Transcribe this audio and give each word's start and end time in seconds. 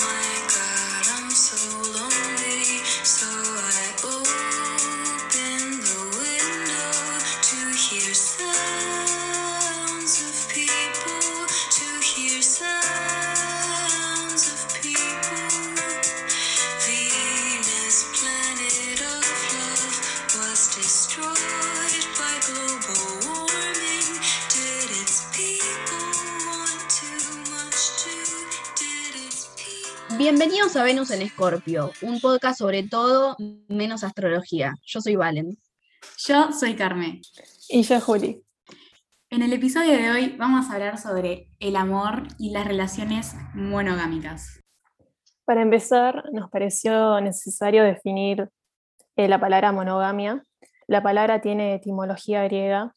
more. 0.00 0.25
A 30.76 30.82
Venus 30.82 31.10
en 31.10 31.22
Escorpio, 31.22 31.90
un 32.02 32.20
podcast 32.20 32.58
sobre 32.58 32.82
todo 32.82 33.34
menos 33.68 34.04
astrología. 34.04 34.74
Yo 34.84 35.00
soy 35.00 35.16
Valen. 35.16 35.56
Yo 36.18 36.52
soy 36.52 36.76
Carmen. 36.76 37.22
Y 37.70 37.82
yo, 37.82 37.98
Juli. 37.98 38.42
En 39.30 39.42
el 39.42 39.54
episodio 39.54 39.92
de 39.92 40.10
hoy 40.10 40.36
vamos 40.36 40.68
a 40.68 40.74
hablar 40.74 40.98
sobre 40.98 41.48
el 41.60 41.76
amor 41.76 42.24
y 42.38 42.50
las 42.50 42.66
relaciones 42.66 43.34
monogámicas. 43.54 44.60
Para 45.46 45.62
empezar, 45.62 46.24
nos 46.32 46.50
pareció 46.50 47.22
necesario 47.22 47.82
definir 47.82 48.50
eh, 49.16 49.28
la 49.28 49.40
palabra 49.40 49.72
monogamia. 49.72 50.44
La 50.86 51.02
palabra 51.02 51.40
tiene 51.40 51.74
etimología 51.74 52.44
griega. 52.44 52.94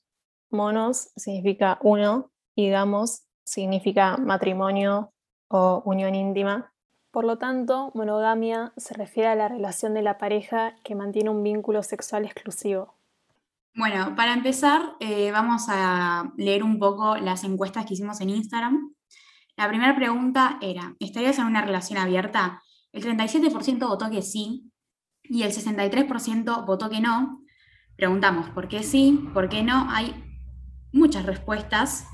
Monos 0.50 1.12
significa 1.16 1.80
uno 1.82 2.30
y 2.56 2.70
gamos 2.72 3.24
significa 3.46 4.18
matrimonio 4.18 5.14
o 5.48 5.82
unión 5.86 6.14
íntima. 6.14 6.74
Por 7.12 7.26
lo 7.26 7.38
tanto, 7.38 7.92
monogamia 7.96 8.72
se 8.78 8.94
refiere 8.94 9.30
a 9.30 9.36
la 9.36 9.48
relación 9.48 9.94
de 9.94 10.04
la 10.04 10.18
pareja 10.18 10.76
que 10.84 10.96
mantiene 10.96 11.32
un 11.32 11.42
vínculo 11.42 11.82
sexual 11.82 12.26
exclusivo. 12.26 12.94
Bueno, 13.76 14.16
para 14.16 14.34
empezar, 14.34 14.96
eh, 15.00 15.32
vamos 15.32 15.66
a 15.70 16.32
leer 16.38 16.64
un 16.64 16.80
poco 16.80 17.18
las 17.18 17.44
encuestas 17.44 17.86
que 17.86 17.94
hicimos 17.96 18.22
en 18.22 18.30
Instagram. 18.30 18.94
La 19.58 19.68
primera 19.68 19.96
pregunta 19.96 20.58
era, 20.62 20.96
¿estarías 21.00 21.40
en 21.40 21.46
una 21.46 21.62
relación 21.62 21.98
abierta? 21.98 22.62
El 22.92 23.04
37% 23.04 23.88
votó 23.88 24.10
que 24.10 24.22
sí 24.22 24.72
y 25.24 25.44
el 25.44 25.52
63% 25.52 26.66
votó 26.66 26.90
que 26.90 27.00
no. 27.00 27.42
Preguntamos, 27.96 28.50
¿por 28.52 28.68
qué 28.68 28.84
sí? 28.84 29.30
¿Por 29.34 29.50
qué 29.50 29.64
no? 29.64 29.88
Hay 29.90 30.14
muchas 30.92 31.26
respuestas. 31.26 32.08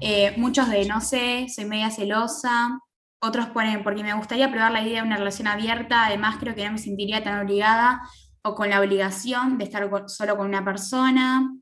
Eh, 0.00 0.34
muchos 0.36 0.68
de 0.68 0.86
no 0.86 1.00
sé, 1.00 1.46
soy 1.48 1.64
media 1.64 1.90
celosa. 1.90 2.78
Otros 3.20 3.46
ponen, 3.48 3.82
porque 3.82 4.02
me 4.02 4.14
gustaría 4.14 4.50
probar 4.50 4.72
la 4.72 4.82
idea 4.82 5.00
de 5.00 5.06
una 5.06 5.16
relación 5.16 5.48
abierta. 5.48 6.06
Además, 6.06 6.36
creo 6.38 6.54
que 6.54 6.64
no 6.64 6.72
me 6.72 6.78
sentiría 6.78 7.22
tan 7.22 7.44
obligada 7.44 8.02
o 8.42 8.54
con 8.54 8.70
la 8.70 8.80
obligación 8.80 9.58
de 9.58 9.64
estar 9.64 9.88
solo 10.06 10.36
con 10.36 10.46
una 10.46 10.64
persona. 10.64 11.52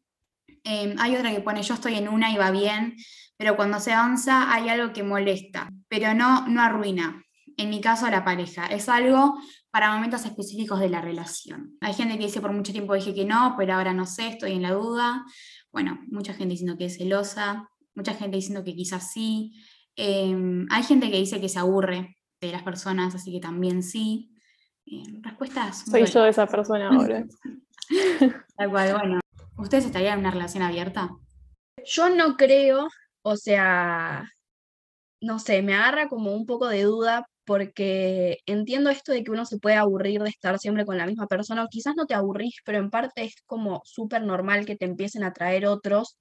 Eh, 0.65 0.95
hay 0.99 1.17
otra 1.17 1.31
que 1.31 1.41
pone, 1.41 1.62
yo 1.62 1.75
estoy 1.75 1.95
en 1.95 2.09
una 2.09 2.31
y 2.33 2.37
va 2.37 2.51
bien, 2.51 2.97
pero 3.37 3.57
cuando 3.57 3.81
se 3.81 3.93
avanza 3.93 4.53
hay 4.53 4.69
algo 4.69 4.93
que 4.93 5.03
molesta, 5.03 5.71
pero 5.89 6.12
no, 6.15 6.47
no 6.49 6.61
arruina. 6.61 7.23
En 7.57 7.71
mi 7.71 7.81
caso, 7.81 8.11
la 8.11 8.25
pareja. 8.25 8.67
Es 8.67 8.89
algo 8.89 9.39
para 9.71 9.95
momentos 9.95 10.25
específicos 10.25 10.81
de 10.81 10.91
la 10.91 11.01
relación. 11.01 11.77
Hay 11.81 11.95
gente 11.95 12.19
que 12.19 12.25
dice 12.25 12.41
por 12.41 12.53
mucho 12.53 12.73
tiempo 12.73 12.95
dije 12.95 13.15
que 13.15 13.25
no, 13.25 13.55
pero 13.57 13.75
ahora 13.75 13.95
no 13.95 14.07
sé, 14.07 14.29
estoy 14.29 14.53
en 14.53 14.62
la 14.62 14.73
duda. 14.73 15.25
Bueno, 15.73 16.01
mucha 16.09 16.34
gente 16.34 16.53
diciendo 16.53 16.77
que 16.77 16.87
es 16.87 16.99
celosa, 16.99 17.69
mucha 17.95 18.15
gente 18.15 18.37
diciendo 18.37 18.65
que 18.65 18.75
quizás 18.75 19.12
sí. 19.12 19.53
Eh, 19.97 20.66
hay 20.70 20.83
gente 20.83 21.11
que 21.11 21.16
dice 21.16 21.41
que 21.41 21.48
se 21.48 21.58
aburre 21.58 22.16
de 22.41 22.52
las 22.52 22.62
personas, 22.62 23.14
así 23.14 23.33
que 23.33 23.41
también 23.41 23.83
sí. 23.83 24.30
Eh, 24.86 25.03
respuestas. 25.22 25.84
Soy 25.91 26.05
yo 26.06 26.25
esa 26.27 26.47
persona 26.47 26.88
ahora. 26.92 27.27
Tal 28.56 28.71
cual, 28.71 28.93
bueno. 28.93 29.21
¿Ustedes 29.59 29.87
estarían 29.87 30.15
en 30.15 30.21
una 30.21 30.31
relación 30.31 30.62
abierta? 30.62 31.10
Yo 31.84 32.10
no 32.10 32.37
creo, 32.37 32.88
o 33.22 33.37
sea, 33.37 34.31
no 35.21 35.38
sé, 35.38 35.62
me 35.62 35.75
agarra 35.75 36.09
como 36.09 36.34
un 36.34 36.44
poco 36.44 36.69
de 36.69 36.82
duda 36.82 37.26
porque 37.47 38.38
entiendo 38.47 38.91
esto 38.91 39.12
de 39.12 39.22
que 39.22 39.31
uno 39.31 39.47
se 39.47 39.59
puede 39.59 39.76
aburrir 39.76 40.21
de 40.21 40.28
estar 40.28 40.59
siempre 40.59 40.84
con 40.84 40.98
la 40.98 41.06
misma 41.06 41.28
persona, 41.28 41.65
o 41.65 41.69
quizás 41.69 41.94
no 41.97 42.06
te 42.06 42.15
aburrís, 42.15 42.56
pero 42.65 42.78
en 42.78 42.91
parte 42.91 43.25
es 43.25 43.37
como 43.47 43.81
súper 43.84 44.22
normal 44.22 44.66
que 44.66 44.76
te 44.76 44.84
empiecen 44.84 45.22
a 45.22 45.32
traer 45.32 45.66
otros, 45.66 46.19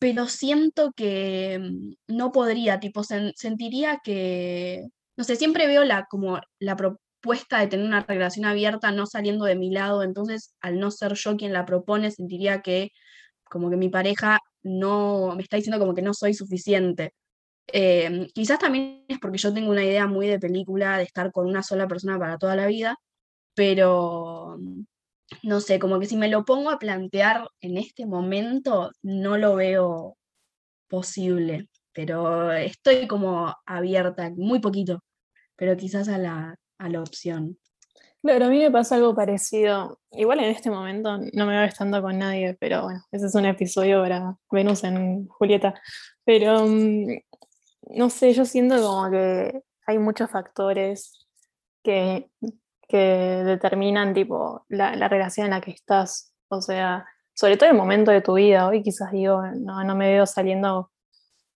pero 0.00 0.28
siento 0.28 0.92
que 0.96 1.60
mm, 1.60 2.16
no 2.16 2.32
podría, 2.32 2.80
tipo, 2.80 3.02
sen- 3.04 3.34
sentiría 3.36 4.00
que, 4.04 4.82
no 5.18 5.24
sé, 5.24 5.36
siempre 5.36 5.68
veo 5.68 5.84
la, 5.84 6.06
como 6.10 6.40
la 6.60 6.76
propuesta 6.76 7.60
de 7.60 7.68
tener 7.68 7.86
una 7.86 8.02
relación 8.04 8.46
abierta 8.46 8.92
no 8.92 9.06
saliendo 9.06 9.46
de 9.46 9.56
mi 9.56 9.70
lado, 9.72 10.04
entonces 10.04 10.54
al 10.62 10.80
no 10.80 10.90
ser 10.92 11.14
yo 11.14 11.36
quien 11.38 11.54
la 11.54 11.66
propone, 11.66 12.10
sentiría 12.12 12.62
que 12.62 12.90
como 13.44 13.70
que 13.70 13.76
mi 13.76 13.88
pareja 13.90 14.40
no 14.62 15.34
me 15.36 15.42
está 15.42 15.56
diciendo 15.58 15.78
como 15.80 15.94
que 15.94 16.02
no 16.02 16.14
soy 16.14 16.34
suficiente. 16.34 17.14
Em, 17.68 18.26
quizás 18.34 18.58
también 18.58 19.04
es 19.08 19.18
porque 19.20 19.38
yo 19.38 19.54
tengo 19.54 19.70
una 19.70 19.84
idea 19.84 20.06
muy 20.06 20.26
de 20.28 20.38
película 20.40 20.98
de 20.98 21.04
estar 21.04 21.32
con 21.32 21.46
una 21.48 21.62
sola 21.62 21.88
persona 21.88 22.18
para 22.18 22.38
toda 22.38 22.56
la 22.56 22.66
vida, 22.66 22.96
pero 23.54 24.56
mm, 24.60 24.82
no 25.42 25.60
sé, 25.60 25.78
como 25.78 25.98
que 26.00 26.06
si 26.06 26.16
me 26.16 26.28
lo 26.28 26.44
pongo 26.44 26.70
a 26.70 26.78
plantear 26.78 27.48
en 27.60 27.78
este 27.78 28.06
momento, 28.06 28.90
no 29.02 29.36
lo 29.36 29.54
veo 29.56 30.16
posible, 30.88 31.68
pero 31.92 32.52
estoy 32.52 33.06
como 33.06 33.54
abierta, 33.66 34.30
muy 34.36 34.60
poquito, 34.60 35.00
pero 35.56 35.76
quizás 35.76 36.08
a 36.08 36.18
la, 36.18 36.56
a 36.78 36.88
la 36.88 37.00
opción. 37.00 37.58
Claro, 38.22 38.46
a 38.46 38.48
mí 38.50 38.58
me 38.58 38.70
pasa 38.70 38.96
algo 38.96 39.14
parecido. 39.14 39.98
Igual 40.10 40.40
en 40.40 40.50
este 40.50 40.70
momento 40.70 41.18
no 41.32 41.46
me 41.46 41.56
veo 41.56 41.64
estando 41.64 42.02
con 42.02 42.18
nadie, 42.18 42.54
pero 42.60 42.82
bueno, 42.82 43.02
ese 43.12 43.26
es 43.26 43.34
un 43.34 43.46
episodio 43.46 44.02
para 44.02 44.36
Venus 44.50 44.84
en 44.84 45.26
Julieta. 45.28 45.80
Pero 46.24 46.66
mm, 46.66 47.06
no 47.96 48.10
sé, 48.10 48.32
yo 48.34 48.44
siento 48.44 48.76
como 48.82 49.10
que 49.10 49.62
hay 49.86 49.98
muchos 49.98 50.30
factores 50.30 51.26
que, 51.82 52.30
que 52.90 53.42
determinan 53.44 54.12
tipo 54.12 54.64
la, 54.68 54.96
la 54.96 55.08
relación 55.08 55.46
en 55.46 55.52
la 55.52 55.60
que 55.60 55.70
estás. 55.70 56.34
O 56.48 56.60
sea, 56.60 57.06
sobre 57.34 57.56
todo 57.56 57.70
el 57.70 57.76
momento 57.76 58.10
de 58.10 58.20
tu 58.20 58.34
vida. 58.34 58.66
Hoy 58.66 58.82
quizás 58.82 59.12
digo, 59.12 59.42
no, 59.42 59.84
no 59.84 59.96
me 59.96 60.10
veo 60.10 60.26
saliendo 60.26 60.90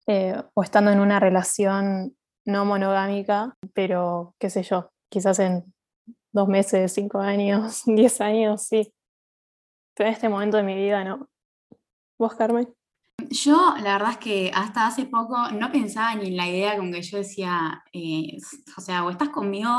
eh, 0.08 0.42
o 0.54 0.64
estando 0.64 0.92
en 0.92 1.00
una 1.00 1.20
relación 1.20 2.16
no 2.46 2.66
monogámica, 2.66 3.54
pero 3.74 4.36
qué 4.40 4.50
sé 4.50 4.64
yo, 4.64 4.92
quizás 5.10 5.40
en 5.40 5.74
dos 6.32 6.48
meses, 6.48 6.94
cinco 6.94 7.20
años, 7.20 7.84
diez 7.86 8.22
años, 8.22 8.64
sí. 8.64 8.94
Pero 9.96 10.10
en 10.10 10.14
este 10.14 10.30
momento 10.30 10.58
de 10.58 10.64
mi 10.64 10.76
vida 10.76 11.04
no. 11.04 11.28
¿Vos, 12.20 12.36
Carmen? 12.36 12.74
Yo, 13.30 13.76
la 13.82 13.94
verdad 13.94 14.12
es 14.12 14.18
que 14.18 14.52
hasta 14.54 14.88
hace 14.88 15.06
poco 15.06 15.52
no 15.52 15.72
pensaba 15.72 16.16
ni 16.16 16.28
en 16.28 16.38
la 16.38 16.48
idea 16.48 16.78
con 16.78 16.92
que 16.92 17.02
yo 17.02 17.18
decía, 17.18 17.84
eh, 17.94 18.38
o 18.78 18.82
sea, 18.82 19.06
o 19.06 19.10
estás 19.10 19.30
conmigo 19.30 19.70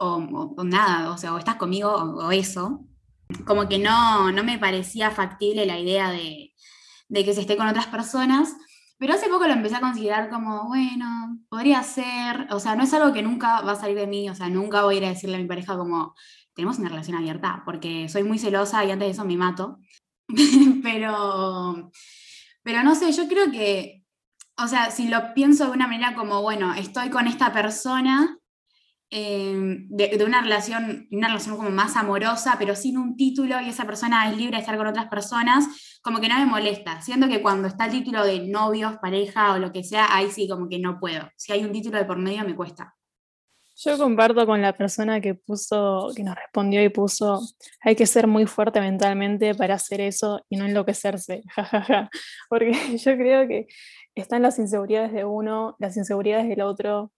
o, 0.00 0.16
o- 0.16 0.54
o 0.56 0.64
nada, 0.64 1.10
o 1.12 1.18
sea, 1.18 1.34
o 1.34 1.38
estás 1.38 1.56
conmigo 1.56 1.90
o, 1.90 2.26
o 2.26 2.30
eso. 2.32 2.84
Como 3.46 3.68
que 3.68 3.78
no, 3.78 4.32
no 4.32 4.44
me 4.44 4.58
parecía 4.58 5.10
factible 5.10 5.66
la 5.66 5.78
idea 5.78 6.10
de, 6.10 6.54
de 7.08 7.24
que 7.24 7.34
se 7.34 7.42
esté 7.42 7.56
con 7.56 7.68
otras 7.68 7.86
personas, 7.88 8.54
pero 8.98 9.14
hace 9.14 9.28
poco 9.28 9.46
lo 9.46 9.52
empecé 9.54 9.76
a 9.76 9.80
considerar 9.80 10.30
como, 10.30 10.66
bueno, 10.68 11.38
podría 11.48 11.82
ser, 11.82 12.48
o 12.52 12.60
sea, 12.60 12.76
no 12.76 12.84
es 12.84 12.94
algo 12.94 13.12
que 13.14 13.22
nunca 13.22 13.62
va 13.62 13.72
a 13.72 13.76
salir 13.76 13.96
de 13.96 14.06
mí, 14.08 14.28
o 14.30 14.34
sea, 14.34 14.48
nunca 14.48 14.82
voy 14.84 14.96
a 14.96 14.98
ir 14.98 15.04
a 15.06 15.08
decirle 15.10 15.36
a 15.36 15.40
mi 15.40 15.46
pareja 15.46 15.76
como, 15.76 16.14
tenemos 16.54 16.78
una 16.78 16.88
relación 16.90 17.16
abierta, 17.16 17.62
porque 17.64 18.08
soy 18.08 18.24
muy 18.24 18.38
celosa 18.38 18.84
y 18.84 18.90
antes 18.90 19.08
de 19.08 19.12
eso 19.12 19.24
me 19.24 19.36
mato. 19.36 19.78
pero, 20.82 21.90
pero 22.62 22.82
no 22.82 22.94
sé, 22.94 23.12
yo 23.12 23.28
creo 23.28 23.50
que, 23.50 24.04
o 24.58 24.68
sea, 24.68 24.90
si 24.90 25.08
lo 25.08 25.34
pienso 25.34 25.66
de 25.66 25.72
una 25.72 25.88
manera 25.88 26.14
como, 26.16 26.42
bueno, 26.42 26.74
estoy 26.74 27.10
con 27.10 27.26
esta 27.28 27.52
persona, 27.52 28.37
de, 29.10 30.16
de 30.18 30.24
una 30.24 30.42
relación, 30.42 31.08
una 31.10 31.28
relación 31.28 31.56
como 31.56 31.70
más 31.70 31.96
amorosa, 31.96 32.56
pero 32.58 32.74
sin 32.74 32.98
un 32.98 33.16
título 33.16 33.60
y 33.60 33.68
esa 33.68 33.86
persona 33.86 34.30
es 34.30 34.36
libre 34.36 34.56
de 34.56 34.60
estar 34.60 34.76
con 34.76 34.86
otras 34.86 35.06
personas, 35.06 35.98
como 36.02 36.20
que 36.20 36.28
no 36.28 36.38
me 36.38 36.46
molesta. 36.46 37.00
Siento 37.00 37.28
que 37.28 37.42
cuando 37.42 37.68
está 37.68 37.86
el 37.86 37.92
título 37.92 38.24
de 38.24 38.46
novios, 38.46 38.98
pareja 38.98 39.54
o 39.54 39.58
lo 39.58 39.72
que 39.72 39.84
sea, 39.84 40.14
ahí 40.14 40.30
sí 40.30 40.48
como 40.48 40.68
que 40.68 40.78
no 40.78 40.98
puedo. 41.00 41.28
Si 41.36 41.52
hay 41.52 41.64
un 41.64 41.72
título 41.72 41.98
de 41.98 42.04
por 42.04 42.18
medio 42.18 42.44
me 42.44 42.54
cuesta. 42.54 42.94
Yo 43.80 43.96
comparto 43.96 44.44
con 44.44 44.60
la 44.60 44.72
persona 44.72 45.20
que 45.20 45.34
puso, 45.34 46.10
que 46.16 46.24
nos 46.24 46.34
respondió 46.34 46.82
y 46.82 46.88
puso, 46.88 47.40
hay 47.80 47.94
que 47.94 48.06
ser 48.06 48.26
muy 48.26 48.44
fuerte 48.44 48.80
mentalmente 48.80 49.54
para 49.54 49.74
hacer 49.74 50.00
eso 50.00 50.44
y 50.48 50.56
no 50.56 50.64
enloquecerse, 50.64 51.44
jajaja. 51.54 52.10
Porque 52.48 52.72
yo 52.98 53.16
creo 53.16 53.46
que 53.46 53.68
están 54.16 54.42
las 54.42 54.58
inseguridades 54.58 55.12
de 55.12 55.24
uno, 55.24 55.76
las 55.78 55.96
inseguridades 55.96 56.48
del 56.48 56.62
otro, 56.62 57.12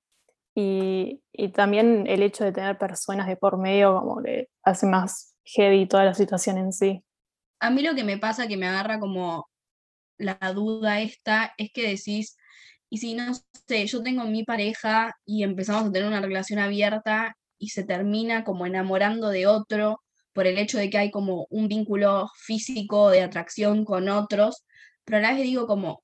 y, 1.32 1.48
también 1.54 2.06
el 2.06 2.22
hecho 2.22 2.44
de 2.44 2.52
tener 2.52 2.76
personas 2.76 3.26
de 3.26 3.36
por 3.36 3.56
medio 3.56 3.98
como 3.98 4.22
que 4.22 4.48
hace 4.62 4.86
más 4.86 5.34
heavy 5.44 5.86
toda 5.86 6.04
la 6.04 6.14
situación 6.14 6.58
en 6.58 6.72
sí. 6.72 7.02
A 7.60 7.70
mí 7.70 7.82
lo 7.82 7.94
que 7.94 8.04
me 8.04 8.18
pasa 8.18 8.46
que 8.46 8.56
me 8.56 8.68
agarra 8.68 9.00
como 9.00 9.48
la 10.18 10.38
duda 10.54 11.00
esta 11.00 11.54
es 11.56 11.70
que 11.72 11.88
decís, 11.88 12.36
Y 12.90 12.98
si 12.98 13.14
no 13.14 13.32
sé, 13.66 13.86
yo 13.86 14.02
tengo 14.02 14.24
mi 14.24 14.44
pareja 14.44 15.16
y 15.24 15.44
empezamos 15.44 15.88
a 15.88 15.92
tener 15.92 16.08
una 16.08 16.20
relación 16.20 16.58
abierta 16.58 17.36
y 17.58 17.68
se 17.70 17.84
termina 17.84 18.44
como 18.44 18.66
enamorando 18.66 19.28
de 19.30 19.46
otro 19.46 20.02
por 20.32 20.46
el 20.46 20.58
hecho 20.58 20.78
de 20.78 20.90
que 20.90 20.98
hay 20.98 21.10
como 21.10 21.46
un 21.50 21.68
vínculo 21.68 22.28
físico 22.36 23.10
de 23.10 23.22
atracción 23.22 23.84
con 23.84 24.08
otros, 24.08 24.64
pero 25.04 25.18
a 25.18 25.20
la 25.20 25.32
vez 25.32 25.42
digo 25.42 25.66
como, 25.66 26.02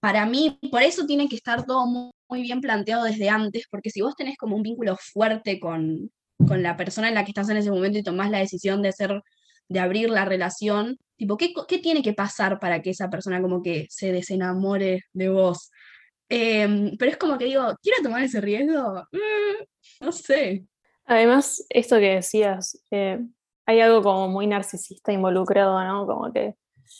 para 0.00 0.26
mí, 0.26 0.58
por 0.70 0.82
eso 0.82 1.06
tiene 1.06 1.28
que 1.28 1.36
estar 1.36 1.64
todo 1.64 1.86
muy, 1.86 2.42
bien 2.42 2.60
planteado 2.60 3.04
desde 3.04 3.28
antes, 3.28 3.66
porque 3.70 3.90
si 3.90 4.02
vos 4.02 4.14
tenés 4.16 4.36
como 4.36 4.56
un 4.56 4.62
vínculo 4.62 4.96
fuerte 4.96 5.60
con, 5.60 6.10
con 6.46 6.62
la 6.62 6.76
persona 6.76 7.08
en 7.08 7.14
la 7.14 7.24
que 7.24 7.30
estás 7.30 7.48
en 7.48 7.56
ese 7.56 7.70
momento 7.70 7.98
y 7.98 8.02
tomás 8.02 8.30
la 8.30 8.38
decisión 8.38 8.82
de 8.82 8.92
ser, 8.92 9.22
de 9.68 9.80
abrir 9.80 10.10
la 10.10 10.24
relación, 10.24 10.98
tipo, 11.16 11.36
¿qué, 11.36 11.52
qué 11.68 11.78
tiene 11.78 12.02
que 12.02 12.12
pasar 12.12 12.58
para 12.58 12.82
que 12.82 12.90
esa 12.90 13.10
persona 13.10 13.40
como 13.40 13.62
que 13.62 13.86
se 13.90 14.12
desenamore 14.12 15.02
de 15.12 15.28
vos? 15.28 15.70
Em, 16.28 16.96
pero 16.98 17.12
es 17.12 17.16
como 17.16 17.38
que 17.38 17.44
digo, 17.46 17.62
¿quiero 17.82 18.02
tomar 18.02 18.22
ese 18.22 18.40
riesgo? 18.40 19.04
Mm, 19.12 20.04
no 20.04 20.12
sé. 20.12 20.64
Además, 21.04 21.64
esto 21.70 21.98
que 21.98 22.16
decías, 22.16 22.82
eh, 22.90 23.20
hay 23.64 23.80
algo 23.80 24.02
como 24.02 24.28
muy 24.28 24.46
narcisista 24.46 25.12
involucrado, 25.12 25.82
¿no? 25.84 26.06
Como 26.06 26.32
que 26.32 26.54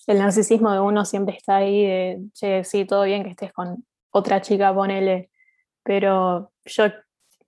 el 0.06 0.18
narcisismo 0.18 0.72
de 0.72 0.80
uno 0.80 1.04
siempre 1.04 1.36
está 1.36 1.56
ahí 1.56 1.84
de, 1.84 2.20
che, 2.32 2.64
sí, 2.64 2.84
todo 2.84 3.04
bien 3.04 3.24
que 3.24 3.30
estés 3.30 3.52
con 3.52 3.84
otra 4.10 4.40
chica, 4.40 4.74
ponele, 4.74 5.30
pero 5.82 6.52
yo, 6.64 6.86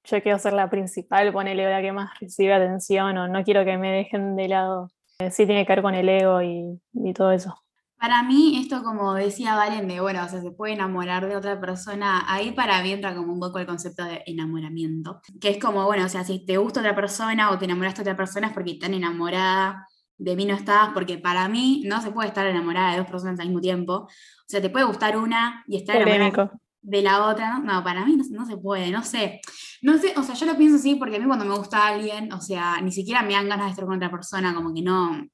yo 0.05 0.23
quiero 0.23 0.39
ser 0.39 0.53
la 0.53 0.71
principal, 0.71 1.33
ponele, 1.33 1.69
la 1.69 1.81
que 1.81 1.93
más 1.93 2.19
recibe 2.21 2.55
atención, 2.55 3.17
o 3.17 3.29
no 3.29 3.45
quiero 3.45 3.65
que 3.65 3.79
me 3.79 3.91
dejen 3.93 4.37
de 4.37 4.49
lado. 4.49 4.89
Eh, 5.19 5.31
sí 5.31 5.47
tiene 5.47 5.67
que 5.67 5.73
ver 5.73 5.83
con 5.83 5.95
el 5.95 6.09
ego 6.09 6.43
y, 6.43 6.81
y 6.93 7.13
todo 7.13 7.33
eso. 7.33 7.55
Para 7.99 8.23
mí, 8.23 8.61
esto 8.61 8.85
como 8.85 9.15
decía 9.15 9.57
Valen, 9.57 9.89
de 9.89 10.01
bueno, 10.01 10.25
o 10.25 10.29
sea, 10.29 10.41
se 10.41 10.53
puede 10.53 10.75
enamorar 10.75 11.27
de 11.27 11.35
otra 11.35 11.59
persona, 11.59 12.23
ahí 12.29 12.53
para 12.53 12.81
mí 12.81 12.93
entra 12.93 13.17
como 13.17 13.33
un 13.33 13.41
poco 13.41 13.59
el 13.59 13.67
concepto 13.67 14.05
de 14.05 14.23
enamoramiento, 14.27 15.21
que 15.41 15.51
es 15.51 15.59
como, 15.59 15.85
bueno, 15.85 16.05
o 16.05 16.09
sea, 16.09 16.23
si 16.23 16.47
te 16.47 16.59
gusta 16.59 16.79
otra 16.79 16.95
persona 16.95 17.51
o 17.51 17.59
te 17.59 17.65
enamoraste 17.65 18.05
de 18.05 18.11
otra 18.11 18.17
persona 18.17 18.47
es 18.49 18.53
porque 18.53 18.75
tan 18.75 18.95
enamorada 18.95 19.89
de 20.19 20.37
mí 20.37 20.45
no 20.45 20.55
estabas, 20.55 20.91
porque 20.93 21.19
para 21.19 21.49
mí 21.49 21.83
no 21.87 22.03
se 22.03 22.11
puede 22.11 22.29
estar 22.29 22.47
enamorada 22.47 22.93
de 22.93 22.99
dos 22.99 23.07
personas 23.07 23.41
al 23.41 23.47
mismo 23.47 23.61
tiempo, 23.61 23.95
o 23.95 24.09
sea, 24.47 24.61
te 24.61 24.71
puede 24.71 24.85
gustar 24.85 25.17
una 25.17 25.65
y 25.67 25.77
estar 25.77 25.97
enamorada 25.97 26.53
de 26.81 27.03
la 27.03 27.27
otra, 27.27 27.59
no, 27.59 27.83
para 27.83 28.05
mí 28.05 28.17
no, 28.17 28.25
no 28.31 28.47
se 28.47 28.57
puede, 28.57 28.91
no 28.91 29.03
sé, 29.03 29.41
no 29.83 29.99
sé, 29.99 30.15
o 30.17 30.23
sea, 30.23 30.35
yo 30.35 30.47
lo 30.47 30.57
pienso 30.57 30.77
así 30.77 30.95
porque 30.95 31.17
a 31.17 31.19
mí 31.19 31.27
cuando 31.27 31.45
me 31.45 31.57
gusta 31.57 31.87
alguien, 31.87 32.33
o 32.33 32.41
sea, 32.41 32.81
ni 32.81 32.93
siquiera 32.93 33.23
me 33.23 33.35
dan 33.35 33.49
ganas 33.49 33.67
de 33.67 33.71
estar 33.71 33.85
con 33.85 33.97
otra 33.97 34.11
persona, 34.11 34.55
como 34.55 34.75
que 34.75 34.83
no, 34.83 35.27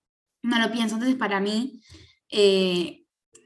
no 0.43 0.59
lo 0.59 0.71
pienso, 0.73 0.95
entonces 0.95 1.17
para 1.17 1.41
mí 1.41 1.81
eh, 2.31 3.05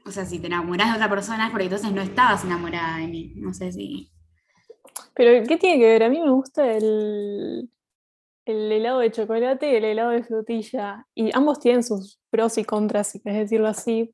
o 0.09 0.11
sea, 0.11 0.25
si 0.25 0.39
te 0.39 0.47
enamoras 0.47 0.89
de 0.89 0.95
otra 0.95 1.09
persona 1.09 1.45
es 1.45 1.51
porque 1.51 1.65
entonces 1.65 1.91
no 1.91 2.01
estabas 2.01 2.43
enamorada 2.43 2.97
de 2.97 3.07
mí. 3.07 3.33
No 3.35 3.53
sé 3.53 3.71
si. 3.71 4.11
Pero, 5.13 5.45
¿qué 5.47 5.57
tiene 5.57 5.77
que 5.77 5.85
ver? 5.85 6.03
A 6.03 6.09
mí 6.09 6.19
me 6.19 6.31
gusta 6.31 6.71
el, 6.71 7.69
el 8.49 8.71
helado 8.71 8.99
de 8.99 9.11
chocolate 9.11 9.71
y 9.71 9.75
el 9.75 9.85
helado 9.85 10.11
de 10.11 10.23
frutilla. 10.23 11.05
Y 11.15 11.35
ambos 11.35 11.59
tienen 11.59 11.83
sus 11.83 12.19
pros 12.29 12.57
y 12.57 12.63
contras, 12.65 13.11
si 13.11 13.21
querés 13.21 13.39
decirlo 13.41 13.67
así. 13.67 14.11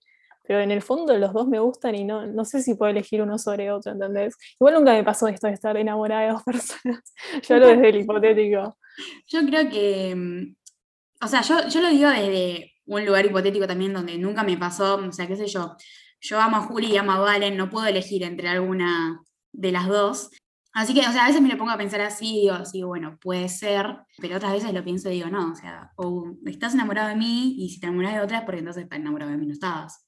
Pero 0.47 0.59
en 0.61 0.69
el 0.71 0.81
fondo 0.83 1.17
los 1.17 1.33
dos 1.33 1.47
me 1.47 1.59
gustan 1.59 1.95
y 1.95 2.03
no, 2.03 2.27
no 2.27 2.45
sé 2.45 2.61
si 2.61 2.75
puedo 2.75 2.91
elegir 2.91 3.21
uno 3.21 3.39
sobre 3.39 3.71
otro, 3.71 3.93
¿entendés? 3.93 4.35
Igual 4.59 4.75
nunca 4.75 4.93
me 4.93 5.03
pasó 5.03 5.27
esto 5.27 5.47
de 5.47 5.53
estar 5.53 5.75
enamorada 5.75 6.21
de 6.21 6.31
dos 6.33 6.43
personas. 6.45 7.13
Yo 7.41 7.55
hablo 7.55 7.67
desde 7.67 7.89
el 7.89 7.95
hipotético. 8.01 8.77
Yo 9.27 9.39
creo 9.45 9.69
que. 9.69 10.15
mm, 10.15 10.55
O 11.23 11.27
sea, 11.27 11.41
yo, 11.41 11.67
yo 11.67 11.81
lo 11.81 11.89
digo 11.89 12.09
desde 12.09 12.73
un 12.85 13.05
lugar 13.05 13.25
hipotético 13.25 13.65
también 13.67 13.93
donde 13.93 14.17
nunca 14.17 14.43
me 14.43 14.57
pasó. 14.57 14.95
O 14.97 15.11
sea, 15.11 15.27
qué 15.27 15.35
sé 15.35 15.47
yo. 15.47 15.75
Yo 16.21 16.39
amo 16.39 16.57
a 16.57 16.61
Juli 16.61 16.87
y 16.93 16.97
amo 16.97 17.11
a 17.13 17.19
Valen, 17.19 17.57
no 17.57 17.69
puedo 17.69 17.87
elegir 17.87 18.23
entre 18.23 18.47
alguna 18.49 19.21
de 19.51 19.71
las 19.71 19.87
dos. 19.87 20.29
Así 20.75 20.93
que, 20.93 21.07
o 21.07 21.11
sea, 21.13 21.23
a 21.23 21.27
veces 21.29 21.41
me 21.41 21.47
lo 21.47 21.57
pongo 21.57 21.71
a 21.71 21.77
pensar 21.77 22.01
así, 22.01 22.41
digo, 22.41 22.65
sí, 22.65 22.83
bueno, 22.83 23.17
puede 23.21 23.47
ser, 23.47 23.95
pero 24.17 24.35
otras 24.35 24.51
veces 24.51 24.73
lo 24.73 24.83
pienso 24.83 25.09
y 25.09 25.13
digo, 25.13 25.29
no, 25.29 25.53
o 25.53 25.55
sea, 25.55 25.91
o 25.95 26.33
estás 26.45 26.73
enamorado 26.73 27.07
de 27.07 27.15
mí 27.15 27.55
y 27.57 27.69
si 27.69 27.79
te 27.79 27.87
enamoras 27.87 28.13
de 28.13 28.19
otra 28.19 28.39
es 28.39 28.43
porque 28.43 28.59
entonces 28.59 28.83
estás 28.83 28.99
enamorado 28.99 29.31
de 29.31 29.37
mí 29.37 29.45
no 29.47 29.53
estabas. 29.53 30.05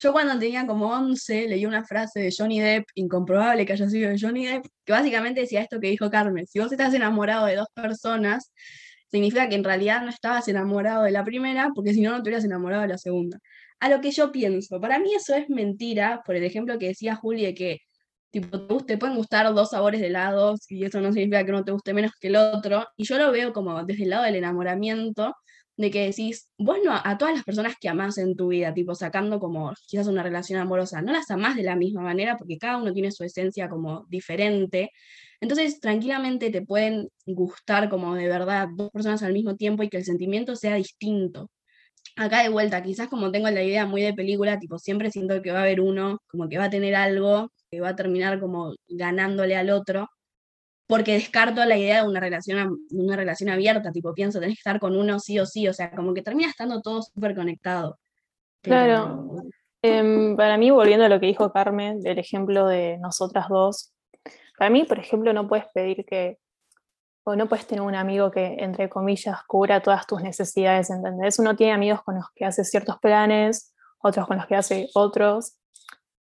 Yo 0.00 0.10
cuando 0.12 0.36
tenía 0.36 0.66
como 0.66 0.88
11 0.88 1.46
leí 1.46 1.66
una 1.66 1.84
frase 1.84 2.18
de 2.18 2.34
Johnny 2.36 2.58
Depp, 2.58 2.86
incomprobable 2.96 3.64
que 3.64 3.74
haya 3.74 3.88
sido 3.88 4.10
de 4.10 4.18
Johnny 4.20 4.44
Depp, 4.44 4.66
que 4.84 4.92
básicamente 4.92 5.42
decía 5.42 5.62
esto 5.62 5.78
que 5.78 5.88
dijo 5.88 6.10
Carmen, 6.10 6.48
si 6.48 6.58
vos 6.58 6.72
estás 6.72 6.92
enamorado 6.94 7.46
de 7.46 7.54
dos 7.54 7.68
personas, 7.72 8.52
significa 9.12 9.48
que 9.48 9.54
en 9.54 9.62
realidad 9.62 10.02
no 10.02 10.08
estabas 10.08 10.48
enamorado 10.48 11.04
de 11.04 11.12
la 11.12 11.22
primera, 11.24 11.70
porque 11.76 11.94
si 11.94 12.00
no, 12.00 12.10
no 12.10 12.16
te 12.24 12.30
hubieras 12.30 12.44
enamorado 12.44 12.82
de 12.82 12.88
la 12.88 12.98
segunda. 12.98 13.38
A 13.78 13.88
lo 13.88 14.00
que 14.00 14.10
yo 14.10 14.32
pienso, 14.32 14.80
para 14.80 14.98
mí 14.98 15.14
eso 15.14 15.36
es 15.36 15.48
mentira, 15.48 16.22
por 16.26 16.34
el 16.34 16.42
ejemplo 16.42 16.76
que 16.76 16.88
decía 16.88 17.14
Juli 17.14 17.54
que 17.54 17.82
tipo, 18.30 18.58
te, 18.66 18.84
te 18.84 18.98
pueden 18.98 19.16
gustar 19.16 19.52
dos 19.54 19.70
sabores 19.70 20.00
de 20.00 20.08
helados 20.08 20.70
y 20.70 20.84
eso 20.84 21.00
no 21.00 21.12
significa 21.12 21.44
que 21.44 21.50
uno 21.50 21.64
te 21.64 21.72
guste 21.72 21.94
menos 21.94 22.12
que 22.20 22.28
el 22.28 22.36
otro, 22.36 22.86
y 22.96 23.04
yo 23.04 23.18
lo 23.18 23.32
veo 23.32 23.52
como 23.52 23.84
desde 23.84 24.04
el 24.04 24.10
lado 24.10 24.24
del 24.24 24.36
enamoramiento, 24.36 25.34
de 25.78 25.92
que 25.92 26.06
decís, 26.06 26.50
vos 26.58 26.78
no 26.84 26.92
a 26.92 27.18
todas 27.18 27.34
las 27.34 27.44
personas 27.44 27.76
que 27.80 27.88
amás 27.88 28.18
en 28.18 28.34
tu 28.36 28.48
vida, 28.48 28.74
tipo 28.74 28.94
sacando 28.96 29.38
como 29.38 29.72
quizás 29.86 30.08
una 30.08 30.24
relación 30.24 30.60
amorosa, 30.60 31.00
no 31.02 31.12
las 31.12 31.30
amás 31.30 31.54
de 31.56 31.62
la 31.62 31.76
misma 31.76 32.02
manera 32.02 32.36
porque 32.36 32.58
cada 32.58 32.78
uno 32.78 32.92
tiene 32.92 33.12
su 33.12 33.22
esencia 33.24 33.68
como 33.68 34.04
diferente. 34.08 34.90
Entonces, 35.40 35.78
tranquilamente 35.80 36.50
te 36.50 36.62
pueden 36.62 37.08
gustar 37.26 37.88
como 37.88 38.16
de 38.16 38.26
verdad 38.28 38.68
dos 38.74 38.90
personas 38.90 39.22
al 39.22 39.32
mismo 39.32 39.54
tiempo 39.56 39.84
y 39.84 39.88
que 39.88 39.98
el 39.98 40.04
sentimiento 40.04 40.56
sea 40.56 40.74
distinto. 40.74 41.48
Acá 42.16 42.42
de 42.42 42.48
vuelta, 42.50 42.82
quizás 42.82 43.08
como 43.08 43.30
tengo 43.30 43.50
la 43.50 43.62
idea 43.62 43.86
muy 43.86 44.02
de 44.02 44.14
película, 44.14 44.58
tipo 44.58 44.78
siempre 44.78 45.10
siento 45.12 45.40
que 45.42 45.52
va 45.52 45.60
a 45.60 45.62
haber 45.62 45.80
uno, 45.80 46.20
como 46.28 46.48
que 46.48 46.58
va 46.58 46.64
a 46.64 46.70
tener 46.70 46.96
algo, 46.96 47.52
que 47.70 47.80
va 47.80 47.90
a 47.90 47.96
terminar 47.96 48.40
como 48.40 48.74
ganándole 48.88 49.56
al 49.56 49.70
otro 49.70 50.08
porque 50.88 51.12
descarto 51.12 51.62
la 51.66 51.76
idea 51.76 52.02
de 52.02 52.08
una 52.08 52.18
relación, 52.18 52.78
una 52.90 53.14
relación 53.14 53.50
abierta, 53.50 53.92
tipo, 53.92 54.14
pienso, 54.14 54.40
tenés 54.40 54.56
que 54.56 54.60
estar 54.60 54.80
con 54.80 54.96
uno 54.96 55.20
sí 55.20 55.38
o 55.38 55.44
sí, 55.44 55.68
o 55.68 55.74
sea, 55.74 55.90
como 55.90 56.14
que 56.14 56.22
termina 56.22 56.48
estando 56.48 56.80
todo 56.80 57.02
súper 57.02 57.34
conectado. 57.34 57.98
Claro. 58.62 59.42
Em, 59.82 60.34
para 60.34 60.56
mí, 60.56 60.70
volviendo 60.70 61.04
a 61.04 61.10
lo 61.10 61.20
que 61.20 61.26
dijo 61.26 61.52
Carmen, 61.52 62.00
del 62.00 62.18
ejemplo 62.18 62.66
de 62.66 62.96
nosotras 62.98 63.48
dos, 63.50 63.92
para 64.56 64.70
mí, 64.70 64.84
por 64.84 64.98
ejemplo, 64.98 65.32
no 65.34 65.46
puedes 65.46 65.66
pedir 65.74 66.06
que, 66.06 66.38
o 67.24 67.36
no 67.36 67.50
puedes 67.50 67.66
tener 67.66 67.82
un 67.82 67.94
amigo 67.94 68.30
que, 68.30 68.56
entre 68.58 68.88
comillas, 68.88 69.36
cubra 69.46 69.80
todas 69.80 70.06
tus 70.06 70.22
necesidades, 70.22 70.88
¿entendés? 70.88 71.38
Uno 71.38 71.54
tiene 71.54 71.74
amigos 71.74 72.02
con 72.02 72.14
los 72.14 72.24
que 72.34 72.46
hace 72.46 72.64
ciertos 72.64 72.98
planes, 72.98 73.74
otros 73.98 74.26
con 74.26 74.38
los 74.38 74.46
que 74.46 74.56
hace 74.56 74.88
otros, 74.94 75.58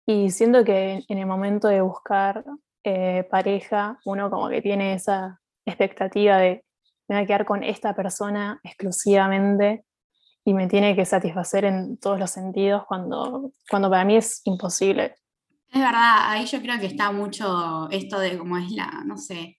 y 0.07 0.31
siento 0.31 0.65
que 0.65 1.05
en 1.09 1.19
el 1.19 1.27
momento 1.27 1.69
de 1.69 1.81
buscar 1.81 2.45
eh, 2.85 3.27
pareja, 3.31 3.99
uno 4.05 4.31
como 4.31 4.49
que 4.49 4.63
tiene 4.63 4.95
esa 4.95 5.41
expectativa 5.65 6.39
de 6.39 6.65
me 7.09 7.17
voy 7.17 7.25
a 7.25 7.27
quedar 7.27 7.45
con 7.45 7.63
esta 7.63 7.95
persona 7.95 8.61
exclusivamente 8.65 9.85
y 10.45 10.55
me 10.55 10.69
tiene 10.69 10.95
que 10.95 11.05
satisfacer 11.05 11.65
en 11.65 11.99
todos 11.99 12.19
los 12.19 12.31
sentidos 12.31 12.85
cuando, 12.87 13.53
cuando 13.69 13.91
para 13.91 14.05
mí 14.05 14.17
es 14.17 14.43
imposible. 14.45 15.17
Es 15.73 15.81
verdad, 15.81 16.31
ahí 16.31 16.47
yo 16.47 16.61
creo 16.61 16.79
que 16.79 16.87
está 16.87 17.11
mucho 17.11 17.89
esto 17.91 18.19
de 18.19 18.39
cómo 18.39 18.57
es 18.57 18.71
la, 18.71 19.03
no 19.05 19.17
sé, 19.17 19.59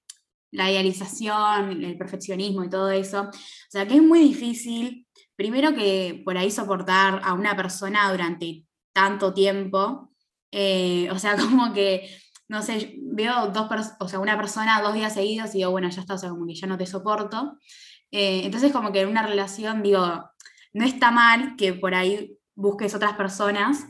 la 0.52 0.72
idealización, 0.72 1.84
el 1.84 1.98
perfeccionismo 1.98 2.64
y 2.64 2.70
todo 2.70 2.90
eso. 2.90 3.24
O 3.24 3.32
sea, 3.70 3.86
que 3.86 3.96
es 3.96 4.02
muy 4.02 4.20
difícil, 4.20 5.06
primero 5.36 5.74
que 5.74 6.22
por 6.24 6.38
ahí 6.38 6.50
soportar 6.50 7.22
a 7.24 7.34
una 7.34 7.56
persona 7.56 8.10
durante 8.10 8.66
tanto 8.94 9.34
tiempo. 9.34 10.07
Eh, 10.52 11.10
o 11.12 11.20
sea, 11.20 11.36
como 11.38 11.74
que, 11.74 12.10
no 12.48 12.62
sé, 12.62 12.96
veo 13.02 13.48
dos 13.48 13.68
o 14.00 14.08
sea, 14.08 14.20
una 14.20 14.38
persona 14.38 14.82
dos 14.82 14.94
días 14.94 15.14
seguidos 15.14 15.54
y 15.54 15.60
digo, 15.60 15.72
bueno, 15.72 15.90
ya 15.90 16.02
está, 16.02 16.16
o 16.16 16.18
sea, 16.18 16.30
como 16.30 16.46
que 16.46 16.56
ya 16.56 16.68
no 16.68 16.78
te 16.78 16.86
soporto. 16.86 17.58
Eh, 18.12 18.42
entonces, 18.46 18.72
como 18.72 18.92
que 18.92 19.02
en 19.02 19.10
una 19.10 19.24
relación, 19.26 19.84
digo, 19.84 20.24
no 20.74 20.86
está 20.86 21.12
mal 21.12 21.56
que 21.58 21.74
por 21.74 21.94
ahí 21.96 22.38
busques 22.56 22.96
otras 22.96 23.14
personas. 23.14 23.86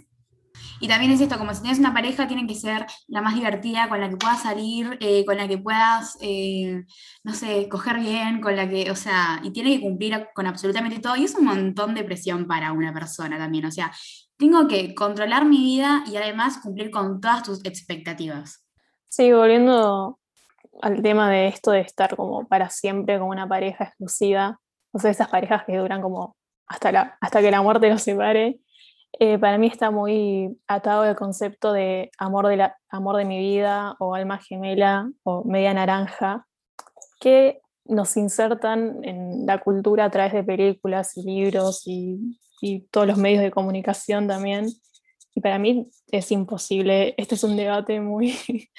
Y 0.79 0.87
también 0.87 1.11
es 1.11 1.21
esto, 1.21 1.37
como 1.37 1.53
si 1.53 1.61
tienes 1.61 1.79
una 1.79 1.93
pareja, 1.93 2.27
tiene 2.27 2.47
que 2.47 2.55
ser 2.55 2.85
la 3.07 3.21
más 3.21 3.35
divertida, 3.35 3.89
con 3.89 3.99
la 3.99 4.09
que 4.09 4.17
puedas 4.17 4.41
salir, 4.41 4.97
eh, 5.01 5.23
con 5.25 5.37
la 5.37 5.47
que 5.47 5.57
puedas, 5.57 6.17
eh, 6.21 6.83
no 7.23 7.33
sé, 7.33 7.67
coger 7.69 7.99
bien, 7.99 8.41
con 8.41 8.55
la 8.55 8.69
que, 8.69 8.89
o 8.91 8.95
sea, 8.95 9.39
y 9.43 9.51
tiene 9.51 9.75
que 9.75 9.81
cumplir 9.81 10.27
con 10.33 10.47
absolutamente 10.47 10.99
todo. 10.99 11.15
Y 11.15 11.25
es 11.25 11.35
un 11.35 11.45
montón 11.45 11.93
de 11.95 12.03
presión 12.03 12.47
para 12.47 12.71
una 12.71 12.93
persona 12.93 13.37
también. 13.37 13.65
O 13.65 13.71
sea, 13.71 13.91
tengo 14.38 14.67
que 14.67 14.94
controlar 14.94 15.46
mi 15.46 15.58
vida 15.58 16.03
y 16.08 16.17
además 16.17 16.60
cumplir 16.62 16.91
con 16.91 17.20
todas 17.20 17.44
tus 17.44 17.65
expectativas. 17.65 18.65
Sí, 19.10 19.32
volviendo 19.32 20.20
al 20.82 21.01
tema 21.01 21.29
de 21.29 21.48
esto 21.48 21.72
de 21.72 21.82
estar 21.82 22.15
como 22.15 22.48
para 22.48 22.70
siempre 22.70 23.17
con 23.17 23.29
una 23.29 23.48
pareja 23.48 23.86
exclusiva, 23.86 24.60
o 24.91 25.00
sea, 25.00 25.12
esas 25.12 25.29
parejas 25.29 25.63
que 25.65 25.77
duran 25.77 26.01
como 26.01 26.36
hasta, 26.67 27.17
hasta 27.20 27.41
que 27.41 27.51
la 27.51 27.62
muerte 27.62 27.89
los 27.89 28.01
separe, 28.01 28.60
eh, 29.20 29.39
para 29.39 29.58
mí 29.58 29.67
está 29.67 29.89
muy 29.89 30.60
atado 30.67 31.06
el 31.06 31.15
concepto 31.15 31.74
de 31.74 32.12
amor 32.20 32.48
de, 32.48 32.58
la, 32.58 32.77
amor 32.89 33.17
de 33.17 33.25
mi 33.25 33.39
vida 33.39 33.96
o 34.00 34.13
alma 34.13 34.38
gemela 34.38 35.10
o 35.24 35.44
media 35.46 35.74
naranja, 35.74 36.46
que 37.20 37.62
nos 37.86 38.15
insertan 38.17 39.03
en 39.03 39.46
la 39.46 39.60
cultura 39.60 40.06
a 40.06 40.12
través 40.12 40.34
de 40.34 40.44
películas 40.44 41.15
y 41.17 41.24
libros 41.24 41.84
y, 41.88 42.38
y 42.61 42.81
todos 42.91 43.07
los 43.07 43.17
medios 43.17 43.41
de 43.41 43.51
comunicación 43.51 44.27
también. 44.27 44.67
Y 45.33 45.41
para 45.41 45.59
mí 45.59 45.89
es 46.11 46.31
imposible. 46.31 47.13
Este 47.17 47.35
es 47.35 47.43
un 47.43 47.57
debate 47.57 47.99
muy, 47.99 48.35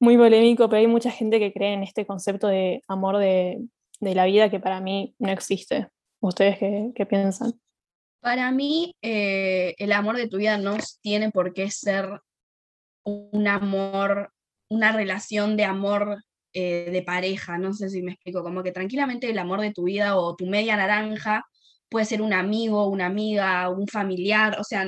muy 0.00 0.16
polémico, 0.16 0.68
pero 0.68 0.80
hay 0.80 0.86
mucha 0.86 1.10
gente 1.10 1.38
que 1.38 1.52
cree 1.52 1.74
en 1.74 1.82
este 1.82 2.06
concepto 2.06 2.48
de 2.48 2.82
amor 2.88 3.18
de, 3.18 3.64
de 4.00 4.14
la 4.14 4.26
vida 4.26 4.50
que 4.50 4.60
para 4.60 4.80
mí 4.80 5.14
no 5.18 5.30
existe. 5.30 5.88
¿Ustedes 6.20 6.58
qué, 6.58 6.92
qué 6.94 7.06
piensan? 7.06 7.52
Para 8.20 8.50
mí, 8.52 8.94
eh, 9.02 9.74
el 9.78 9.92
amor 9.92 10.16
de 10.16 10.28
tu 10.28 10.38
vida 10.38 10.56
no 10.56 10.76
tiene 11.02 11.30
por 11.30 11.52
qué 11.52 11.70
ser 11.70 12.20
un 13.04 13.46
amor, 13.48 14.32
una 14.70 14.92
relación 14.92 15.56
de 15.58 15.64
amor 15.64 16.24
eh, 16.54 16.88
de 16.90 17.02
pareja, 17.02 17.58
no 17.58 17.74
sé 17.74 17.90
si 17.90 18.00
me 18.00 18.12
explico, 18.12 18.42
como 18.42 18.62
que 18.62 18.72
tranquilamente 18.72 19.28
el 19.28 19.38
amor 19.38 19.60
de 19.60 19.72
tu 19.72 19.84
vida 19.84 20.16
o 20.16 20.36
tu 20.36 20.46
media 20.46 20.76
naranja 20.76 21.44
puede 21.94 22.06
ser 22.06 22.22
un 22.22 22.32
amigo, 22.32 22.88
una 22.88 23.06
amiga, 23.06 23.70
un 23.70 23.86
familiar, 23.86 24.58
o 24.58 24.64
sea, 24.64 24.84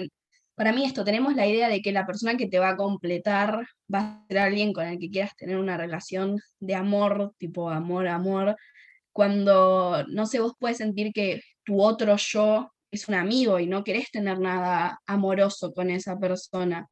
para 0.56 0.72
mí 0.72 0.84
esto, 0.84 1.04
tenemos 1.04 1.36
la 1.36 1.46
idea 1.46 1.68
de 1.68 1.80
que 1.80 1.92
la 1.92 2.04
persona 2.04 2.36
que 2.36 2.48
te 2.48 2.58
va 2.58 2.70
a 2.70 2.76
completar 2.76 3.64
va 3.94 4.00
a 4.00 4.26
ser 4.26 4.38
alguien 4.38 4.72
con 4.72 4.88
el 4.88 4.98
que 4.98 5.08
quieras 5.08 5.36
tener 5.36 5.56
una 5.56 5.76
relación 5.76 6.40
de 6.58 6.74
amor, 6.74 7.32
tipo 7.38 7.70
amor, 7.70 8.08
amor, 8.08 8.56
cuando, 9.12 10.04
no 10.08 10.26
sé, 10.26 10.40
vos 10.40 10.54
puedes 10.58 10.78
sentir 10.78 11.12
que 11.12 11.42
tu 11.62 11.80
otro 11.80 12.16
yo 12.16 12.72
es 12.90 13.06
un 13.06 13.14
amigo 13.14 13.60
y 13.60 13.68
no 13.68 13.84
querés 13.84 14.10
tener 14.10 14.40
nada 14.40 14.98
amoroso 15.06 15.72
con 15.72 15.90
esa 15.90 16.18
persona. 16.18 16.88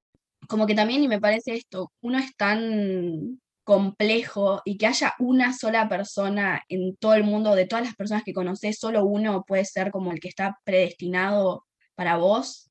Como 0.46 0.64
que 0.64 0.76
también, 0.76 1.02
y 1.02 1.08
me 1.08 1.20
parece 1.20 1.54
esto, 1.56 1.90
uno 2.02 2.18
es 2.18 2.36
tan 2.36 3.40
complejo 3.64 4.62
y 4.64 4.78
que 4.78 4.86
haya 4.86 5.14
una 5.18 5.52
sola 5.52 5.88
persona 5.88 6.62
en 6.68 6.96
todo 6.96 7.14
el 7.14 7.24
mundo, 7.24 7.54
de 7.54 7.66
todas 7.66 7.84
las 7.84 7.96
personas 7.96 8.22
que 8.24 8.34
conoces, 8.34 8.78
solo 8.78 9.04
uno 9.04 9.44
puede 9.46 9.64
ser 9.64 9.90
como 9.90 10.12
el 10.12 10.20
que 10.20 10.28
está 10.28 10.58
predestinado 10.64 11.66
para 11.96 12.16
vos, 12.16 12.70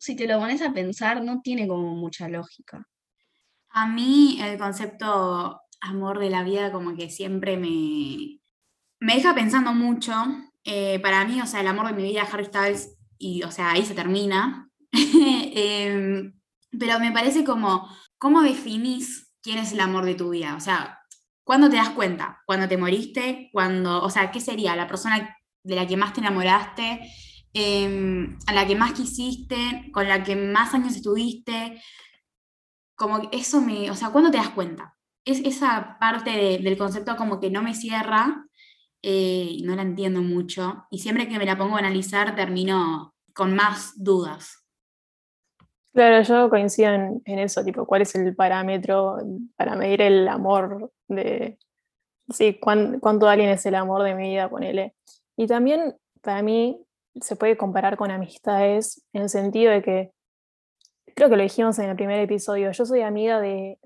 si 0.00 0.16
te 0.16 0.26
lo 0.26 0.38
pones 0.38 0.62
a 0.62 0.72
pensar, 0.72 1.24
no 1.24 1.40
tiene 1.40 1.66
como 1.66 1.94
mucha 1.94 2.28
lógica. 2.28 2.86
A 3.70 3.86
mí 3.86 4.38
el 4.40 4.58
concepto 4.58 5.60
amor 5.80 6.18
de 6.18 6.30
la 6.30 6.42
vida 6.42 6.72
como 6.72 6.96
que 6.96 7.10
siempre 7.10 7.56
me, 7.56 8.40
me 9.00 9.14
deja 9.14 9.34
pensando 9.34 9.72
mucho. 9.72 10.12
Eh, 10.64 10.98
para 11.00 11.24
mí, 11.24 11.40
o 11.40 11.46
sea, 11.46 11.60
el 11.60 11.66
amor 11.66 11.88
de 11.88 11.94
mi 11.94 12.02
vida, 12.02 12.26
Harry 12.30 12.44
Styles, 12.44 12.96
y, 13.18 13.42
o 13.42 13.50
sea, 13.50 13.72
ahí 13.72 13.84
se 13.84 13.94
termina. 13.94 14.70
Em, 14.92 16.34
pero 16.78 17.00
me 17.00 17.12
parece 17.12 17.44
como, 17.44 17.88
¿cómo 18.18 18.42
definís 18.42 19.27
quién 19.48 19.60
es 19.60 19.72
el 19.72 19.80
amor 19.80 20.04
de 20.04 20.14
tu 20.14 20.28
vida? 20.28 20.54
O 20.56 20.60
sea, 20.60 20.98
¿cuándo 21.42 21.70
te 21.70 21.76
das 21.76 21.88
cuenta? 21.90 22.42
¿Cuándo 22.44 22.68
te 22.68 22.76
moriste? 22.76 23.48
¿Cuándo, 23.50 24.02
o 24.02 24.10
sea, 24.10 24.30
qué 24.30 24.40
sería 24.40 24.76
la 24.76 24.86
persona 24.86 25.38
de 25.62 25.74
la 25.74 25.86
que 25.86 25.96
más 25.96 26.12
te 26.12 26.20
enamoraste? 26.20 27.00
Em, 27.54 28.38
a 28.46 28.52
la 28.52 28.66
que 28.66 28.76
más 28.76 28.92
quisiste, 28.92 29.90
con 29.90 30.06
la 30.06 30.22
que 30.22 30.36
más 30.36 30.74
años 30.74 30.94
estuviste? 30.94 31.80
Como 32.94 33.30
eso 33.32 33.62
me, 33.62 33.90
o 33.90 33.94
sea, 33.94 34.10
¿cuándo 34.10 34.30
te 34.30 34.36
das 34.36 34.50
cuenta? 34.50 34.94
Es 35.24 35.38
esa 35.40 35.96
parte 35.98 36.58
del 36.62 36.76
concepto 36.76 37.16
como 37.16 37.40
que 37.40 37.50
no 37.50 37.62
me 37.62 37.74
cierra 37.74 38.44
eh, 39.02 39.60
no 39.62 39.76
la 39.76 39.82
entiendo 39.82 40.20
mucho 40.22 40.86
y 40.90 40.98
siempre 40.98 41.28
que 41.28 41.38
me 41.38 41.46
la 41.46 41.56
pongo 41.56 41.76
a 41.76 41.78
analizar 41.78 42.34
termino 42.34 43.14
con 43.32 43.54
más 43.54 43.92
dudas. 43.96 44.57
Claro, 45.98 46.22
yo 46.22 46.48
coincido 46.48 46.92
en, 46.92 47.22
eso, 47.24 47.64
tipo, 47.64 47.84
¿cuál 47.84 48.02
es 48.02 48.14
el 48.14 48.36
parámetro 48.36 49.16
para 49.56 49.74
medir 49.74 50.00
el 50.00 50.28
amor 50.28 50.92
de, 51.08 51.58
sí, 52.28 52.56
cuánto 52.60 53.28
alguien 53.28 53.50
es 53.50 53.66
el 53.66 53.74
amor 53.74 54.04
de 54.04 54.14
mi 54.14 54.28
vida, 54.28 54.48
ponele. 54.48 54.94
Y 55.36 55.48
también, 55.48 55.96
para 56.22 56.40
mí, 56.40 56.80
se 57.20 57.34
puede 57.34 57.56
comparar 57.56 57.96
con 57.96 58.12
amistades 58.12 59.04
en 59.12 59.22
el 59.22 59.28
sentido 59.28 59.72
de 59.72 59.82
que, 59.82 60.12
creo 61.16 61.28
que 61.28 61.36
lo 61.36 61.42
dijimos 61.42 61.76
en 61.80 61.90
el 61.90 61.96
primer 61.96 62.20
episodio, 62.20 62.70
yo 62.70 62.86
soy 62.86 63.02
amiga 63.02 63.40
de 63.40 63.80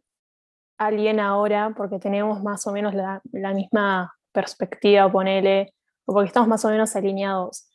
alguien 0.76 1.18
ahora 1.18 1.72
porque 1.74 1.98
tenemos 1.98 2.42
más 2.42 2.66
o 2.66 2.72
menos 2.72 2.92
la, 2.92 3.22
la 3.32 3.54
misma 3.54 4.12
perspectiva, 4.32 5.10
ponele, 5.10 5.72
o 6.04 6.12
porque 6.12 6.26
estamos 6.26 6.50
más 6.50 6.62
o 6.66 6.68
menos 6.68 6.94
alineados. 6.94 7.71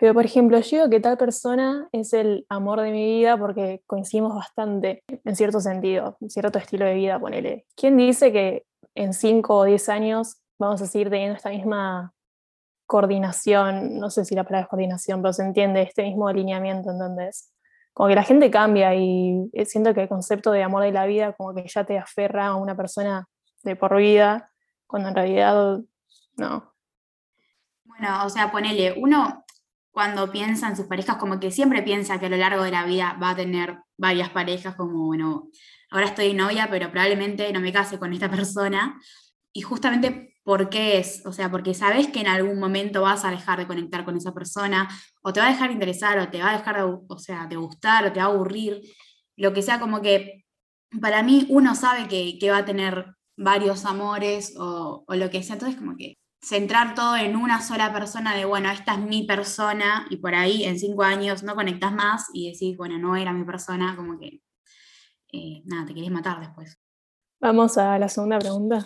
Pero, 0.00 0.14
por 0.14 0.24
ejemplo, 0.24 0.58
yo 0.58 0.78
digo 0.78 0.88
que 0.88 0.98
tal 0.98 1.18
persona 1.18 1.86
es 1.92 2.14
el 2.14 2.46
amor 2.48 2.80
de 2.80 2.90
mi 2.90 3.18
vida 3.18 3.36
porque 3.36 3.82
coincidimos 3.86 4.34
bastante, 4.34 5.04
en 5.06 5.36
cierto 5.36 5.60
sentido, 5.60 6.16
en 6.22 6.30
cierto 6.30 6.58
estilo 6.58 6.86
de 6.86 6.94
vida, 6.94 7.20
ponele. 7.20 7.66
¿Quién 7.76 7.98
dice 7.98 8.32
que 8.32 8.64
en 8.94 9.12
5 9.12 9.54
o 9.54 9.64
10 9.64 9.90
años 9.90 10.40
vamos 10.58 10.80
a 10.80 10.86
seguir 10.86 11.10
teniendo 11.10 11.36
esta 11.36 11.50
misma 11.50 12.14
coordinación? 12.86 13.98
No 13.98 14.08
sé 14.08 14.24
si 14.24 14.34
la 14.34 14.44
palabra 14.44 14.62
es 14.62 14.68
coordinación, 14.68 15.20
pero 15.20 15.34
se 15.34 15.42
entiende, 15.42 15.82
este 15.82 16.02
mismo 16.04 16.28
alineamiento, 16.28 16.90
¿entendés? 16.90 17.52
Como 17.92 18.08
que 18.08 18.14
la 18.14 18.22
gente 18.22 18.50
cambia 18.50 18.94
y 18.94 19.50
siento 19.66 19.92
que 19.92 20.04
el 20.04 20.08
concepto 20.08 20.50
de 20.50 20.62
amor 20.62 20.82
de 20.82 20.92
la 20.92 21.04
vida 21.04 21.34
como 21.34 21.54
que 21.54 21.68
ya 21.68 21.84
te 21.84 21.98
aferra 21.98 22.46
a 22.46 22.54
una 22.54 22.74
persona 22.74 23.28
de 23.64 23.76
por 23.76 23.94
vida, 23.98 24.50
cuando 24.86 25.10
en 25.10 25.14
realidad 25.14 25.78
no. 26.38 26.72
Bueno, 27.84 28.24
o 28.24 28.30
sea, 28.30 28.50
ponele, 28.50 28.94
uno 28.98 29.44
cuando 29.92 30.30
piensa 30.30 30.68
en 30.68 30.76
sus 30.76 30.86
parejas, 30.86 31.16
como 31.16 31.40
que 31.40 31.50
siempre 31.50 31.82
piensa 31.82 32.18
que 32.20 32.26
a 32.26 32.30
lo 32.30 32.36
largo 32.36 32.62
de 32.62 32.70
la 32.70 32.84
vida 32.84 33.18
va 33.22 33.30
a 33.30 33.36
tener 33.36 33.78
varias 33.96 34.30
parejas, 34.30 34.76
como, 34.76 35.06
bueno, 35.06 35.48
ahora 35.90 36.06
estoy 36.06 36.32
novia, 36.32 36.68
pero 36.70 36.90
probablemente 36.90 37.52
no 37.52 37.60
me 37.60 37.72
case 37.72 37.98
con 37.98 38.12
esta 38.12 38.30
persona. 38.30 39.00
Y 39.52 39.62
justamente 39.62 40.36
por 40.42 40.70
qué 40.70 40.98
es, 40.98 41.24
o 41.26 41.32
sea, 41.32 41.50
porque 41.50 41.74
sabes 41.74 42.08
que 42.08 42.20
en 42.20 42.28
algún 42.28 42.58
momento 42.58 43.02
vas 43.02 43.24
a 43.24 43.30
dejar 43.30 43.58
de 43.58 43.66
conectar 43.66 44.04
con 44.04 44.16
esa 44.16 44.32
persona, 44.32 44.88
o 45.22 45.32
te 45.32 45.40
va 45.40 45.46
a 45.46 45.50
dejar 45.50 45.68
de 45.68 45.74
interesar, 45.74 46.18
o 46.18 46.28
te 46.28 46.40
va 46.40 46.50
a 46.50 46.58
dejar 46.58 46.76
de, 46.76 46.82
o 46.82 47.18
sea, 47.18 47.46
de 47.46 47.56
gustar, 47.56 48.06
o 48.06 48.12
te 48.12 48.20
va 48.20 48.26
a 48.26 48.28
aburrir, 48.28 48.80
lo 49.36 49.52
que 49.52 49.62
sea, 49.62 49.80
como 49.80 50.00
que 50.02 50.44
para 51.00 51.22
mí 51.22 51.46
uno 51.50 51.74
sabe 51.74 52.08
que, 52.08 52.38
que 52.38 52.50
va 52.50 52.58
a 52.58 52.64
tener 52.64 53.14
varios 53.36 53.84
amores 53.84 54.54
o, 54.58 55.04
o, 55.06 55.14
lo 55.14 55.30
que 55.30 55.42
sea, 55.42 55.54
entonces 55.54 55.78
como 55.78 55.96
que 55.96 56.18
centrar 56.40 56.94
todo 56.94 57.16
en 57.16 57.36
una 57.36 57.60
sola 57.60 57.92
persona 57.92 58.34
de, 58.34 58.44
bueno, 58.44 58.70
esta 58.70 58.94
es 58.94 59.00
mi 59.00 59.24
persona, 59.24 60.06
y 60.10 60.16
por 60.16 60.34
ahí 60.34 60.64
en 60.64 60.78
cinco 60.78 61.02
años 61.02 61.42
no 61.42 61.54
conectas 61.54 61.92
más 61.92 62.28
y 62.32 62.50
decís, 62.50 62.76
bueno, 62.76 62.98
no 62.98 63.16
era 63.16 63.32
mi 63.32 63.44
persona, 63.44 63.94
como 63.96 64.18
que, 64.18 64.42
eh, 65.32 65.62
nada, 65.66 65.86
te 65.86 65.94
querés 65.94 66.10
matar 66.10 66.40
después. 66.40 66.78
Vamos 67.40 67.78
a 67.78 67.98
la 67.98 68.08
segunda 68.08 68.38
pregunta. 68.38 68.84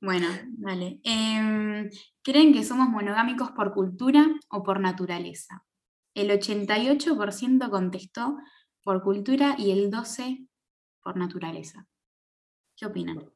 Bueno, 0.00 0.28
dale. 0.58 1.00
Em, 1.02 1.88
¿Creen 2.22 2.52
que 2.52 2.62
somos 2.62 2.88
monogámicos 2.88 3.50
por 3.52 3.72
cultura 3.72 4.26
o 4.50 4.62
por 4.62 4.80
naturaleza? 4.80 5.64
El 6.14 6.30
88% 6.30 7.70
contestó 7.70 8.36
por 8.82 9.02
cultura 9.02 9.56
y 9.58 9.70
el 9.70 9.90
12% 9.90 10.48
por 11.02 11.16
naturaleza. 11.16 11.86
¿Qué 12.76 12.86
opinan? 12.86 13.33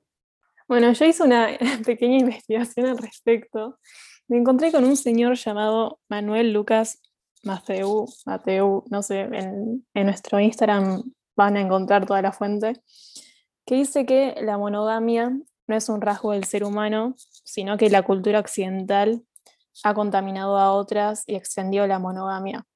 Bueno, 0.68 0.92
yo 0.92 1.06
hice 1.06 1.22
una 1.22 1.48
pequeña 1.86 2.18
investigación 2.18 2.86
al 2.86 2.98
respecto. 2.98 3.78
Me 4.28 4.36
encontré 4.36 4.70
con 4.70 4.84
un 4.84 4.98
señor 4.98 5.36
llamado 5.36 5.98
Manuel 6.10 6.52
Lucas 6.52 7.00
Mateu, 7.42 8.06
Mateu, 8.26 8.84
no 8.90 9.02
sé, 9.02 9.20
en, 9.20 9.82
nuestro 9.94 10.38
Instagram 10.38 11.02
van 11.34 11.56
a 11.56 11.60
encontrar 11.62 12.04
toda 12.04 12.20
la 12.20 12.32
fuente, 12.32 12.82
que 13.64 13.76
dice 13.76 14.04
que 14.04 14.34
la 14.42 14.58
monogamia 14.58 15.30
no 15.66 15.76
es 15.76 15.88
un 15.88 16.02
rasgo 16.02 16.32
del 16.32 16.44
ser 16.44 16.64
humano, 16.64 17.14
sino 17.16 17.78
que 17.78 17.88
la 17.88 18.02
cultura 18.02 18.40
occidental 18.40 19.22
ha 19.84 19.94
contaminado 19.94 20.58
a 20.58 20.72
otras 20.72 21.22
y 21.26 21.36
extendió 21.36 21.86
la 21.86 21.98
monogamia. 21.98 22.66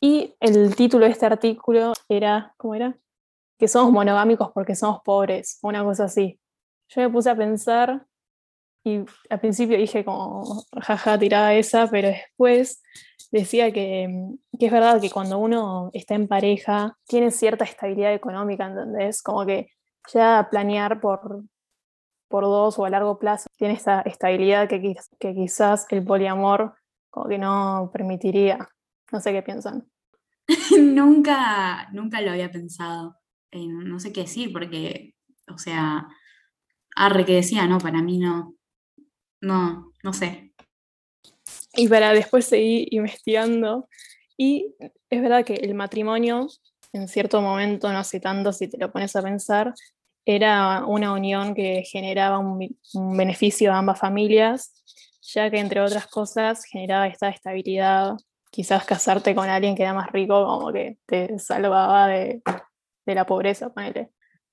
Y 0.00 0.36
el 0.38 0.76
título 0.76 1.06
de 1.06 1.12
este 1.12 1.26
artículo 1.26 1.94
era, 2.08 2.54
¿cómo 2.58 2.76
era? 2.76 2.96
Que 3.58 3.66
somos 3.66 3.90
monogámicos 3.90 4.52
porque 4.52 4.76
somos 4.76 5.00
pobres, 5.02 5.58
una 5.62 5.82
cosa 5.82 6.04
así 6.04 6.38
yo 6.88 7.02
me 7.02 7.10
puse 7.10 7.30
a 7.30 7.36
pensar 7.36 8.06
y 8.84 9.04
al 9.28 9.40
principio 9.40 9.76
dije 9.76 10.04
como, 10.04 10.64
jaja, 10.80 11.18
tiraba 11.18 11.54
esa, 11.54 11.88
pero 11.88 12.08
después 12.08 12.82
decía 13.30 13.72
que, 13.72 14.08
que, 14.58 14.66
es 14.66 14.72
verdad 14.72 15.00
que 15.00 15.10
cuando 15.10 15.38
uno 15.38 15.90
está 15.92 16.14
en 16.14 16.28
pareja 16.28 16.96
tiene 17.06 17.30
cierta 17.30 17.64
estabilidad 17.64 18.14
económica, 18.14 18.66
¿entendés? 18.66 19.22
Como 19.22 19.44
que 19.44 19.70
ya 20.12 20.48
planear 20.50 21.00
por, 21.00 21.44
por 22.28 22.44
dos 22.44 22.78
o 22.78 22.84
a 22.84 22.90
largo 22.90 23.18
plazo 23.18 23.48
tiene 23.56 23.74
esta 23.74 24.00
estabilidad 24.02 24.68
que, 24.68 24.94
que 25.18 25.34
quizás 25.34 25.86
el 25.90 26.04
poliamor 26.04 26.74
como 27.10 27.28
que 27.28 27.38
no 27.38 27.90
permitiría. 27.92 28.68
No 29.12 29.20
sé 29.20 29.32
qué 29.32 29.42
piensan. 29.42 29.86
nunca, 30.78 31.88
nunca 31.92 32.20
lo 32.20 32.30
había 32.30 32.50
pensado. 32.50 33.16
No 33.52 33.98
sé 33.98 34.12
qué 34.12 34.22
decir 34.22 34.52
porque, 34.52 35.14
o 35.52 35.58
sea, 35.58 36.06
arre 36.98 37.24
que 37.24 37.34
decía, 37.34 37.66
no, 37.66 37.78
para 37.78 38.02
mí 38.02 38.18
no, 38.18 38.54
no, 39.40 39.92
no 40.02 40.12
sé. 40.12 40.52
Y 41.74 41.88
para 41.88 42.12
después 42.12 42.46
seguir 42.46 42.88
investigando, 42.90 43.88
y 44.36 44.74
es 45.10 45.22
verdad 45.22 45.44
que 45.44 45.54
el 45.54 45.74
matrimonio, 45.74 46.48
en 46.92 47.08
cierto 47.08 47.40
momento, 47.40 47.92
no 47.92 48.04
sé 48.04 48.20
tanto 48.20 48.52
si 48.52 48.68
te 48.68 48.78
lo 48.78 48.90
pones 48.92 49.14
a 49.16 49.22
pensar, 49.22 49.74
era 50.24 50.84
una 50.84 51.12
unión 51.12 51.54
que 51.54 51.84
generaba 51.84 52.38
un, 52.38 52.76
un 52.94 53.16
beneficio 53.16 53.72
a 53.72 53.78
ambas 53.78 53.98
familias, 53.98 54.72
ya 55.22 55.50
que 55.50 55.58
entre 55.58 55.80
otras 55.80 56.06
cosas 56.06 56.64
generaba 56.64 57.06
esta 57.06 57.28
estabilidad 57.28 58.16
quizás 58.50 58.84
casarte 58.84 59.34
con 59.34 59.48
alguien 59.48 59.74
que 59.74 59.82
era 59.82 59.94
más 59.94 60.10
rico, 60.10 60.44
como 60.44 60.72
que 60.72 60.98
te 61.06 61.38
salvaba 61.38 62.08
de, 62.08 62.42
de 63.06 63.14
la 63.14 63.26
pobreza, 63.26 63.72
ponele. 63.72 64.10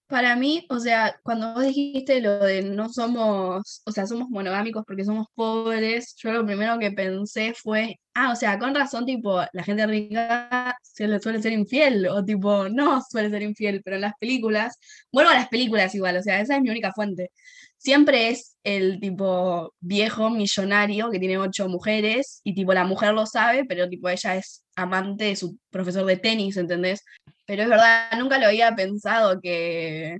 Para 0.07 0.35
mí, 0.35 0.65
o 0.69 0.79
sea, 0.79 1.19
cuando 1.23 1.55
vos 1.55 1.63
dijiste 1.63 2.21
lo 2.21 2.37
de 2.39 2.61
no 2.61 2.89
somos, 2.89 3.81
o 3.85 3.91
sea, 3.91 4.05
somos 4.05 4.29
monogámicos 4.29 4.83
porque 4.85 5.03
somos 5.03 5.25
pobres, 5.33 6.15
yo 6.17 6.31
lo 6.31 6.45
primero 6.45 6.77
que 6.77 6.91
pensé 6.91 7.55
fue, 7.55 7.99
ah, 8.13 8.31
o 8.31 8.35
sea, 8.35 8.59
con 8.59 8.75
razón, 8.75 9.05
tipo, 9.07 9.41
la 9.51 9.63
gente 9.63 9.87
rica 9.87 10.77
se 10.83 11.07
le 11.07 11.19
suele 11.19 11.41
ser 11.41 11.53
infiel, 11.53 12.07
o 12.07 12.23
tipo, 12.23 12.69
no 12.69 13.01
suele 13.01 13.31
ser 13.31 13.41
infiel, 13.41 13.81
pero 13.83 13.95
en 13.95 14.03
las 14.03 14.13
películas, 14.19 14.77
vuelvo 15.11 15.31
a 15.31 15.33
las 15.35 15.47
películas 15.49 15.95
igual, 15.95 16.17
o 16.17 16.21
sea, 16.21 16.39
esa 16.39 16.55
es 16.55 16.61
mi 16.61 16.69
única 16.69 16.91
fuente. 16.93 17.31
Siempre 17.77 18.29
es 18.29 18.57
el 18.63 18.99
tipo 18.99 19.73
viejo 19.79 20.29
millonario 20.29 21.09
que 21.11 21.19
tiene 21.19 21.37
ocho 21.39 21.67
mujeres 21.67 22.41
y 22.43 22.53
tipo 22.53 22.73
la 22.73 22.83
mujer 22.83 23.13
lo 23.13 23.25
sabe, 23.25 23.65
pero 23.65 23.89
tipo 23.89 24.09
ella 24.09 24.35
es 24.35 24.63
amante 24.75 25.25
de 25.25 25.35
su 25.35 25.57
profesor 25.71 26.05
de 26.05 26.17
tenis, 26.17 26.57
¿entendés? 26.57 27.03
Pero 27.45 27.63
es 27.63 27.69
verdad, 27.69 28.11
nunca 28.17 28.39
lo 28.39 28.47
había 28.47 28.75
pensado 28.75 29.39
que 29.41 30.17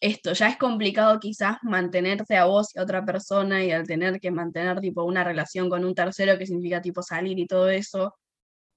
esto 0.00 0.32
ya 0.34 0.48
es 0.48 0.58
complicado 0.58 1.20
quizás 1.20 1.58
mantenerse 1.62 2.36
a 2.36 2.46
vos 2.46 2.74
y 2.74 2.78
a 2.78 2.82
otra 2.82 3.04
persona 3.04 3.64
y 3.64 3.72
al 3.72 3.86
tener 3.86 4.20
que 4.20 4.30
mantener 4.30 4.80
tipo 4.80 5.04
una 5.04 5.24
relación 5.24 5.70
con 5.70 5.84
un 5.84 5.94
tercero 5.94 6.38
que 6.38 6.46
significa 6.46 6.82
tipo 6.82 7.02
salir 7.02 7.38
y 7.38 7.46
todo 7.46 7.70
eso, 7.70 8.16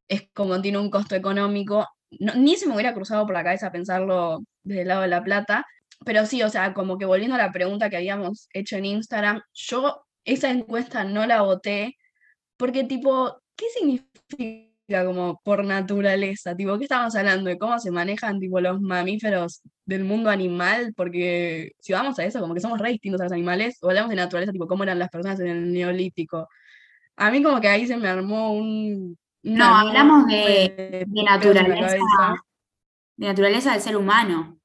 es 0.08 0.30
como 0.34 0.62
tiene 0.62 0.80
un 0.80 0.90
costo 0.92 1.16
económico. 1.16 1.88
ni 2.12 2.56
se 2.58 2.68
me 2.68 2.74
hubiera 2.76 2.94
cruzado 2.94 3.26
por 3.26 3.36
la 3.36 3.44
cabeza 3.44 3.72
pensarlo 3.72 4.40
desde 4.64 4.84
el 4.84 4.88
lado 4.90 5.02
de 5.04 5.10
la 5.10 5.24
plata, 5.24 5.66
pero 6.06 6.26
sí, 6.26 6.44
o 6.44 6.50
sea, 6.50 6.74
como 6.74 6.98
que 6.98 7.06
volviendo 7.06 7.36
a 7.36 7.40
la 7.40 7.52
pregunta 7.52 7.90
que 7.90 7.98
habíamos 7.98 8.48
hecho 8.54 8.78
en 8.78 8.86
Instagram, 8.86 9.42
yo 9.54 10.06
esa 10.26 10.50
encuesta 10.52 11.04
no 11.04 11.26
la 11.26 11.42
voté 11.42 11.98
porque 12.58 12.84
tipo, 12.86 13.42
¿qué 13.56 13.66
significa? 13.78 14.67
Como 14.88 15.42
por 15.44 15.66
naturaleza, 15.66 16.56
tipo, 16.56 16.78
¿qué 16.78 16.86
estamos 16.86 17.16
hablando? 17.16 17.50
¿De 17.50 17.58
cómo 17.58 17.78
se 17.80 17.92
manejan 17.92 18.40
tipo 18.40 18.60
los 18.62 18.82
mamíferos 18.82 19.62
del 19.86 20.06
mundo 20.06 20.30
animal? 20.30 20.94
Porque 20.96 21.72
si 21.80 21.94
vamos 21.94 22.18
a 22.20 22.26
eso, 22.26 22.40
como 22.40 22.54
que 22.54 22.62
somos 22.62 22.80
re 22.80 22.92
distintos 22.92 23.22
a 23.22 23.26
los 23.26 23.34
animales, 23.34 23.78
o 23.82 23.90
hablamos 23.90 24.10
de 24.12 24.16
naturaleza, 24.16 24.52
tipo, 24.54 24.68
cómo 24.68 24.84
eran 24.84 25.00
las 25.00 25.10
personas 25.10 25.40
en 25.40 25.48
el 25.48 25.74
neolítico. 25.74 26.48
A 27.18 27.32
mí 27.32 27.44
como 27.44 27.60
que 27.62 27.68
ahí 27.68 27.88
se 27.88 27.98
me 27.98 28.08
armó 28.08 28.54
un... 28.54 29.18
No, 29.44 29.66
hablamos 29.66 30.28
de, 30.28 31.06
de 31.08 31.24
naturaleza, 31.24 32.36
de 33.18 33.28
naturaleza 33.28 33.72
del 33.74 33.82
ser 33.82 33.98
humano. 33.98 34.60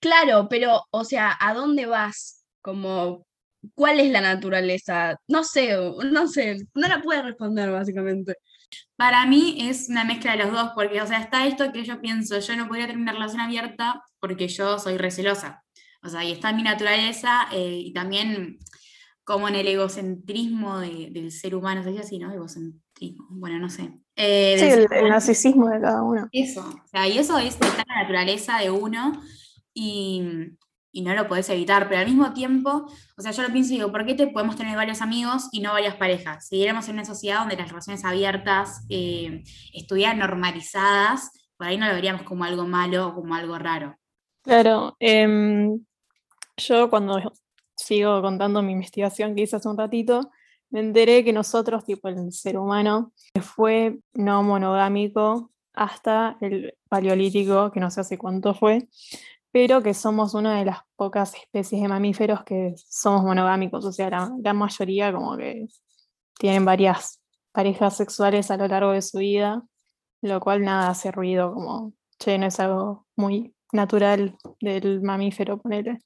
Claro, 0.00 0.48
pero, 0.48 0.82
o 0.90 1.04
sea, 1.04 1.36
¿a 1.38 1.54
dónde 1.54 1.86
vas? 1.86 2.44
Como, 2.62 3.26
¿cuál 3.74 4.00
es 4.00 4.10
la 4.10 4.20
naturaleza? 4.20 5.16
No 5.28 5.44
sé, 5.44 5.76
no 6.10 6.26
sé, 6.28 6.56
no 6.74 6.88
la 6.88 7.02
puedo 7.02 7.22
responder 7.22 7.70
básicamente. 7.70 8.36
Para 8.96 9.26
mí 9.26 9.56
es 9.60 9.88
una 9.88 10.04
mezcla 10.04 10.32
de 10.32 10.44
los 10.44 10.52
dos, 10.52 10.70
porque, 10.74 11.00
o 11.00 11.06
sea, 11.06 11.20
está 11.20 11.46
esto 11.46 11.72
que 11.72 11.84
yo 11.84 12.00
pienso, 12.00 12.38
yo 12.38 12.56
no 12.56 12.68
podría 12.68 12.86
tener 12.86 13.00
una 13.00 13.12
relación 13.12 13.40
abierta 13.40 14.02
porque 14.18 14.48
yo 14.48 14.78
soy 14.78 14.96
recelosa. 14.98 15.62
O 16.02 16.08
sea, 16.08 16.24
y 16.24 16.32
está 16.32 16.50
en 16.50 16.56
mi 16.56 16.62
naturaleza 16.62 17.48
eh, 17.52 17.82
y 17.84 17.92
también 17.92 18.58
como 19.24 19.48
en 19.48 19.54
el 19.54 19.68
egocentrismo 19.68 20.80
del 20.80 21.30
ser 21.30 21.54
humano, 21.54 21.84
¿se 21.84 21.90
dice 21.90 22.02
así, 22.02 22.18
no? 22.18 22.32
Egocentrismo, 22.32 23.26
bueno, 23.30 23.58
no 23.58 23.70
sé. 23.70 23.92
Eh, 24.16 24.56
sí, 24.58 24.94
el, 24.94 25.08
narcisismo 25.08 25.68
de 25.68 25.80
cada 25.80 26.02
uno. 26.02 26.28
Eso, 26.32 26.60
o 26.62 26.88
sea, 26.88 27.06
y 27.06 27.18
eso 27.18 27.38
es, 27.38 27.54
está 27.54 27.68
en 27.68 27.88
la 27.88 28.02
naturaleza 28.02 28.58
de 28.58 28.70
uno 28.70 29.22
y, 29.72 30.22
y 30.92 31.02
no 31.02 31.14
lo 31.14 31.28
podés 31.28 31.48
evitar, 31.50 31.88
pero 31.88 32.00
al 32.00 32.06
mismo 32.06 32.32
tiempo, 32.32 32.86
o 33.16 33.22
sea, 33.22 33.32
yo 33.32 33.42
lo 33.42 33.52
pienso 33.52 33.72
y 33.72 33.76
digo, 33.76 33.92
¿por 33.92 34.04
qué 34.04 34.14
te 34.14 34.26
podemos 34.26 34.56
tener 34.56 34.76
varios 34.76 35.02
amigos 35.02 35.48
y 35.52 35.60
no 35.60 35.72
varias 35.72 35.96
parejas? 35.96 36.48
Si 36.48 36.64
en 36.64 36.76
una 36.76 37.04
sociedad 37.04 37.40
donde 37.40 37.56
las 37.56 37.68
relaciones 37.68 38.04
abiertas 38.04 38.84
eh, 38.88 39.42
estuvieran 39.72 40.18
normalizadas, 40.18 41.30
por 41.56 41.66
ahí 41.66 41.76
no 41.76 41.86
lo 41.86 41.94
veríamos 41.94 42.22
como 42.22 42.44
algo 42.44 42.66
malo 42.66 43.08
o 43.08 43.14
como 43.14 43.34
algo 43.34 43.58
raro. 43.58 43.96
Claro, 44.42 44.96
em, 44.98 45.84
yo 46.56 46.90
cuando 46.90 47.20
sigo 47.76 48.22
contando 48.22 48.62
mi 48.62 48.72
investigación 48.72 49.34
que 49.34 49.42
hice 49.42 49.56
hace 49.56 49.68
un 49.68 49.76
ratito, 49.76 50.30
me 50.70 50.80
enteré 50.80 51.24
que 51.24 51.32
nosotros, 51.32 51.84
tipo 51.84 52.08
el 52.08 52.32
ser 52.32 52.56
humano, 52.56 53.12
fue 53.42 53.98
no 54.14 54.42
monogámico 54.42 55.50
hasta 55.74 56.36
el 56.40 56.74
paleolítico, 56.88 57.70
que 57.72 57.80
no 57.80 57.90
sé 57.90 58.00
hace 58.00 58.18
cuánto 58.18 58.54
fue, 58.54 58.88
pero 59.52 59.82
que 59.82 59.94
somos 59.94 60.34
una 60.34 60.58
de 60.58 60.64
las 60.66 60.78
pocas 60.96 61.34
especies 61.34 61.82
de 61.82 61.88
mamíferos 61.88 62.44
que 62.44 62.74
somos 62.76 63.22
monogámicos, 63.22 63.84
o 63.84 63.92
sea, 63.92 64.10
la, 64.10 64.52
mayoría 64.52 65.12
como 65.12 65.36
que 65.36 65.66
tienen 66.38 66.64
varias 66.64 67.20
parejas 67.52 67.96
sexuales 67.96 68.50
a 68.50 68.56
lo 68.56 68.68
largo 68.68 68.92
de 68.92 69.02
su 69.02 69.18
vida, 69.18 69.62
lo 70.22 70.40
cual 70.40 70.62
nada 70.62 70.90
hace 70.90 71.10
ruido, 71.10 71.52
como, 71.52 71.94
che, 72.18 72.38
no 72.38 72.46
es 72.46 72.60
algo 72.60 73.06
muy 73.16 73.54
natural 73.72 74.36
del 74.60 75.02
mamífero, 75.02 75.60
ponele. 75.60 75.98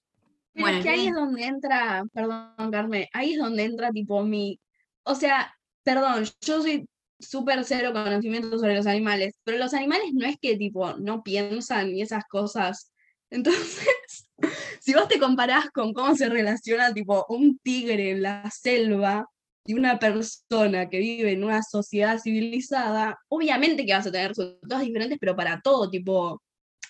bueno, 0.54 0.78
es 0.78 0.84
que 0.84 0.90
ahí 0.90 1.06
es 1.08 1.14
donde 1.14 1.44
entra, 1.44 2.04
perdón, 2.12 2.70
Carmen, 2.70 3.06
ahí 3.12 3.32
es 3.32 3.38
donde 3.38 3.64
entra 3.64 3.90
tipo 3.90 4.22
mi, 4.22 4.58
o 5.02 5.14
sea, 5.14 5.54
perdón, 5.82 6.24
yo 6.40 6.62
soy 6.62 6.88
súper 7.18 7.64
cero 7.64 7.92
conocimiento 7.92 8.58
sobre 8.58 8.76
los 8.76 8.86
animales, 8.86 9.38
pero 9.44 9.58
los 9.58 9.74
animales 9.74 10.12
no 10.14 10.26
es 10.26 10.36
que 10.40 10.56
tipo 10.56 10.94
no 10.94 11.22
piensan 11.22 11.90
y 11.90 12.02
esas 12.02 12.24
cosas 12.24 12.93
entonces, 13.30 14.28
si 14.80 14.94
vos 14.94 15.08
te 15.08 15.18
comparás 15.18 15.70
con 15.70 15.92
cómo 15.92 16.14
se 16.14 16.28
relaciona 16.28 16.92
tipo 16.92 17.24
un 17.28 17.58
tigre 17.58 18.10
en 18.10 18.22
la 18.22 18.50
selva 18.50 19.28
y 19.66 19.74
una 19.74 19.98
persona 19.98 20.88
que 20.88 20.98
vive 20.98 21.32
en 21.32 21.44
una 21.44 21.62
sociedad 21.62 22.18
civilizada, 22.18 23.18
obviamente 23.28 23.86
que 23.86 23.94
vas 23.94 24.06
a 24.06 24.12
tener 24.12 24.28
resultados 24.28 24.84
diferentes, 24.84 25.18
pero 25.20 25.36
para 25.36 25.60
todo, 25.60 25.88
tipo... 25.90 26.40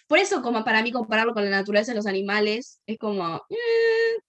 Por 0.06 0.18
eso, 0.18 0.42
como 0.42 0.62
para 0.64 0.82
mí 0.82 0.92
compararlo 0.92 1.32
con 1.32 1.44
la 1.44 1.50
naturaleza 1.50 1.92
de 1.92 1.96
los 1.96 2.06
animales, 2.06 2.80
es 2.86 2.98
como... 2.98 3.36
Eh". 3.48 4.20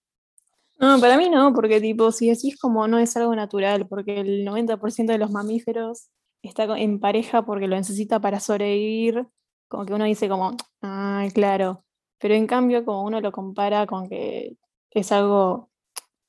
No, 0.78 1.00
para 1.00 1.18
mí 1.18 1.28
no, 1.28 1.52
porque 1.52 1.80
tipo, 1.80 2.12
si 2.12 2.28
decís 2.28 2.56
como 2.58 2.86
no 2.86 2.98
es 2.98 3.16
algo 3.16 3.34
natural, 3.34 3.86
porque 3.88 4.20
el 4.20 4.46
90% 4.46 5.06
de 5.06 5.18
los 5.18 5.30
mamíferos 5.30 6.08
está 6.42 6.64
en 6.78 7.00
pareja 7.00 7.44
porque 7.44 7.66
lo 7.66 7.76
necesita 7.76 8.20
para 8.20 8.40
sobrevivir, 8.40 9.26
como 9.68 9.86
que 9.86 9.94
uno 9.94 10.04
dice 10.04 10.28
como, 10.28 10.56
ay, 10.80 11.30
claro, 11.30 11.85
pero 12.18 12.34
en 12.34 12.46
cambio, 12.46 12.84
como 12.84 13.04
uno 13.04 13.20
lo 13.20 13.32
compara 13.32 13.86
con 13.86 14.08
que 14.08 14.56
es 14.90 15.12
algo, 15.12 15.70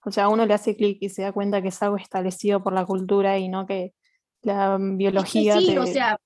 o 0.04 0.12
sea, 0.12 0.30
uno 0.30 0.46
le 0.46 0.54
hace 0.54 0.76
clic 0.76 0.98
y 1.02 1.10
se 1.10 1.22
da 1.22 1.32
cuenta 1.32 1.62
que 1.62 1.70
es 1.70 1.82
algo 1.82 1.98
establecido 1.98 2.64
por 2.64 2.74
la 2.74 2.86
cultura 2.86 3.38
y 3.38 3.48
no 3.48 3.66
que 3.66 3.94
la 4.42 4.78
biología. 4.80 5.60
sí, 5.60 5.78
o 5.78 5.86
sea, 5.86 6.20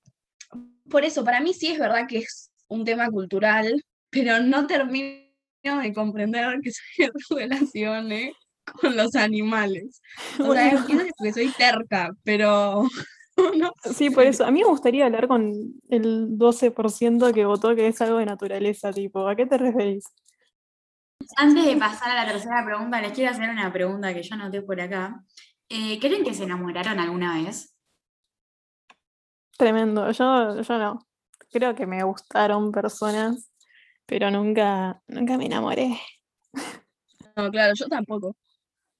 por 0.90 1.04
eso, 1.04 1.24
para 1.24 1.40
mí 1.40 1.54
sí 1.54 1.68
es 1.68 1.78
verdad 1.78 2.06
que 2.08 2.18
es 2.18 2.50
un 2.68 2.84
tema 2.84 3.10
cultural, 3.10 3.82
pero 4.10 4.40
no 4.40 4.66
termino 4.66 5.22
de 5.62 5.92
comprender 5.94 6.60
que 6.60 6.70
se 6.70 7.10
relacione 7.30 8.34
con 8.80 8.96
los 8.96 9.14
animales. 9.14 10.00
O 10.40 10.52
sea, 10.54 10.68
es 10.72 10.80
porque 11.16 11.32
soy 11.32 11.52
terca, 11.56 12.10
pero 12.24 12.84
Sí, 13.94 14.10
por 14.10 14.24
eso. 14.24 14.44
A 14.44 14.50
mí 14.50 14.60
me 14.60 14.66
gustaría 14.66 15.06
hablar 15.06 15.28
con 15.28 15.52
el 15.88 16.38
12% 16.38 17.32
que 17.32 17.44
votó 17.44 17.74
que 17.74 17.88
es 17.88 18.00
algo 18.00 18.18
de 18.18 18.26
naturaleza, 18.26 18.92
tipo, 18.92 19.26
¿a 19.28 19.36
qué 19.36 19.46
te 19.46 19.58
referís? 19.58 20.04
Antes 21.36 21.64
de 21.64 21.76
pasar 21.76 22.10
a 22.10 22.24
la 22.24 22.32
tercera 22.32 22.64
pregunta, 22.64 23.00
les 23.00 23.12
quiero 23.12 23.30
hacer 23.30 23.48
una 23.48 23.72
pregunta 23.72 24.12
que 24.12 24.22
yo 24.22 24.34
anoté 24.34 24.62
por 24.62 24.80
acá. 24.80 25.24
Eh, 25.68 25.98
¿Creen 26.00 26.24
que 26.24 26.34
se 26.34 26.44
enamoraron 26.44 26.98
alguna 26.98 27.42
vez? 27.42 27.74
Tremendo, 29.56 30.10
yo, 30.10 30.60
yo 30.60 30.78
no. 30.78 30.98
Creo 31.50 31.74
que 31.74 31.86
me 31.86 32.02
gustaron 32.02 32.72
personas, 32.72 33.50
pero 34.06 34.30
nunca, 34.30 35.00
nunca 35.06 35.36
me 35.36 35.46
enamoré. 35.46 35.98
No, 37.36 37.50
claro, 37.50 37.72
yo 37.74 37.86
tampoco. 37.88 38.36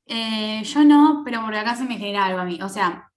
Eh, 0.06 0.62
yo 0.64 0.84
no, 0.84 1.22
pero 1.24 1.42
por 1.42 1.54
acá 1.54 1.74
se 1.74 1.84
me 1.84 1.98
genera 1.98 2.26
algo 2.26 2.40
a 2.40 2.44
mí. 2.44 2.60
O 2.62 2.68
sea, 2.68 3.11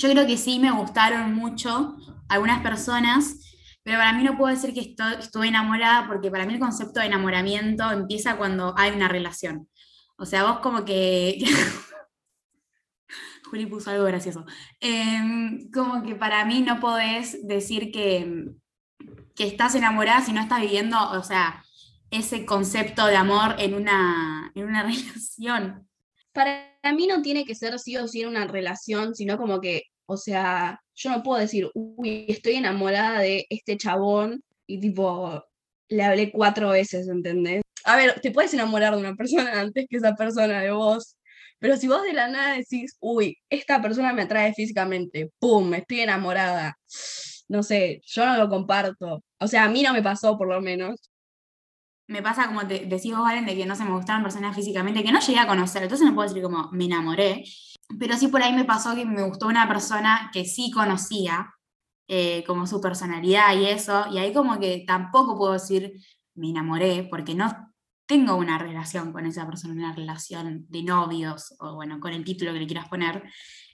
yo 0.00 0.10
creo 0.10 0.26
que 0.26 0.38
sí 0.38 0.58
me 0.58 0.70
gustaron 0.70 1.34
mucho 1.34 1.96
algunas 2.28 2.62
personas, 2.62 3.36
pero 3.82 3.98
para 3.98 4.14
mí 4.14 4.24
no 4.24 4.36
puedo 4.36 4.54
decir 4.54 4.72
que 4.72 4.94
estoy, 5.20 5.48
enamorada 5.48 6.06
porque 6.06 6.30
para 6.30 6.46
mí 6.46 6.54
el 6.54 6.60
concepto 6.60 7.00
de 7.00 7.06
enamoramiento 7.06 7.90
empieza 7.90 8.38
cuando 8.38 8.74
hay 8.78 8.92
una 8.92 9.08
relación. 9.08 9.68
O 10.16 10.24
sea, 10.24 10.44
vos 10.44 10.60
como 10.60 10.84
que... 10.84 11.38
Juli 13.50 13.66
puso 13.66 13.90
algo 13.90 14.04
gracioso. 14.04 14.46
Em, 14.80 15.70
como 15.70 16.02
que 16.02 16.14
para 16.14 16.44
mí 16.44 16.62
no 16.62 16.80
podés 16.80 17.46
decir 17.46 17.90
que, 17.90 18.46
que 19.34 19.46
estás 19.46 19.74
enamorada 19.74 20.22
si 20.22 20.32
no 20.32 20.40
estás 20.40 20.60
viviendo, 20.60 20.96
o 21.10 21.22
sea, 21.22 21.62
ese 22.10 22.46
concepto 22.46 23.06
de 23.06 23.16
amor 23.16 23.56
en 23.58 23.74
una, 23.74 24.52
en 24.54 24.66
una 24.66 24.82
relación 24.84 25.90
para 26.32 26.70
mí 26.94 27.06
no 27.06 27.22
tiene 27.22 27.44
que 27.44 27.54
ser 27.54 27.78
sí 27.78 27.96
o 27.96 28.06
sí 28.06 28.22
en 28.22 28.28
una 28.28 28.46
relación, 28.46 29.14
sino 29.14 29.38
como 29.38 29.60
que, 29.60 29.84
o 30.10 30.16
sea, 30.16 30.80
yo 30.96 31.10
no 31.10 31.22
puedo 31.22 31.40
decir, 31.40 31.70
uy, 31.74 32.26
estoy 32.28 32.54
enamorada 32.56 33.20
de 33.20 33.46
este 33.48 33.76
chabón 33.76 34.42
y 34.66 34.80
tipo, 34.80 35.44
le 35.88 36.02
hablé 36.02 36.32
cuatro 36.32 36.70
veces, 36.70 37.08
¿entendés? 37.08 37.62
A 37.84 37.96
ver, 37.96 38.20
te 38.20 38.32
puedes 38.32 38.52
enamorar 38.54 38.94
de 38.94 39.00
una 39.00 39.14
persona 39.14 39.52
antes 39.60 39.86
que 39.88 39.98
esa 39.98 40.16
persona 40.16 40.60
de 40.62 40.72
vos, 40.72 41.16
Pero 41.60 41.76
si 41.76 41.88
vos 41.88 42.02
de 42.02 42.12
la 42.12 42.28
nada 42.28 42.56
decís, 42.56 42.96
uy, 43.00 43.38
esta 43.50 43.80
persona 43.82 44.12
me 44.12 44.22
atrae 44.22 44.52
físicamente, 44.54 45.30
pum, 45.38 45.74
estoy 45.74 46.00
enamorada, 46.00 46.76
no 47.48 47.62
sé, 47.62 48.00
yo 48.04 48.26
no 48.26 48.36
lo 48.36 48.48
comparto. 48.48 49.22
O 49.38 49.46
sea, 49.48 49.64
a 49.64 49.70
mí 49.70 49.82
no 49.82 49.92
me 49.92 50.02
pasó 50.02 50.36
por 50.38 50.48
lo 50.48 50.60
menos. 50.60 51.10
Me 52.08 52.22
pasa 52.22 52.46
como 52.48 52.66
te 52.66 52.86
decís 52.86 53.12
vos, 53.12 53.22
Valen, 53.22 53.46
de 53.46 53.56
que 53.56 53.66
no 53.66 53.76
se 53.76 53.84
me 53.84 53.92
gustaban 53.92 54.22
personas 54.24 54.56
físicamente, 54.56 55.04
que 55.04 55.12
no 55.12 55.20
llegué 55.20 55.38
a 55.38 55.46
conocer, 55.46 55.84
entonces 55.84 56.06
no 56.08 56.14
puedo 56.14 56.28
decir 56.28 56.42
como 56.42 56.68
me 56.72 56.86
enamoré, 56.86 57.44
pero 57.98 58.16
sí 58.16 58.28
por 58.28 58.42
ahí 58.42 58.52
me 58.52 58.64
pasó 58.64 58.94
que 58.94 59.04
me 59.04 59.22
gustó 59.22 59.46
una 59.46 59.68
persona 59.68 60.30
que 60.32 60.44
sí 60.44 60.70
conocía, 60.70 61.54
eh, 62.08 62.44
como 62.46 62.66
su 62.66 62.80
personalidad 62.80 63.56
y 63.56 63.66
eso, 63.66 64.06
y 64.12 64.18
ahí 64.18 64.32
como 64.32 64.58
que 64.58 64.84
tampoco 64.86 65.36
puedo 65.36 65.52
decir 65.52 65.92
me 66.34 66.50
enamoré, 66.50 67.06
porque 67.10 67.34
no 67.34 67.70
tengo 68.06 68.34
una 68.34 68.58
relación 68.58 69.12
con 69.12 69.26
esa 69.26 69.46
persona, 69.46 69.74
una 69.74 69.94
relación 69.94 70.66
de 70.68 70.82
novios, 70.82 71.54
o 71.60 71.74
bueno, 71.74 72.00
con 72.00 72.12
el 72.12 72.24
título 72.24 72.52
que 72.52 72.60
le 72.60 72.66
quieras 72.66 72.88
poner. 72.88 73.22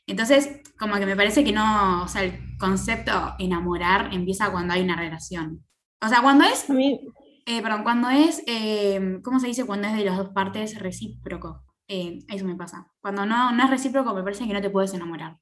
Entonces, 0.07 0.61
como 0.79 0.97
que 0.97 1.07
me 1.07 1.17
parece 1.17 1.43
que 1.43 1.53
no, 1.53 2.03
o 2.03 2.09
sea, 2.09 2.23
el 2.23 2.57
concepto 2.59 3.35
enamorar 3.39 4.13
empieza 4.13 4.51
cuando 4.51 4.75
hay 4.75 4.83
una 4.83 4.97
relación. 4.97 5.65
O 6.03 6.09
sea, 6.09 6.21
cuando 6.21 6.45
es, 6.45 6.69
A 6.69 6.75
mí, 6.75 7.01
eh, 7.47 7.63
perdón, 7.63 7.83
cuando 7.83 8.11
es, 8.11 8.43
eh, 8.47 9.21
¿cómo 9.25 9.41
se 9.41 9.47
dice? 9.47 9.65
Cuando 9.65 9.89
es 9.89 9.97
de 9.97 10.05
las 10.05 10.19
dos 10.19 10.31
partes 10.31 10.79
recíproco. 10.79 11.66
Eh, 11.89 12.19
eso 12.29 12.45
me 12.45 12.57
pasa. 12.57 12.91
Cuando 13.01 13.27
no, 13.27 13.53
no 13.53 13.65
es 13.65 13.71
recíproco, 13.71 14.15
me 14.15 14.23
parece 14.23 14.47
que 14.47 14.53
no 14.53 14.61
te 14.61 14.71
puedes 14.71 14.93
enamorar. 14.95 15.39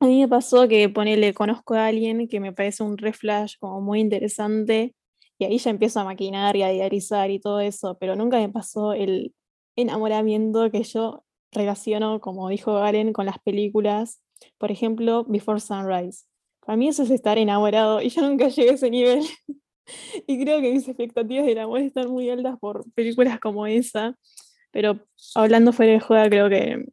a 0.00 0.06
mí 0.06 0.20
me 0.20 0.28
pasó 0.28 0.66
que 0.68 0.88
ponele, 0.88 1.34
conozco 1.34 1.74
a 1.74 1.86
alguien 1.86 2.28
que 2.28 2.40
me 2.40 2.52
parece 2.52 2.82
un 2.82 2.98
reflash 2.98 3.56
como 3.60 3.80
muy 3.80 4.00
interesante 4.00 4.94
y 5.38 5.44
ahí 5.44 5.58
ya 5.58 5.70
empiezo 5.70 6.00
a 6.00 6.04
maquinar 6.04 6.56
y 6.56 6.62
a 6.62 6.72
idealizar 6.72 7.30
y 7.30 7.40
todo 7.40 7.60
eso, 7.60 7.96
pero 7.98 8.16
nunca 8.16 8.38
me 8.38 8.48
pasó 8.48 8.92
el 8.92 9.34
enamoramiento 9.76 10.70
que 10.70 10.82
yo 10.84 11.24
relaciono, 11.52 12.20
como 12.20 12.48
dijo 12.48 12.74
Garen, 12.74 13.12
con 13.12 13.26
las 13.26 13.38
películas. 13.40 14.22
Por 14.58 14.70
ejemplo, 14.70 15.24
Before 15.28 15.60
Sunrise. 15.60 16.24
Para 16.64 16.76
mí 16.76 16.88
eso 16.88 17.02
es 17.02 17.10
estar 17.10 17.38
enamorado 17.38 18.00
y 18.00 18.08
yo 18.08 18.22
nunca 18.22 18.48
llegué 18.48 18.70
a 18.70 18.74
ese 18.74 18.90
nivel. 18.90 19.22
Y 20.28 20.40
creo 20.40 20.60
que 20.60 20.72
mis 20.72 20.86
expectativas 20.86 21.44
del 21.44 21.58
amor 21.58 21.80
están 21.80 22.08
muy 22.08 22.30
altas 22.30 22.56
por 22.60 22.88
películas 22.92 23.40
como 23.40 23.66
esa. 23.66 24.16
Pero 24.72 25.06
hablando 25.34 25.72
fuera 25.72 25.92
de 25.92 26.00
juego, 26.00 26.28
creo 26.28 26.48
que, 26.48 26.86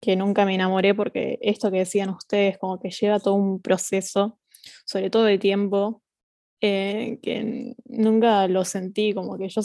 que 0.00 0.16
nunca 0.16 0.46
me 0.46 0.54
enamoré 0.54 0.94
porque 0.94 1.38
esto 1.42 1.70
que 1.70 1.78
decían 1.78 2.10
ustedes, 2.10 2.56
como 2.58 2.80
que 2.80 2.90
lleva 2.90 3.20
todo 3.20 3.34
un 3.34 3.60
proceso, 3.60 4.38
sobre 4.86 5.10
todo 5.10 5.24
de 5.24 5.38
tiempo, 5.38 6.02
eh, 6.60 7.18
que 7.22 7.74
nunca 7.84 8.48
lo 8.48 8.64
sentí, 8.64 9.12
como 9.12 9.36
que 9.36 9.48
yo 9.50 9.60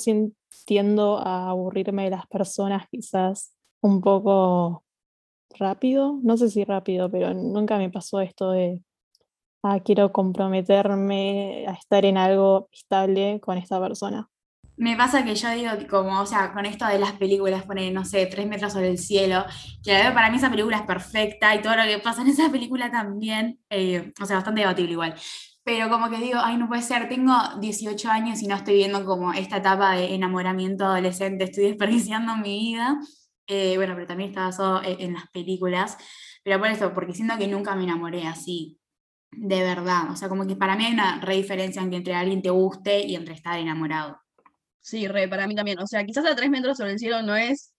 tiendo 0.65 1.17
a 1.17 1.49
aburrirme 1.49 2.05
de 2.05 2.09
las 2.09 2.27
personas 2.27 2.87
quizás 2.91 3.53
un 3.81 4.01
poco 4.01 4.83
rápido, 5.57 6.19
no 6.23 6.37
sé 6.37 6.49
si 6.49 6.63
rápido, 6.65 7.09
pero 7.09 7.33
nunca 7.33 7.77
me 7.77 7.89
pasó 7.89 8.19
esto 8.21 8.51
de, 8.51 8.83
ah, 9.63 9.79
quiero 9.81 10.11
comprometerme 10.11 11.65
a 11.67 11.73
estar 11.73 12.05
en 12.05 12.17
algo 12.17 12.69
estable 12.71 13.39
con 13.41 13.57
esta 13.57 13.79
persona. 13.79 14.29
Me 14.79 14.95
pasa 14.95 15.25
que 15.25 15.35
yo 15.35 15.49
digo, 15.51 15.71
como, 15.89 16.21
o 16.21 16.25
sea, 16.25 16.53
con 16.53 16.65
esto 16.65 16.87
de 16.87 16.99
las 16.99 17.11
películas, 17.13 17.63
poner, 17.63 17.91
no 17.93 18.05
sé, 18.05 18.25
tres 18.27 18.47
metros 18.47 18.71
sobre 18.71 18.87
el 18.87 18.97
cielo, 18.97 19.43
que 19.83 19.91
para 20.13 20.31
mí 20.31 20.37
esa 20.37 20.49
película 20.49 20.77
es 20.77 20.83
perfecta 20.83 21.53
y 21.53 21.61
todo 21.61 21.75
lo 21.75 21.83
que 21.83 21.99
pasa 21.99 22.21
en 22.21 22.29
esa 22.29 22.49
película 22.49 22.89
también, 22.89 23.59
eh, 23.69 24.13
o 24.21 24.25
sea, 24.25 24.37
bastante 24.37 24.61
debatible 24.61 24.93
igual. 24.93 25.15
Pero 25.65 25.89
como 25.89 26.09
que 26.09 26.17
digo, 26.19 26.39
ay, 26.41 26.55
no 26.55 26.69
puede 26.69 26.81
ser, 26.81 27.09
tengo 27.09 27.33
18 27.59 28.09
años 28.09 28.41
y 28.41 28.47
no 28.47 28.55
estoy 28.55 28.75
viendo 28.75 29.03
como 29.05 29.33
esta 29.33 29.57
etapa 29.57 29.95
de 29.95 30.15
enamoramiento 30.15 30.85
adolescente, 30.85 31.43
estoy 31.43 31.65
desperdiciando 31.65 32.37
mi 32.37 32.57
vida. 32.59 32.99
Eh, 33.47 33.75
bueno, 33.75 33.95
pero 33.95 34.07
también 34.07 34.29
está 34.29 34.45
basado 34.45 34.81
en, 34.83 35.01
en 35.01 35.13
las 35.13 35.29
películas. 35.31 35.97
Pero 36.43 36.57
por 36.59 36.69
eso, 36.69 36.93
porque 36.93 37.13
siento 37.13 37.37
que 37.37 37.47
nunca 37.47 37.75
me 37.75 37.83
enamoré 37.83 38.25
así, 38.27 38.79
de 39.31 39.61
verdad. 39.61 40.11
O 40.11 40.15
sea, 40.15 40.29
como 40.29 40.47
que 40.47 40.55
para 40.55 40.77
mí 40.77 40.85
hay 40.85 40.93
una 40.93 41.19
re 41.21 41.35
diferencia 41.35 41.81
entre 41.81 42.15
alguien 42.15 42.41
te 42.41 42.49
guste 42.49 43.05
y 43.05 43.15
entre 43.15 43.33
estar 43.33 43.59
enamorado. 43.59 44.19
Sí, 44.81 45.07
re, 45.07 45.27
para 45.27 45.47
mí 45.47 45.55
también. 45.55 45.79
O 45.79 45.87
sea, 45.87 46.03
quizás 46.05 46.25
a 46.25 46.35
tres 46.35 46.49
metros 46.49 46.77
sobre 46.77 46.91
el 46.93 46.99
cielo 46.99 47.21
no 47.21 47.35
es 47.35 47.73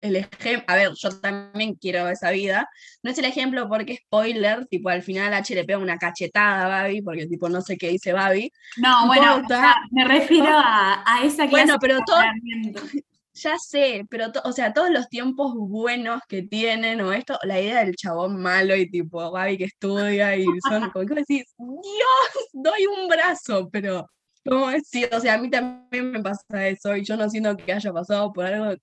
el 0.00 0.16
ejemplo. 0.16 0.64
A 0.68 0.76
ver, 0.76 0.90
yo 0.96 1.10
también 1.20 1.74
quiero 1.74 2.08
esa 2.08 2.30
vida. 2.30 2.68
No 3.02 3.10
es 3.10 3.18
el 3.18 3.24
ejemplo 3.26 3.68
porque, 3.68 3.96
spoiler, 4.06 4.66
tipo, 4.66 4.88
al 4.88 5.02
final 5.02 5.34
H 5.34 5.54
le 5.54 5.64
pega 5.64 5.78
una 5.78 5.98
cachetada 5.98 6.64
a 6.64 6.68
Babi, 6.68 7.02
porque, 7.02 7.26
tipo, 7.26 7.48
no 7.48 7.60
sé 7.60 7.76
qué 7.76 7.88
dice 7.90 8.12
Babi. 8.12 8.50
No, 8.78 9.02
No 9.02 9.06
bueno, 9.08 9.22
o 9.34 9.36
importa. 9.36 9.60
sea, 9.60 9.76
me 9.90 10.04
refiero 10.04 10.48
a, 10.56 11.02
a 11.04 11.22
esa 11.24 11.48
clase 11.48 11.50
Bueno, 11.50 11.76
pero 11.80 11.94
de 11.96 12.00
todo-. 12.06 12.22
Ya 13.40 13.56
sé, 13.56 14.04
pero, 14.10 14.32
to- 14.32 14.42
o 14.44 14.50
sea, 14.50 14.72
todos 14.72 14.90
los 14.90 15.08
tiempos 15.08 15.52
buenos 15.54 16.22
que 16.28 16.42
tienen, 16.42 17.00
o 17.02 17.12
esto, 17.12 17.38
la 17.44 17.60
idea 17.60 17.84
del 17.84 17.94
chabón 17.94 18.42
malo 18.42 18.74
y 18.74 18.90
tipo, 18.90 19.30
Babi 19.30 19.56
que 19.56 19.64
estudia 19.66 20.34
y 20.34 20.44
son, 20.68 20.90
como 20.90 21.06
que 21.06 21.14
decís, 21.14 21.44
Dios, 21.56 22.48
doy 22.52 22.86
un 22.86 23.06
brazo, 23.06 23.68
pero, 23.70 24.10
¿cómo 24.48 24.68
decir? 24.68 25.08
O 25.12 25.20
sea, 25.20 25.34
a 25.34 25.38
mí 25.38 25.50
también 25.50 26.10
me 26.12 26.20
pasa 26.22 26.68
eso 26.68 26.96
y 26.96 27.04
yo 27.04 27.16
no 27.16 27.28
siento 27.28 27.56
que 27.56 27.72
haya 27.72 27.92
pasado 27.92 28.32
por 28.32 28.46
algo 28.46 28.74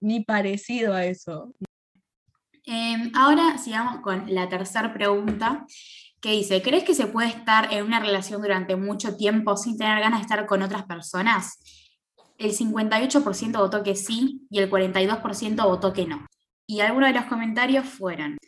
ni- 0.00 0.24
parecido 0.24 0.94
a 0.94 1.04
eso. 1.04 1.52
Eh, 2.66 3.10
ahora 3.14 3.58
sigamos 3.58 4.00
con 4.00 4.32
la 4.32 4.48
tercera 4.48 4.92
pregunta, 4.94 5.66
que 6.20 6.30
dice, 6.30 6.62
¿crees 6.62 6.84
que 6.84 6.94
se 6.94 7.08
puede 7.08 7.28
estar 7.28 7.72
en 7.72 7.84
una 7.84 7.98
relación 7.98 8.40
durante 8.40 8.76
mucho 8.76 9.16
tiempo 9.16 9.56
sin 9.56 9.76
tener 9.76 9.98
ganas 9.98 10.20
de 10.20 10.22
estar 10.22 10.46
con 10.46 10.62
otras 10.62 10.84
personas? 10.84 11.58
El 12.38 12.52
58% 12.52 13.58
votó 13.58 13.82
que 13.82 13.96
sí 13.96 14.42
y 14.48 14.60
el 14.60 14.70
42% 14.70 15.64
votó 15.64 15.92
que 15.92 16.06
no. 16.06 16.24
Y 16.66 16.80
algunos 16.80 17.08
de 17.08 17.14
los 17.18 17.24
comentarios 17.24 17.86
fueron, 17.86 18.38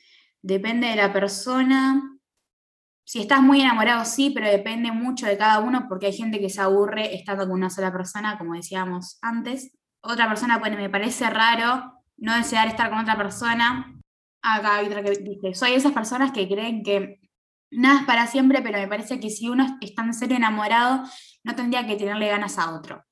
depende 0.40 0.86
de 0.86 0.96
la 0.96 1.12
persona, 1.12 2.13
si 3.04 3.20
estás 3.20 3.42
muy 3.42 3.60
enamorado 3.60 4.04
sí, 4.04 4.30
pero 4.30 4.48
depende 4.48 4.90
mucho 4.90 5.26
de 5.26 5.36
cada 5.36 5.60
uno 5.60 5.86
porque 5.88 6.06
hay 6.06 6.12
gente 6.12 6.40
que 6.40 6.48
se 6.48 6.60
aburre 6.60 7.14
estando 7.14 7.44
con 7.44 7.52
una 7.52 7.70
sola 7.70 7.92
persona, 7.92 8.38
como 8.38 8.54
decíamos 8.54 9.18
antes. 9.20 9.72
Otra 10.02 10.26
persona 10.26 10.58
pone, 10.60 10.76
me 10.76 10.90
parece 10.90 11.28
raro 11.30 11.94
no 12.16 12.34
desear 12.36 12.68
estar 12.68 12.90
con 12.90 13.00
otra 13.00 13.16
persona. 13.16 13.94
Acá 14.42 14.76
hay 14.76 14.86
otra 14.86 15.02
que 15.02 15.10
dice, 15.10 15.54
soy 15.54 15.72
esas 15.72 15.92
personas 15.92 16.32
que 16.32 16.48
creen 16.48 16.82
que 16.82 17.20
nada 17.70 18.00
es 18.00 18.06
para 18.06 18.26
siempre, 18.26 18.62
pero 18.62 18.78
me 18.78 18.88
parece 18.88 19.20
que 19.20 19.30
si 19.30 19.48
uno 19.48 19.78
está 19.80 20.02
en 20.02 20.14
serio 20.14 20.36
enamorado, 20.36 21.02
no 21.42 21.54
tendría 21.54 21.86
que 21.86 21.96
tenerle 21.96 22.28
ganas 22.28 22.58
a 22.58 22.74
otro. 22.74 23.04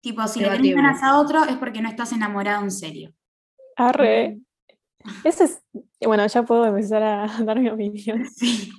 Tipo, 0.00 0.26
si 0.28 0.40
le 0.40 0.46
tenés 0.46 0.62
Debatible. 0.62 0.82
ganas 0.82 1.02
a 1.02 1.18
otro 1.18 1.44
es 1.44 1.56
porque 1.56 1.82
no 1.82 1.88
estás 1.88 2.12
enamorado 2.12 2.62
en 2.62 2.70
serio. 2.70 3.12
Arre. 3.76 4.38
Ese 5.24 5.44
es, 5.44 5.62
bueno, 6.04 6.26
ya 6.26 6.42
puedo 6.42 6.66
empezar 6.66 7.02
a 7.02 7.26
dar 7.44 7.58
mi 7.60 7.68
opinión. 7.68 8.24
Sí. 8.26 8.70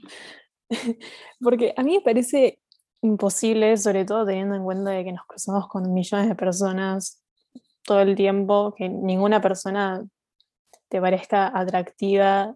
Porque 1.41 1.73
a 1.75 1.83
mí 1.83 1.95
me 1.95 2.01
parece 2.01 2.59
imposible, 3.01 3.77
sobre 3.77 4.05
todo 4.05 4.25
teniendo 4.25 4.55
en 4.55 4.63
cuenta 4.63 4.91
de 4.91 5.03
que 5.03 5.13
nos 5.13 5.25
cruzamos 5.25 5.67
con 5.67 5.93
millones 5.93 6.27
de 6.27 6.35
personas 6.35 7.23
todo 7.83 8.01
el 8.01 8.15
tiempo, 8.15 8.73
que 8.77 8.89
ninguna 8.89 9.41
persona 9.41 10.03
te 10.89 10.99
parezca 10.99 11.47
atractiva, 11.57 12.55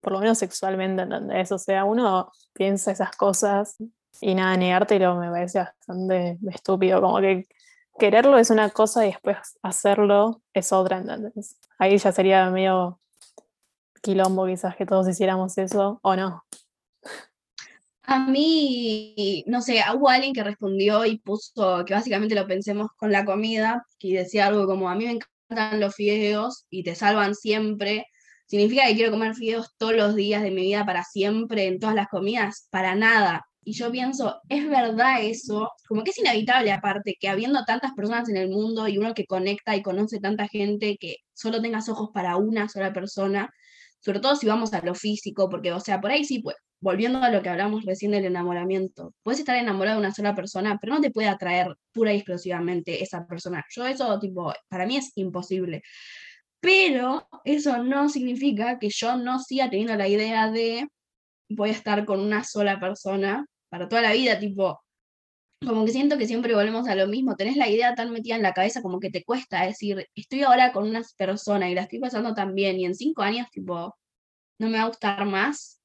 por 0.00 0.12
lo 0.12 0.20
menos 0.20 0.38
sexualmente, 0.38 1.02
¿entendés? 1.02 1.52
O 1.52 1.58
sea, 1.58 1.84
uno 1.84 2.30
piensa 2.52 2.92
esas 2.92 3.16
cosas 3.16 3.76
y 4.20 4.34
nada, 4.34 4.56
negártelo 4.56 5.16
me 5.16 5.30
parece 5.30 5.60
bastante 5.60 6.38
estúpido, 6.50 7.00
como 7.00 7.20
que 7.20 7.46
quererlo 7.98 8.38
es 8.38 8.50
una 8.50 8.70
cosa 8.70 9.04
y 9.06 9.10
después 9.10 9.38
hacerlo 9.62 10.42
es 10.52 10.72
otra, 10.72 10.98
¿entendés? 10.98 11.56
Ahí 11.78 11.96
ya 11.96 12.12
sería 12.12 12.50
medio 12.50 13.00
quilombo 14.02 14.46
quizás 14.46 14.76
que 14.76 14.86
todos 14.86 15.08
hiciéramos 15.08 15.56
eso, 15.58 15.98
o 16.02 16.16
no. 16.16 16.44
A 18.06 18.18
mí, 18.26 19.44
no 19.46 19.62
sé, 19.62 19.82
hubo 19.94 20.08
alguien 20.10 20.34
que 20.34 20.44
respondió 20.44 21.06
y 21.06 21.18
puso 21.18 21.84
que 21.86 21.94
básicamente 21.94 22.34
lo 22.34 22.46
pensemos 22.46 22.88
con 22.96 23.10
la 23.10 23.24
comida, 23.24 23.86
que 23.98 24.18
decía 24.18 24.46
algo 24.46 24.66
como, 24.66 24.90
a 24.90 24.94
mí 24.94 25.06
me 25.06 25.12
encantan 25.12 25.80
los 25.80 25.94
fideos 25.94 26.66
y 26.68 26.82
te 26.84 26.94
salvan 26.94 27.34
siempre. 27.34 28.06
¿Significa 28.46 28.86
que 28.86 28.94
quiero 28.94 29.10
comer 29.10 29.34
fideos 29.34 29.74
todos 29.78 29.94
los 29.94 30.14
días 30.14 30.42
de 30.42 30.50
mi 30.50 30.62
vida 30.62 30.84
para 30.84 31.02
siempre, 31.02 31.66
en 31.66 31.78
todas 31.78 31.94
las 31.94 32.08
comidas? 32.08 32.68
Para 32.70 32.94
nada. 32.94 33.46
Y 33.64 33.72
yo 33.72 33.90
pienso, 33.90 34.40
¿es 34.50 34.68
verdad 34.68 35.22
eso? 35.22 35.72
Como 35.88 36.04
que 36.04 36.10
es 36.10 36.18
inevitable 36.18 36.70
aparte 36.72 37.16
que 37.18 37.30
habiendo 37.30 37.64
tantas 37.64 37.92
personas 37.94 38.28
en 38.28 38.36
el 38.36 38.50
mundo 38.50 38.86
y 38.86 38.98
uno 38.98 39.14
que 39.14 39.24
conecta 39.24 39.74
y 39.74 39.82
conoce 39.82 40.20
tanta 40.20 40.46
gente, 40.48 40.98
que 41.00 41.16
solo 41.32 41.62
tengas 41.62 41.88
ojos 41.88 42.10
para 42.12 42.36
una 42.36 42.68
sola 42.68 42.92
persona, 42.92 43.50
sobre 44.04 44.20
todo 44.20 44.36
si 44.36 44.46
vamos 44.46 44.72
a 44.74 44.84
lo 44.84 44.94
físico, 44.94 45.48
porque, 45.48 45.72
o 45.72 45.80
sea, 45.80 46.00
por 46.00 46.10
ahí 46.10 46.24
sí, 46.24 46.40
pues, 46.40 46.56
volviendo 46.80 47.20
a 47.22 47.30
lo 47.30 47.42
que 47.42 47.48
hablamos 47.48 47.84
recién 47.86 48.10
del 48.12 48.26
enamoramiento, 48.26 49.14
puedes 49.22 49.40
estar 49.40 49.56
enamorado 49.56 49.96
de 49.98 50.06
una 50.06 50.14
sola 50.14 50.34
persona, 50.34 50.78
pero 50.80 50.94
no 50.94 51.00
te 51.00 51.10
puede 51.10 51.28
atraer 51.28 51.74
pura 51.92 52.12
y 52.12 52.16
exclusivamente 52.16 53.02
esa 53.02 53.26
persona. 53.26 53.64
Yo 53.70 53.86
eso, 53.86 54.18
tipo, 54.20 54.52
para 54.68 54.86
mí 54.86 54.96
es 54.98 55.12
imposible. 55.16 55.82
Pero 56.60 57.28
eso 57.44 57.82
no 57.82 58.08
significa 58.08 58.78
que 58.78 58.90
yo 58.90 59.16
no 59.16 59.38
siga 59.38 59.70
teniendo 59.70 59.96
la 59.96 60.08
idea 60.08 60.50
de 60.50 60.86
voy 61.50 61.70
a 61.70 61.72
estar 61.72 62.04
con 62.04 62.20
una 62.20 62.44
sola 62.44 62.80
persona 62.80 63.46
para 63.70 63.88
toda 63.88 64.02
la 64.02 64.12
vida, 64.12 64.38
tipo, 64.38 64.80
como 65.64 65.84
que 65.84 65.92
siento 65.92 66.18
que 66.18 66.26
siempre 66.26 66.54
volvemos 66.54 66.88
a 66.88 66.94
lo 66.94 67.06
mismo, 67.06 67.36
tenés 67.36 67.56
la 67.56 67.68
idea 67.68 67.94
tan 67.94 68.10
metida 68.10 68.36
en 68.36 68.42
la 68.42 68.52
cabeza 68.52 68.82
como 68.82 69.00
que 69.00 69.10
te 69.10 69.24
cuesta 69.24 69.64
decir, 69.64 70.06
estoy 70.14 70.42
ahora 70.42 70.72
con 70.72 70.88
una 70.88 71.02
persona 71.16 71.68
y 71.68 71.74
la 71.74 71.82
estoy 71.82 71.98
pasando 71.98 72.34
tan 72.34 72.54
bien 72.54 72.78
y 72.78 72.84
en 72.84 72.94
cinco 72.94 73.22
años 73.22 73.48
tipo, 73.50 73.96
no 74.58 74.68
me 74.68 74.78
va 74.78 74.84
a 74.84 74.88
gustar 74.88 75.24
más. 75.24 75.80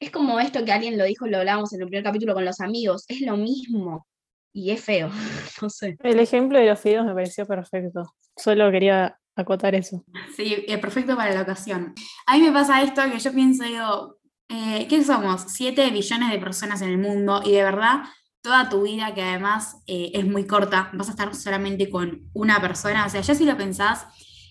Es 0.00 0.10
como 0.10 0.40
esto 0.40 0.64
que 0.64 0.72
alguien 0.72 0.98
lo 0.98 1.04
dijo, 1.04 1.26
lo 1.26 1.38
hablábamos 1.38 1.72
en 1.72 1.82
el 1.82 1.86
primer 1.86 2.04
capítulo 2.04 2.34
con 2.34 2.44
los 2.44 2.60
amigos, 2.60 3.04
es 3.08 3.20
lo 3.20 3.36
mismo 3.36 4.06
y 4.52 4.70
es 4.70 4.82
feo, 4.82 5.10
no 5.62 5.70
sé. 5.70 5.96
El 6.00 6.20
ejemplo 6.20 6.58
de 6.58 6.66
los 6.66 6.80
fideos 6.80 7.06
me 7.06 7.14
pareció 7.14 7.46
perfecto. 7.46 8.14
Solo 8.36 8.70
quería 8.70 9.18
acotar 9.36 9.74
eso. 9.74 10.04
Sí, 10.36 10.64
es 10.66 10.78
perfecto 10.78 11.16
para 11.16 11.34
la 11.34 11.42
ocasión. 11.42 11.94
A 12.26 12.36
mí 12.36 12.42
me 12.42 12.52
pasa 12.52 12.82
esto 12.82 13.02
que 13.10 13.18
yo 13.18 13.32
pienso, 13.32 13.64
digo, 13.64 14.18
eh, 14.48 14.86
¿qué 14.88 15.02
somos? 15.02 15.44
7 15.48 15.90
billones 15.90 16.30
de 16.30 16.38
personas 16.38 16.82
en 16.82 16.90
el 16.90 16.98
mundo 16.98 17.40
y 17.44 17.52
de 17.52 17.62
verdad 17.62 18.02
toda 18.42 18.68
tu 18.68 18.82
vida, 18.82 19.14
que 19.14 19.22
además 19.22 19.82
eh, 19.86 20.10
es 20.14 20.26
muy 20.26 20.46
corta, 20.46 20.90
vas 20.94 21.08
a 21.08 21.12
estar 21.12 21.34
solamente 21.34 21.90
con 21.90 22.30
una 22.34 22.60
persona. 22.60 23.06
O 23.06 23.10
sea, 23.10 23.20
ya 23.22 23.34
si 23.34 23.44
lo 23.46 23.56
pensás, 23.56 24.06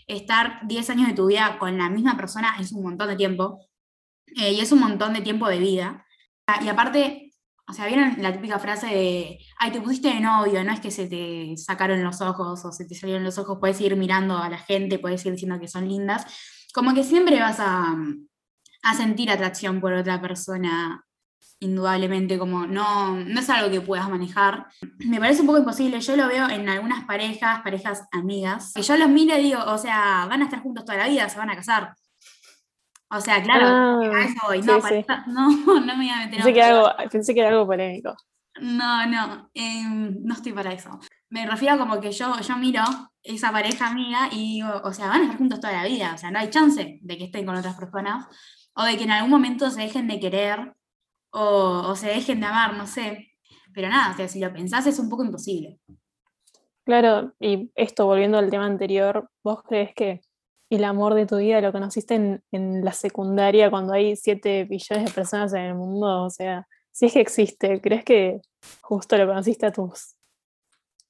estar 0.07 0.61
10 0.67 0.89
años 0.89 1.07
de 1.09 1.13
tu 1.15 1.27
vida 1.27 1.57
con 1.59 1.77
la 1.77 1.89
misma 1.89 2.17
persona 2.17 2.55
es 2.59 2.71
un 2.71 2.83
montón 2.83 3.09
de 3.09 3.15
tiempo. 3.17 3.59
eh, 4.37 4.53
y 4.53 4.59
es 4.61 4.71
un 4.71 4.79
montón 4.79 5.13
de 5.13 5.21
tiempo 5.21 5.47
de 5.47 5.59
vida. 5.59 6.05
Ah, 6.47 6.61
Y 6.63 6.69
aparte, 6.69 7.33
o 7.67 7.73
sea, 7.73 7.87
¿vieron 7.87 8.15
la 8.21 8.33
típica 8.33 8.59
frase 8.59 8.87
de, 8.87 9.39
ay, 9.59 9.71
te 9.71 9.81
pusiste 9.81 10.09
de 10.09 10.19
novio, 10.21 10.63
no 10.63 10.73
es 10.73 10.79
que 10.79 10.91
se 10.91 11.07
te 11.07 11.55
sacaron 11.57 12.03
los 12.03 12.21
ojos 12.21 12.63
o 12.65 12.71
se 12.71 12.85
te 12.85 12.95
salieron 12.95 13.23
los 13.23 13.37
ojos, 13.37 13.57
puedes 13.59 13.79
ir 13.81 13.95
mirando 13.97 14.37
a 14.37 14.49
la 14.49 14.57
gente, 14.57 14.99
puedes 14.99 15.25
ir 15.25 15.33
diciendo 15.33 15.59
que 15.59 15.67
son 15.67 15.87
lindas. 15.87 16.25
Como 16.73 16.93
que 16.93 17.03
siempre 17.03 17.39
vas 17.39 17.59
a, 17.59 17.95
a 18.83 18.93
sentir 18.95 19.29
atracción 19.31 19.81
por 19.81 19.93
otra 19.93 20.21
persona 20.21 21.05
indudablemente, 21.61 22.37
como 22.37 22.65
no, 22.67 23.15
no 23.15 23.39
es 23.39 23.49
algo 23.49 23.71
que 23.71 23.79
puedas 23.81 24.09
manejar. 24.09 24.65
Me 24.99 25.19
parece 25.19 25.41
un 25.41 25.47
poco 25.47 25.59
imposible, 25.59 26.01
yo 26.01 26.15
lo 26.17 26.27
veo 26.27 26.49
en 26.49 26.67
algunas 26.67 27.05
parejas, 27.05 27.61
parejas 27.61 28.03
amigas, 28.11 28.73
que 28.75 28.81
yo 28.81 28.97
los 28.97 29.07
miro 29.09 29.37
y 29.37 29.43
digo, 29.43 29.59
o 29.65 29.77
sea, 29.77 30.25
van 30.27 30.41
a 30.41 30.45
estar 30.45 30.61
juntos 30.61 30.83
toda 30.85 30.97
la 30.97 31.07
vida, 31.07 31.29
se 31.29 31.37
van 31.37 31.49
a 31.51 31.55
casar. 31.55 31.93
O 33.13 33.19
sea, 33.21 33.43
claro, 33.43 33.65
Ah, 33.67 33.99
a 34.15 34.21
eso 34.23 34.35
voy. 34.47 34.61
sí, 34.61 34.67
No, 34.67 34.75
sí. 34.75 34.81
pareja- 34.81 35.23
no, 35.27 35.49
no 35.49 35.81
me 35.85 35.95
voy 35.95 36.09
a 36.09 36.17
meter 36.17 36.31
Pensé 36.35 36.49
en 36.49 36.55
que, 36.55 36.61
algo, 36.63 36.89
pensé 37.11 37.33
que 37.33 37.39
era 37.41 37.49
algo 37.49 37.65
polémico. 37.67 38.15
No, 38.59 39.05
no, 39.07 39.49
em, 39.53 40.17
no 40.23 40.33
estoy 40.33 40.53
para 40.53 40.73
eso. 40.73 40.99
Me 41.29 41.45
refiero 41.47 41.77
como 41.77 41.99
que 42.01 42.11
yo, 42.11 42.39
yo 42.41 42.57
miro 42.57 42.83
esa 43.23 43.51
pareja 43.51 43.87
amiga 43.87 44.27
y 44.31 44.55
digo, 44.55 44.81
o 44.83 44.91
sea, 44.93 45.07
van 45.07 45.21
a 45.21 45.23
estar 45.23 45.37
juntos 45.37 45.59
toda 45.61 45.73
la 45.73 45.85
vida, 45.85 46.11
o 46.13 46.17
sea, 46.17 46.31
no 46.31 46.39
hay 46.39 46.49
chance 46.49 46.99
de 47.01 47.17
que 47.17 47.25
estén 47.25 47.45
con 47.45 47.55
otras 47.55 47.75
personas 47.75 48.25
o 48.73 48.83
de 48.83 48.97
que 48.97 49.03
en 49.03 49.11
algún 49.11 49.29
momento 49.29 49.69
se 49.69 49.81
dejen 49.81 50.07
de 50.07 50.19
querer 50.19 50.73
o, 51.31 51.95
se 51.95 52.07
dejen 52.07 52.39
de 52.39 52.45
amar, 52.45 52.75
no 52.75 52.87
sé. 52.87 53.31
Pero 53.73 53.89
nada, 53.89 54.13
o 54.13 54.17
sea, 54.17 54.27
si 54.27 54.39
lo 54.39 54.51
pensás 54.51 54.85
es 54.87 54.99
un 54.99 55.09
poco 55.09 55.23
imposible. 55.23 55.79
Claro, 56.83 57.33
y 57.39 57.71
esto 57.75 58.05
volviendo 58.05 58.37
al 58.37 58.49
tema 58.49 58.65
anterior, 58.65 59.29
¿vos 59.43 59.63
crees 59.63 59.93
que 59.93 60.21
el 60.69 60.83
amor 60.83 61.13
de 61.13 61.25
tu 61.25 61.37
vida 61.37 61.61
lo 61.61 61.71
conociste 61.71 62.15
en, 62.15 62.43
en 62.51 62.83
la 62.83 62.91
secundaria 62.91 63.69
cuando 63.69 63.93
hay 63.93 64.15
7 64.15 64.65
billones 64.65 65.05
de 65.05 65.11
personas 65.11 65.53
en 65.53 65.61
el 65.61 65.75
mundo? 65.75 66.23
O 66.23 66.29
sea, 66.29 66.67
si 66.91 67.05
es 67.05 67.13
que 67.13 67.21
existe, 67.21 67.79
¿crees 67.81 68.03
que 68.03 68.41
justo 68.81 69.17
lo 69.17 69.27
conociste 69.27 69.65
a 69.65 69.71
tus 69.71 70.15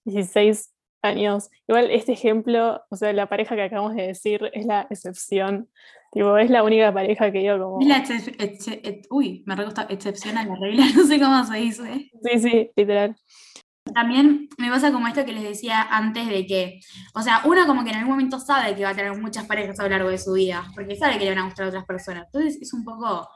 16 0.05 0.70
años? 1.01 1.49
Igual 1.67 1.89
este 1.91 2.13
ejemplo, 2.13 2.81
o 2.89 2.95
sea, 2.95 3.13
la 3.13 3.27
pareja 3.27 3.55
que 3.55 3.63
acabamos 3.63 3.95
de 3.95 4.07
decir 4.07 4.49
es 4.53 4.65
la 4.65 4.87
excepción. 4.89 5.69
Tipo, 6.11 6.37
es 6.37 6.49
la 6.49 6.63
única 6.63 6.93
pareja 6.93 7.31
que 7.31 7.39
digo 7.39 7.57
como... 7.57 7.81
Es 7.81 7.87
la 7.87 8.03
uy, 9.09 9.43
me 9.45 9.55
re 9.55 9.65
gusta 9.65 9.87
excepción 9.89 10.37
a 10.37 10.45
la 10.45 10.55
regla, 10.55 10.85
no 10.95 11.05
sé 11.05 11.19
cómo 11.19 11.43
se 11.45 11.57
dice. 11.57 12.11
Sí, 12.23 12.39
sí, 12.39 12.71
literal. 12.75 13.15
También 13.93 14.47
me 14.57 14.69
pasa 14.69 14.91
como 14.91 15.07
esto 15.07 15.25
que 15.25 15.33
les 15.33 15.43
decía 15.43 15.81
antes 15.81 16.27
de 16.27 16.45
que, 16.45 16.79
o 17.15 17.21
sea, 17.21 17.41
uno 17.45 17.65
como 17.65 17.83
que 17.83 17.89
en 17.89 17.97
algún 17.97 18.11
momento 18.11 18.39
sabe 18.39 18.75
que 18.75 18.83
va 18.83 18.89
a 18.89 18.95
tener 18.95 19.17
muchas 19.17 19.45
parejas 19.45 19.79
a 19.79 19.83
lo 19.83 19.89
largo 19.89 20.09
de 20.09 20.17
su 20.17 20.33
vida, 20.33 20.65
porque 20.75 20.95
sabe 20.95 21.17
que 21.17 21.25
le 21.25 21.31
van 21.31 21.39
a 21.39 21.45
gustar 21.45 21.67
otras 21.67 21.85
personas. 21.85 22.25
Entonces 22.25 22.61
es 22.61 22.73
un 22.73 22.83
poco 22.83 23.27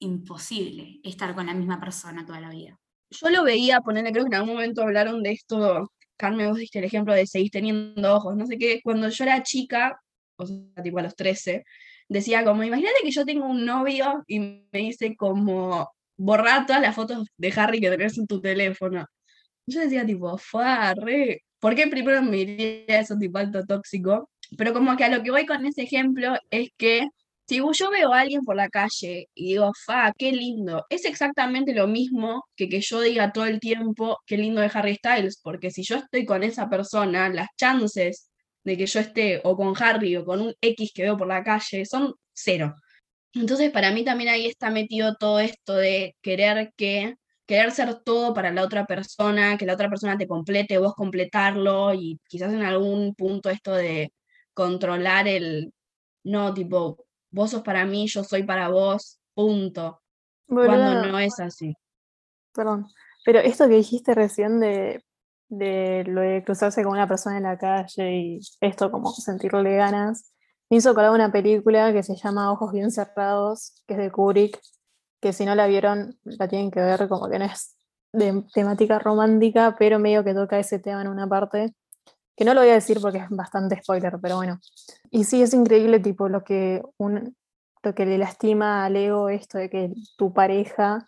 imposible 0.00 1.00
estar 1.04 1.34
con 1.34 1.46
la 1.46 1.54
misma 1.54 1.80
persona 1.80 2.26
toda 2.26 2.40
la 2.40 2.50
vida. 2.50 2.78
Yo 3.10 3.30
lo 3.30 3.44
veía, 3.44 3.80
ponerle, 3.80 4.12
creo 4.12 4.24
que 4.24 4.34
en 4.34 4.40
algún 4.40 4.54
momento 4.54 4.82
hablaron 4.82 5.22
de 5.22 5.32
esto, 5.32 5.90
Carmen, 6.18 6.48
vos 6.48 6.58
diste 6.58 6.78
el 6.80 6.84
ejemplo 6.84 7.14
de 7.14 7.26
seguir 7.26 7.50
teniendo 7.50 8.14
ojos, 8.14 8.36
no 8.36 8.46
sé 8.46 8.58
qué, 8.58 8.80
cuando 8.82 9.08
yo 9.08 9.24
era 9.24 9.42
chica, 9.42 9.98
o 10.36 10.46
sea, 10.46 10.82
tipo 10.82 10.98
a 10.98 11.02
los 11.02 11.16
13, 11.16 11.64
decía 12.08 12.44
como, 12.44 12.64
imagínate 12.64 12.96
que 13.02 13.10
yo 13.10 13.24
tengo 13.24 13.46
un 13.46 13.64
novio 13.64 14.24
y 14.26 14.40
me 14.40 14.62
dice 14.72 15.16
como, 15.16 15.90
borrar 16.18 16.66
todas 16.66 16.82
las 16.82 16.94
fotos 16.94 17.28
de 17.38 17.52
Harry 17.56 17.80
que 17.80 17.90
tenés 17.90 18.18
en 18.18 18.26
tu 18.26 18.40
teléfono. 18.40 19.06
Yo 19.66 19.80
decía 19.80 20.06
tipo, 20.06 20.38
fue 20.38 20.94
re, 20.96 21.42
¿por 21.60 21.74
qué 21.74 21.86
primero 21.88 22.22
me 22.22 22.38
diría 22.38 23.00
eso 23.00 23.16
tipo 23.18 23.38
alto 23.38 23.64
tóxico? 23.66 24.30
Pero 24.56 24.72
como 24.74 24.96
que 24.96 25.04
a 25.04 25.10
lo 25.10 25.22
que 25.22 25.30
voy 25.30 25.46
con 25.46 25.66
ese 25.66 25.82
ejemplo 25.82 26.36
es 26.50 26.70
que 26.76 27.08
si 27.48 27.56
yo 27.56 27.90
veo 27.90 28.12
a 28.12 28.20
alguien 28.20 28.42
por 28.44 28.56
la 28.56 28.68
calle 28.68 29.28
y 29.34 29.48
digo, 29.48 29.72
fa, 29.86 30.12
qué 30.16 30.32
lindo, 30.32 30.84
es 30.90 31.04
exactamente 31.06 31.74
lo 31.74 31.86
mismo 31.88 32.44
que 32.56 32.68
que 32.68 32.80
yo 32.80 33.00
diga 33.00 33.32
todo 33.32 33.46
el 33.46 33.60
tiempo 33.60 34.18
qué 34.26 34.36
lindo 34.36 34.60
de 34.60 34.70
Harry 34.72 34.96
Styles, 34.96 35.40
porque 35.42 35.70
si 35.70 35.82
yo 35.82 35.96
estoy 35.96 36.26
con 36.26 36.42
esa 36.42 36.68
persona, 36.68 37.28
las 37.30 37.48
chances 37.56 38.30
de 38.64 38.76
que 38.76 38.86
yo 38.86 39.00
esté 39.00 39.40
o 39.44 39.56
con 39.56 39.74
Harry 39.82 40.16
o 40.16 40.24
con 40.24 40.42
un 40.42 40.54
X 40.60 40.92
que 40.94 41.02
veo 41.02 41.16
por 41.16 41.28
la 41.28 41.42
calle 41.42 41.86
son 41.86 42.14
cero. 42.32 42.74
Entonces, 43.34 43.70
para 43.70 43.92
mí 43.92 44.04
también 44.04 44.30
ahí 44.30 44.46
está 44.46 44.70
metido 44.70 45.16
todo 45.16 45.40
esto 45.40 45.74
de 45.76 46.16
querer 46.22 46.72
que 46.76 47.14
querer 47.46 47.70
ser 47.72 47.94
todo 48.04 48.34
para 48.34 48.52
la 48.52 48.62
otra 48.62 48.86
persona, 48.86 49.56
que 49.56 49.66
la 49.66 49.74
otra 49.74 49.88
persona 49.88 50.18
te 50.18 50.26
complete, 50.28 50.78
vos 50.78 50.94
completarlo 50.94 51.94
y 51.94 52.20
quizás 52.28 52.52
en 52.52 52.62
algún 52.62 53.14
punto 53.14 53.48
esto 53.50 53.74
de 53.74 54.12
controlar 54.54 55.28
el 55.28 55.72
no, 56.24 56.52
tipo, 56.54 57.06
vos 57.30 57.50
sos 57.50 57.62
para 57.62 57.84
mí, 57.84 58.06
yo 58.06 58.24
soy 58.24 58.42
para 58.42 58.68
vos, 58.68 59.20
punto. 59.34 60.00
Cuando 60.46 61.06
no 61.06 61.18
es 61.18 61.38
así. 61.40 61.74
Perdón, 62.54 62.86
pero 63.24 63.40
esto 63.40 63.68
que 63.68 63.74
dijiste 63.74 64.14
recién 64.14 64.60
de, 64.60 65.04
de 65.48 66.04
lo 66.06 66.22
de 66.22 66.42
cruzarse 66.44 66.82
con 66.82 66.92
una 66.92 67.06
persona 67.06 67.36
en 67.36 67.44
la 67.44 67.58
calle 67.58 68.16
y 68.16 68.40
esto 68.60 68.90
como 68.90 69.12
sentirle 69.12 69.76
ganas, 69.76 70.32
me 70.70 70.78
hizo 70.78 70.90
acordar 70.90 71.12
una 71.12 71.32
película 71.32 71.92
que 71.92 72.02
se 72.02 72.16
llama 72.16 72.52
Ojos 72.52 72.72
bien 72.72 72.90
cerrados, 72.90 73.82
que 73.86 73.94
es 73.94 74.00
de 74.00 74.10
Kubrick, 74.10 74.60
que 75.20 75.32
si 75.32 75.44
no 75.44 75.54
la 75.54 75.66
vieron 75.66 76.18
la 76.24 76.48
tienen 76.48 76.70
que 76.70 76.80
ver, 76.80 77.08
como 77.08 77.28
que 77.28 77.38
no 77.38 77.46
es 77.46 77.76
de 78.12 78.44
temática 78.54 78.98
romántica, 78.98 79.76
pero 79.78 79.98
medio 79.98 80.24
que 80.24 80.34
toca 80.34 80.58
ese 80.58 80.78
tema 80.78 81.02
en 81.02 81.08
una 81.08 81.26
parte, 81.26 81.74
que 82.38 82.44
no 82.44 82.54
lo 82.54 82.60
voy 82.60 82.70
a 82.70 82.74
decir 82.74 83.00
porque 83.00 83.18
es 83.18 83.28
bastante 83.30 83.82
spoiler, 83.82 84.16
pero 84.22 84.36
bueno. 84.36 84.60
Y 85.10 85.24
sí, 85.24 85.42
es 85.42 85.52
increíble 85.54 85.98
tipo 85.98 86.28
lo 86.28 86.44
que, 86.44 86.80
lo 87.00 87.94
que 87.96 88.06
le 88.06 88.16
lastima 88.16 88.84
al 88.84 88.94
ego 88.94 89.28
esto 89.28 89.58
de 89.58 89.68
que 89.68 89.92
tu 90.16 90.32
pareja 90.32 91.04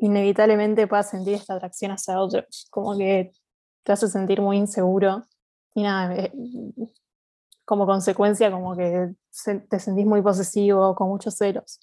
inevitablemente 0.00 0.88
puedas 0.88 1.10
sentir 1.10 1.34
esta 1.34 1.54
atracción 1.54 1.92
hacia 1.92 2.20
otro, 2.20 2.44
como 2.70 2.98
que 2.98 3.30
te 3.84 3.92
hace 3.92 4.08
sentir 4.08 4.40
muy 4.40 4.56
inseguro 4.56 5.22
y 5.76 5.84
nada, 5.84 6.12
eh, 6.16 6.32
como 7.64 7.86
consecuencia 7.86 8.50
como 8.50 8.76
que 8.76 9.14
te 9.70 9.78
sentís 9.78 10.06
muy 10.06 10.22
posesivo, 10.22 10.96
con 10.96 11.08
muchos 11.08 11.36
celos. 11.36 11.78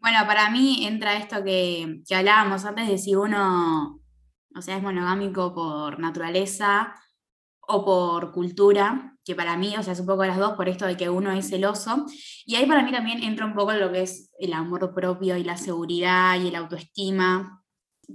Bueno, 0.00 0.18
para 0.26 0.50
mí 0.50 0.84
entra 0.84 1.16
esto 1.16 1.44
que, 1.44 2.02
que 2.08 2.16
hablábamos 2.16 2.64
antes 2.64 2.88
de 2.88 2.98
si 2.98 3.14
uno, 3.14 4.00
o 4.56 4.62
sea, 4.62 4.76
es 4.76 4.82
monogámico 4.82 5.54
por 5.54 6.00
naturaleza 6.00 6.92
o 7.70 7.84
por 7.84 8.32
cultura, 8.32 9.14
que 9.24 9.34
para 9.34 9.56
mí, 9.58 9.74
o 9.76 9.82
sea, 9.82 9.92
es 9.92 10.00
un 10.00 10.06
poco 10.06 10.24
las 10.24 10.38
dos 10.38 10.54
por 10.54 10.70
esto 10.70 10.86
de 10.86 10.96
que 10.96 11.10
uno 11.10 11.30
es 11.32 11.50
celoso. 11.50 12.06
Y 12.46 12.56
ahí 12.56 12.64
para 12.64 12.82
mí 12.82 12.90
también 12.90 13.22
entra 13.22 13.44
un 13.44 13.54
poco 13.54 13.74
lo 13.74 13.92
que 13.92 14.02
es 14.02 14.30
el 14.38 14.54
amor 14.54 14.94
propio 14.94 15.36
y 15.36 15.44
la 15.44 15.58
seguridad 15.58 16.40
y 16.40 16.48
el 16.48 16.56
autoestima, 16.56 17.62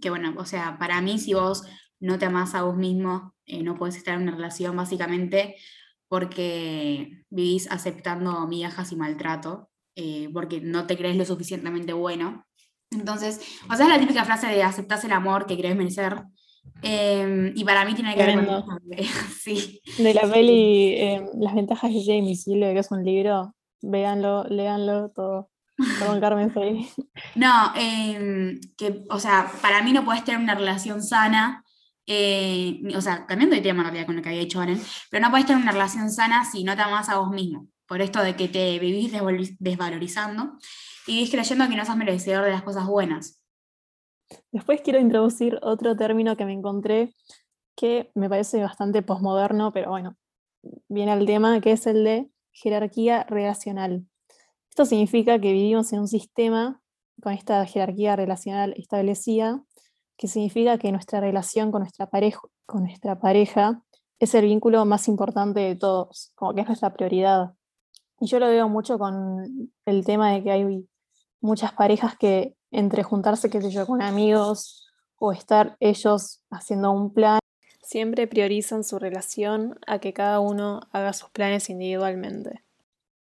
que 0.01 0.09
bueno, 0.09 0.33
o 0.37 0.45
sea, 0.45 0.79
para 0.79 1.01
mí 1.01 1.19
si 1.19 1.35
vos 1.35 1.63
no 1.99 2.17
te 2.17 2.25
amás 2.25 2.55
a 2.55 2.63
vos 2.63 2.75
mismo, 2.75 3.35
eh, 3.45 3.61
no 3.61 3.75
podés 3.75 3.95
estar 3.97 4.15
en 4.15 4.23
una 4.23 4.31
relación 4.31 4.75
básicamente 4.75 5.55
porque 6.07 7.23
vivís 7.29 7.69
aceptando 7.71 8.47
migajas 8.47 8.91
y 8.91 8.95
maltrato, 8.95 9.69
eh, 9.95 10.29
porque 10.33 10.61
no 10.61 10.87
te 10.87 10.97
crees 10.97 11.15
lo 11.15 11.25
suficientemente 11.25 11.93
bueno. 11.93 12.47
Entonces, 12.89 13.39
o 13.71 13.75
sea, 13.75 13.85
es 13.85 13.91
la 13.91 13.99
típica 13.99 14.25
frase 14.25 14.47
de 14.47 14.63
aceptás 14.63 15.03
el 15.05 15.11
amor 15.11 15.45
que 15.45 15.57
crees 15.57 15.75
merecer. 15.75 16.23
Eh, 16.83 17.53
y 17.55 17.63
para 17.63 17.85
mí 17.85 17.93
tiene 17.95 18.15
que 18.15 18.25
ver 18.25 18.45
con 18.45 18.81
sí, 19.41 19.81
De 19.97 20.13
la 20.13 20.29
peli 20.29 20.93
eh, 20.95 21.25
Las 21.35 21.55
ventajas 21.55 21.93
de 21.93 22.03
ser 22.03 22.15
invisible, 22.15 22.73
que 22.73 22.79
es 22.79 22.91
un 22.91 23.03
libro, 23.05 23.55
véanlo, 23.81 24.43
léanlo, 24.49 25.09
todo. 25.09 25.49
Perdón, 25.99 26.19
Carmen, 26.19 26.53
seguí. 26.53 26.89
No, 27.35 27.73
em, 27.75 28.59
que, 28.77 29.05
o 29.09 29.19
sea, 29.19 29.51
para 29.61 29.81
mí 29.81 29.93
no 29.93 30.03
puedes 30.03 30.23
tener 30.23 30.41
una 30.41 30.55
relación 30.55 31.01
sana, 31.01 31.63
eh, 32.05 32.81
o 32.95 33.01
sea, 33.01 33.25
cambiando 33.25 33.55
de 33.55 33.61
tema 33.61 33.81
en 33.81 33.85
realidad 33.85 34.05
con 34.05 34.17
lo 34.17 34.21
que 34.21 34.29
había 34.29 34.41
dicho 34.41 34.59
Aren, 34.59 34.81
pero 35.09 35.23
no 35.23 35.31
puedes 35.31 35.47
tener 35.47 35.61
una 35.61 35.71
relación 35.71 36.11
sana 36.11 36.43
si 36.43 36.63
no 36.63 36.75
te 36.75 36.81
amas 36.81 37.07
a 37.07 37.17
vos 37.17 37.31
mismo, 37.31 37.67
por 37.87 38.01
esto 38.01 38.21
de 38.21 38.35
que 38.35 38.49
te 38.49 38.77
vivís 38.77 39.11
desvalorizando 39.59 40.57
y 41.07 41.13
vivís 41.13 41.31
creyendo 41.31 41.67
que 41.69 41.75
no 41.75 41.85
sos 41.85 41.95
merecedor 41.95 42.43
de 42.43 42.51
las 42.51 42.63
cosas 42.63 42.85
buenas. 42.85 43.42
Después 44.51 44.81
quiero 44.81 44.99
introducir 44.99 45.59
otro 45.61 45.95
término 45.95 46.35
que 46.35 46.45
me 46.45 46.53
encontré 46.53 47.13
que 47.75 48.11
me 48.15 48.29
parece 48.29 48.61
bastante 48.61 49.01
posmoderno, 49.01 49.71
pero 49.71 49.89
bueno, 49.89 50.15
viene 50.87 51.11
al 51.11 51.25
tema, 51.25 51.59
que 51.61 51.71
es 51.71 51.87
el 51.87 52.03
de 52.03 52.29
jerarquía 52.51 53.23
relacional. 53.23 54.05
Esto 54.69 54.85
significa 54.85 55.39
que 55.39 55.51
vivimos 55.53 55.91
en 55.93 56.01
un 56.01 56.07
sistema 56.07 56.81
con 57.21 57.33
esta 57.33 57.65
jerarquía 57.65 58.15
relacional 58.15 58.73
establecida, 58.77 59.63
que 60.17 60.27
significa 60.27 60.77
que 60.77 60.91
nuestra 60.91 61.19
relación 61.19 61.71
con 61.71 61.81
nuestra 61.81 62.09
pareja, 62.09 62.39
con 62.65 62.83
nuestra 62.83 63.19
pareja 63.19 63.83
es 64.19 64.35
el 64.35 64.45
vínculo 64.45 64.85
más 64.85 65.07
importante 65.07 65.59
de 65.59 65.75
todos, 65.75 66.31
como 66.35 66.53
que 66.53 66.61
es 66.61 66.67
nuestra 66.67 66.93
prioridad. 66.93 67.53
Y 68.19 68.27
yo 68.27 68.39
lo 68.39 68.47
veo 68.47 68.69
mucho 68.69 68.97
con 68.97 69.71
el 69.85 70.05
tema 70.05 70.31
de 70.31 70.43
que 70.43 70.51
hay 70.51 70.87
muchas 71.41 71.73
parejas 71.73 72.17
que 72.17 72.55
entre 72.73 73.03
juntarse, 73.03 73.49
qué 73.49 73.61
sé 73.61 73.69
yo, 73.69 73.85
con 73.85 74.01
amigos 74.01 74.87
o 75.17 75.31
estar 75.31 75.77
ellos 75.79 76.43
haciendo 76.49 76.91
un 76.91 77.13
plan, 77.13 77.39
siempre 77.81 78.27
priorizan 78.27 78.83
su 78.83 78.99
relación 78.99 79.79
a 79.87 79.99
que 79.99 80.11
cada 80.11 80.39
uno 80.39 80.81
haga 80.91 81.13
sus 81.13 81.29
planes 81.29 81.69
individualmente. 81.69 82.63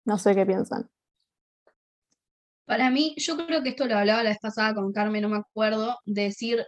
No 0.04 0.18
sé 0.18 0.35
qué 0.35 0.44
piensan. 0.44 0.90
Para 2.66 2.90
mí, 2.90 3.14
yo 3.16 3.37
creo 3.46 3.62
que 3.62 3.70
esto 3.70 3.87
lo 3.87 3.96
hablaba 3.96 4.24
la 4.24 4.30
vez 4.30 4.38
pasada 4.40 4.74
con 4.74 4.92
Carmen, 4.92 5.22
no 5.22 5.28
me 5.28 5.37
acuerdo, 5.37 5.98
de 6.04 6.22
decir 6.24 6.66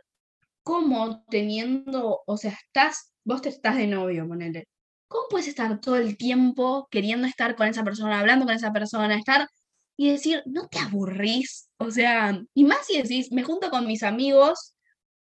cómo 0.62 1.24
teniendo, 1.28 2.20
o 2.24 2.36
sea, 2.36 2.52
estás, 2.52 3.12
vos 3.24 3.42
te 3.42 3.48
estás 3.48 3.76
de 3.76 3.88
novio, 3.88 4.26
ponele. 4.28 4.68
¿Cómo 5.08 5.24
puedes 5.30 5.48
estar 5.48 5.80
todo 5.80 5.96
el 5.96 6.16
tiempo 6.16 6.86
queriendo 6.90 7.26
estar 7.26 7.56
con 7.56 7.66
esa 7.66 7.82
persona, 7.82 8.20
hablando 8.20 8.44
con 8.44 8.54
esa 8.54 8.72
persona, 8.72 9.16
estar 9.16 9.48
y 9.98 10.12
decir, 10.12 10.42
no 10.46 10.68
te 10.68 10.78
aburrís? 10.78 11.68
O 11.78 11.90
sea, 11.90 12.40
y 12.54 12.64
más 12.64 12.87
si 12.87 13.02
decís, 13.02 13.32
me 13.32 13.42
junto 13.44 13.70
con 13.70 13.87
mis 13.87 14.04
amigos 14.04 14.74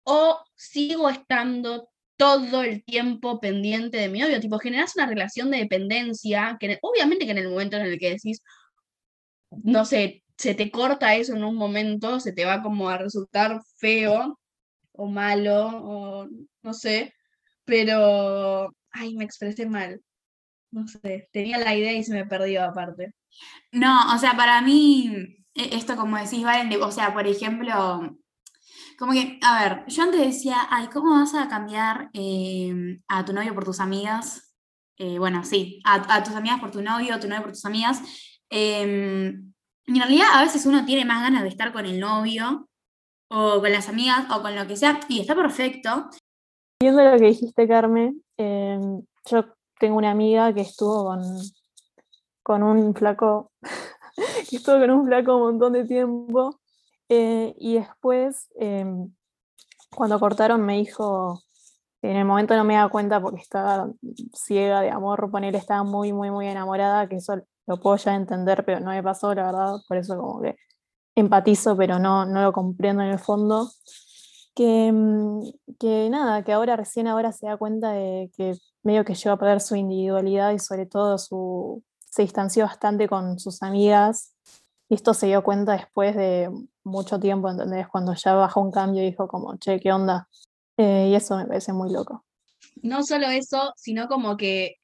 o 0.05 0.39
sigo 0.55 1.09
estando 1.09 1.89
todo 2.17 2.63
el 2.63 2.83
tiempo 2.85 3.39
pendiente 3.41 3.97
de 3.97 4.09
mi 4.09 4.19
novio, 4.19 4.39
tipo, 4.41 4.59
generas 4.59 4.95
una 4.95 5.07
relación 5.07 5.51
de 5.51 5.59
dependencia, 5.59 6.57
que 6.59 6.77
obviamente 6.83 7.25
que 7.25 7.31
en 7.31 7.39
el 7.39 7.49
momento 7.49 7.77
en 7.77 7.83
el 7.87 7.99
que 7.99 8.11
decís, 8.11 8.41
no 9.51 9.85
sé, 9.85 10.23
se 10.37 10.55
te 10.55 10.71
corta 10.71 11.15
eso 11.15 11.35
en 11.35 11.43
un 11.43 11.55
momento, 11.55 12.19
se 12.19 12.33
te 12.33 12.45
va 12.45 12.61
como 12.63 12.89
a 12.89 12.97
resultar 12.97 13.61
feo 13.77 14.39
o 14.93 15.07
malo, 15.07 15.67
o 15.67 16.29
no 16.63 16.73
sé, 16.73 17.13
pero, 17.65 18.69
ay, 18.91 19.15
me 19.15 19.25
expresé 19.25 19.67
mal. 19.67 20.01
No 20.71 20.87
sé, 20.87 21.29
tenía 21.33 21.59
la 21.59 21.75
idea 21.75 21.93
y 21.93 22.03
se 22.03 22.13
me 22.13 22.25
perdió 22.27 22.63
aparte. 22.65 23.13
No, 23.71 24.13
o 24.13 24.17
sea, 24.17 24.35
para 24.35 24.61
mí, 24.61 25.45
e, 25.53 25.75
esto 25.75 25.95
como 25.95 26.17
decís, 26.17 26.43
Valen, 26.43 26.81
o 26.81 26.91
sea, 26.91 27.13
por 27.13 27.27
ejemplo, 27.27 28.17
como 28.97 29.13
que, 29.13 29.39
a 29.41 29.63
ver, 29.63 29.85
yo 29.87 30.03
antes 30.03 30.19
decía, 30.19 30.67
ay, 30.69 30.87
¿cómo 30.87 31.11
vas 31.11 31.33
a 31.35 31.47
cambiar 31.47 32.09
eh, 32.13 32.99
a 33.07 33.23
tu 33.25 33.33
novio 33.33 33.53
por 33.53 33.63
tus 33.63 33.79
amigas? 33.79 34.55
Eh, 34.97 35.17
bueno, 35.17 35.43
sí, 35.45 35.81
a, 35.85 36.23
tus 36.23 36.35
amigas 36.35 36.59
por 36.59 36.71
tu 36.71 36.81
novio, 36.81 37.15
a 37.15 37.19
tu 37.19 37.27
novio 37.27 37.43
por 37.43 37.53
tus 37.53 37.65
amigas. 37.65 38.01
Em, 38.49 39.53
en 39.85 39.95
realidad, 39.95 40.27
a 40.33 40.43
veces 40.43 40.65
uno 40.65 40.85
tiene 40.85 41.05
más 41.05 41.21
ganas 41.21 41.43
de 41.43 41.49
estar 41.49 41.71
con 41.71 41.85
el 41.85 41.99
novio, 41.99 42.69
o 43.29 43.61
con 43.61 43.71
las 43.71 43.87
amigas, 43.87 44.25
o 44.31 44.41
con 44.41 44.55
lo 44.55 44.67
que 44.67 44.75
sea, 44.75 44.99
y 45.07 45.21
está 45.21 45.35
perfecto. 45.35 46.09
Viendo 46.81 47.03
lo 47.03 47.17
que 47.17 47.27
dijiste, 47.27 47.67
Carmen, 47.67 48.21
em, 48.37 49.01
yo 49.29 49.45
tengo 49.79 49.97
una 49.97 50.11
amiga 50.11 50.53
que 50.53 50.61
estuvo 50.61 51.05
con, 51.05 51.21
con 52.49 52.63
un 52.63 52.95
flaco, 52.95 53.51
que 54.49 54.63
con 54.63 54.89
un 54.89 55.05
flaco 55.05 55.35
un 55.35 55.41
montón 55.43 55.73
de 55.73 55.85
tiempo, 55.85 56.59
eh, 57.07 57.53
y 57.59 57.75
después, 57.75 58.49
em, 58.55 59.13
cuando 59.95 60.19
cortaron, 60.19 60.65
me 60.65 60.77
dijo, 60.77 61.43
en 62.01 62.15
el 62.15 62.25
momento 62.25 62.55
no 62.55 62.63
me 62.63 62.73
da 62.73 62.89
cuenta 62.89 63.21
porque 63.21 63.41
estaba 63.41 63.91
ciega 64.33 64.81
de 64.81 64.89
amor, 64.89 65.29
poner, 65.29 65.55
estaba 65.55 65.83
muy, 65.83 66.11
muy, 66.11 66.31
muy 66.31 66.47
enamorada, 66.47 67.07
que 67.07 67.17
eso 67.17 67.35
lo 67.67 67.79
puedo 67.79 67.97
ya 67.97 68.15
entender, 68.15 68.65
pero 68.65 68.79
no 68.79 68.89
me 68.89 69.03
pasó, 69.03 69.35
la 69.35 69.43
verdad, 69.43 69.75
por 69.87 69.97
eso 69.97 70.17
como 70.17 70.41
que 70.41 70.55
empatizo, 71.15 71.77
pero 71.77 71.99
no, 71.99 72.25
no 72.25 72.41
lo 72.41 72.51
comprendo 72.51 73.03
en 73.03 73.09
el 73.09 73.19
fondo. 73.19 73.69
Que, 74.55 74.91
mm, 74.91 75.41
que 75.79 76.09
nada, 76.09 76.43
que 76.43 76.53
ahora 76.53 76.75
recién 76.75 77.07
ahora 77.07 77.31
se 77.31 77.45
da 77.45 77.57
cuenta 77.57 77.91
de 77.91 78.31
que 78.35 78.55
medio 78.83 79.05
que 79.05 79.13
llegó 79.13 79.35
a 79.35 79.39
perder 79.39 79.61
su 79.61 79.75
individualidad 79.75 80.51
y 80.51 80.59
sobre 80.59 80.87
todo 80.87 81.17
su, 81.19 81.83
se 82.19 82.23
distanció 82.23 82.65
bastante 82.65 83.07
con 83.07 83.39
sus 83.39 83.63
amigas. 83.63 84.35
Y 84.89 84.95
esto 84.95 85.13
se 85.13 85.27
dio 85.27 85.41
cuenta 85.41 85.71
después 85.71 86.17
de 86.17 86.49
mucho 86.83 87.17
tiempo, 87.17 87.49
¿entendés? 87.49 87.87
Cuando 87.87 88.13
ya 88.13 88.33
bajó 88.33 88.59
un 88.59 88.71
cambio 88.71 89.01
y 89.01 89.05
dijo 89.11 89.29
como, 89.29 89.55
che, 89.57 89.79
¿qué 89.79 89.93
onda? 89.93 90.27
Eh, 90.75 91.07
y 91.11 91.15
eso 91.15 91.37
me 91.37 91.45
parece 91.45 91.71
muy 91.71 91.89
loco. 91.93 92.25
No 92.81 93.03
solo 93.03 93.29
eso, 93.29 93.71
sino 93.77 94.09
como 94.09 94.35
que 94.35 94.75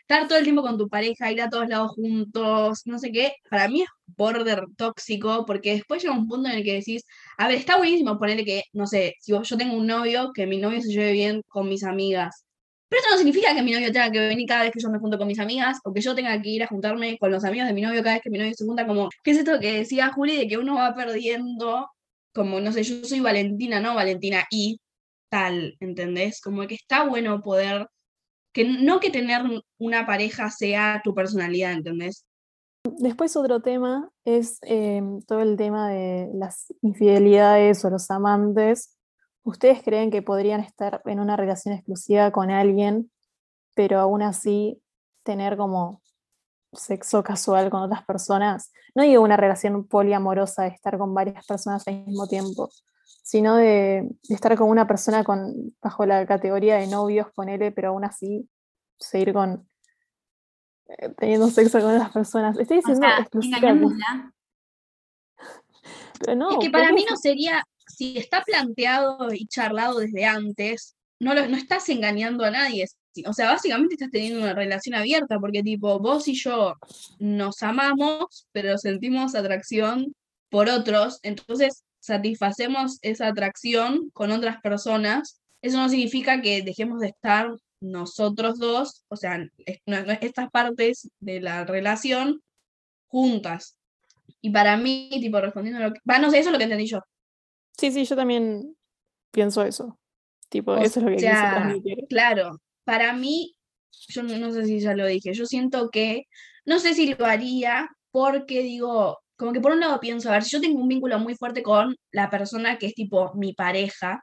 estar 0.00 0.26
todo 0.26 0.38
el 0.38 0.42
tiempo 0.42 0.62
con 0.62 0.78
tu 0.78 0.88
pareja, 0.88 1.30
ir 1.30 1.40
a 1.42 1.48
todos 1.48 1.68
lados 1.68 1.92
juntos, 1.92 2.82
no 2.86 2.98
sé 2.98 3.12
qué, 3.12 3.34
para 3.48 3.68
mí 3.68 3.82
es 3.82 3.88
border 4.06 4.64
tóxico, 4.76 5.46
porque 5.46 5.74
después 5.74 6.02
llega 6.02 6.14
un 6.14 6.26
punto 6.26 6.48
en 6.48 6.56
el 6.56 6.64
que 6.64 6.74
decís, 6.74 7.04
a 7.38 7.46
ver, 7.46 7.58
está 7.58 7.76
buenísimo 7.76 8.18
ponerle 8.18 8.44
que, 8.44 8.64
no 8.72 8.88
sé, 8.88 9.14
si 9.20 9.32
yo 9.32 9.56
tengo 9.56 9.76
un 9.76 9.86
novio, 9.86 10.32
que 10.34 10.48
mi 10.48 10.58
novio 10.58 10.80
se 10.80 10.88
lleve 10.88 11.12
bien 11.12 11.42
con 11.46 11.68
mis 11.68 11.84
amigas. 11.84 12.44
Pero 12.90 13.02
eso 13.02 13.10
no 13.12 13.18
significa 13.18 13.54
que 13.54 13.62
mi 13.62 13.70
novio 13.70 13.92
tenga 13.92 14.10
que 14.10 14.18
venir 14.18 14.48
cada 14.48 14.64
vez 14.64 14.72
que 14.72 14.80
yo 14.80 14.90
me 14.90 14.98
junto 14.98 15.16
con 15.16 15.28
mis 15.28 15.38
amigas, 15.38 15.78
o 15.84 15.92
que 15.92 16.00
yo 16.00 16.12
tenga 16.12 16.42
que 16.42 16.48
ir 16.48 16.64
a 16.64 16.66
juntarme 16.66 17.16
con 17.18 17.30
los 17.30 17.44
amigos 17.44 17.68
de 17.68 17.72
mi 17.72 17.82
novio 17.82 18.02
cada 18.02 18.16
vez 18.16 18.22
que 18.22 18.30
mi 18.30 18.38
novio 18.38 18.52
se 18.52 18.66
junta, 18.66 18.84
como, 18.84 19.08
¿qué 19.22 19.30
es 19.30 19.38
esto 19.38 19.60
que 19.60 19.72
decía 19.74 20.12
Juli 20.12 20.36
de 20.36 20.48
que 20.48 20.58
uno 20.58 20.74
va 20.74 20.92
perdiendo, 20.92 21.88
como, 22.34 22.60
no 22.60 22.72
sé, 22.72 22.82
yo 22.82 23.04
soy 23.04 23.20
Valentina, 23.20 23.78
no 23.78 23.94
Valentina, 23.94 24.44
y 24.50 24.80
tal, 25.30 25.76
¿entendés? 25.78 26.40
Como 26.40 26.66
que 26.66 26.74
está 26.74 27.04
bueno 27.04 27.40
poder 27.40 27.86
que 28.52 28.64
no 28.64 28.98
que 28.98 29.10
tener 29.10 29.42
una 29.78 30.04
pareja 30.04 30.50
sea 30.50 31.00
tu 31.04 31.14
personalidad, 31.14 31.72
¿entendés? 31.72 32.26
Después 32.98 33.36
otro 33.36 33.60
tema 33.60 34.10
es 34.24 34.58
em, 34.62 35.20
todo 35.22 35.40
el 35.40 35.56
tema 35.56 35.90
de 35.90 36.30
las 36.34 36.74
infidelidades 36.82 37.84
o 37.84 37.90
los 37.90 38.10
amantes. 38.10 38.96
¿Ustedes 39.42 39.82
creen 39.82 40.10
que 40.10 40.22
podrían 40.22 40.60
estar 40.60 41.02
en 41.06 41.20
una 41.20 41.36
relación 41.36 41.74
exclusiva 41.74 42.30
con 42.30 42.50
alguien, 42.50 43.10
pero 43.74 43.98
aún 44.00 44.22
así 44.22 44.82
tener 45.22 45.56
como 45.56 46.02
sexo 46.72 47.22
casual 47.22 47.70
con 47.70 47.82
otras 47.82 48.04
personas? 48.04 48.72
No 48.94 49.02
digo 49.02 49.22
una 49.22 49.36
relación 49.36 49.86
poliamorosa 49.86 50.64
de 50.64 50.68
estar 50.68 50.98
con 50.98 51.14
varias 51.14 51.46
personas 51.46 51.86
al 51.88 52.04
mismo 52.04 52.26
tiempo, 52.26 52.68
sino 53.22 53.56
de, 53.56 54.08
estar 54.28 54.56
con 54.56 54.68
una 54.68 54.86
persona 54.86 55.24
con, 55.24 55.74
bajo 55.80 56.04
la 56.04 56.26
categoría 56.26 56.76
de 56.76 56.86
novios, 56.86 57.28
ponele, 57.34 57.72
pero 57.72 57.88
aún 57.90 58.04
así 58.04 58.48
seguir 58.98 59.32
con 59.32 59.68
eh, 60.98 61.08
teniendo 61.16 61.48
sexo 61.48 61.80
con 61.80 61.94
otras 61.94 62.12
personas. 62.12 62.58
Estoy 62.58 62.78
diciendo 62.78 63.06
Pero 66.20 66.36
no, 66.36 66.50
es 66.50 66.58
que 66.58 66.70
para 66.70 66.92
mí 66.92 67.06
no 67.08 67.16
sería, 67.16 67.64
si 68.00 68.16
está 68.16 68.42
planteado 68.42 69.30
y 69.30 69.46
charlado 69.46 69.98
desde 69.98 70.24
antes, 70.24 70.96
no, 71.18 71.34
lo, 71.34 71.46
no 71.48 71.56
estás 71.58 71.86
engañando 71.90 72.46
a 72.46 72.50
nadie. 72.50 72.86
O 73.26 73.34
sea, 73.34 73.50
básicamente 73.50 73.96
estás 73.96 74.10
teniendo 74.10 74.40
una 74.40 74.54
relación 74.54 74.94
abierta, 74.94 75.38
porque 75.38 75.62
tipo, 75.62 75.98
vos 75.98 76.26
y 76.26 76.32
yo 76.32 76.76
nos 77.18 77.62
amamos, 77.62 78.48
pero 78.52 78.78
sentimos 78.78 79.34
atracción 79.34 80.14
por 80.48 80.70
otros, 80.70 81.18
entonces 81.22 81.84
satisfacemos 81.98 82.98
esa 83.02 83.26
atracción 83.26 84.08
con 84.14 84.30
otras 84.30 84.62
personas, 84.62 85.42
eso 85.60 85.76
no 85.76 85.90
significa 85.90 86.40
que 86.40 86.62
dejemos 86.62 87.00
de 87.00 87.08
estar 87.08 87.50
nosotros 87.82 88.58
dos, 88.58 89.04
o 89.08 89.16
sea, 89.16 89.46
estas 90.22 90.48
partes 90.50 91.10
de 91.20 91.42
la 91.42 91.66
relación 91.66 92.40
juntas. 93.08 93.76
Y 94.40 94.48
para 94.48 94.78
mí, 94.78 95.10
tipo, 95.20 95.38
respondiendo 95.38 95.84
a 95.84 95.88
lo 95.88 95.92
que... 95.92 96.00
Va, 96.10 96.18
no 96.18 96.30
sé, 96.30 96.38
eso 96.38 96.48
es 96.48 96.52
lo 96.52 96.58
que 96.58 96.64
entendí 96.64 96.86
yo. 96.86 97.00
Sí, 97.80 97.90
sí, 97.92 98.04
yo 98.04 98.14
también 98.14 98.76
pienso 99.30 99.62
eso. 99.62 99.98
Tipo, 100.50 100.76
eso 100.76 101.00
es 101.00 101.06
lo 101.06 101.12
que 101.12 101.20
sea, 101.20 101.74
Claro, 102.10 102.60
para 102.84 103.14
mí, 103.14 103.56
yo 104.08 104.22
no 104.22 104.52
sé 104.52 104.66
si 104.66 104.80
ya 104.80 104.94
lo 104.94 105.06
dije, 105.06 105.32
yo 105.32 105.46
siento 105.46 105.88
que, 105.88 106.24
no 106.66 106.78
sé 106.78 106.92
si 106.92 107.14
lo 107.14 107.24
haría 107.24 107.88
porque 108.10 108.62
digo, 108.62 109.18
como 109.34 109.54
que 109.54 109.60
por 109.60 109.72
un 109.72 109.80
lado 109.80 109.98
pienso, 109.98 110.28
a 110.28 110.32
ver, 110.32 110.44
si 110.44 110.50
yo 110.50 110.60
tengo 110.60 110.78
un 110.78 110.88
vínculo 110.88 111.18
muy 111.20 111.34
fuerte 111.36 111.62
con 111.62 111.96
la 112.12 112.28
persona 112.28 112.76
que 112.76 112.84
es 112.84 112.94
tipo 112.94 113.32
mi 113.34 113.54
pareja, 113.54 114.22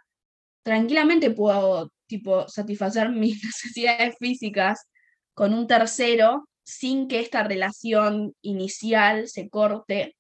tranquilamente 0.64 1.32
puedo 1.32 1.90
tipo 2.06 2.48
satisfacer 2.48 3.10
mis 3.24 3.44
necesidades 3.44 4.18
físicas 4.20 4.88
con 5.34 5.56
un 5.56 5.66
tercero 5.66 6.48
sin 6.64 7.08
que 7.08 7.22
esta 7.22 7.42
relación 7.42 8.36
inicial 8.44 9.28
se 9.28 9.50
corte, 9.50 10.16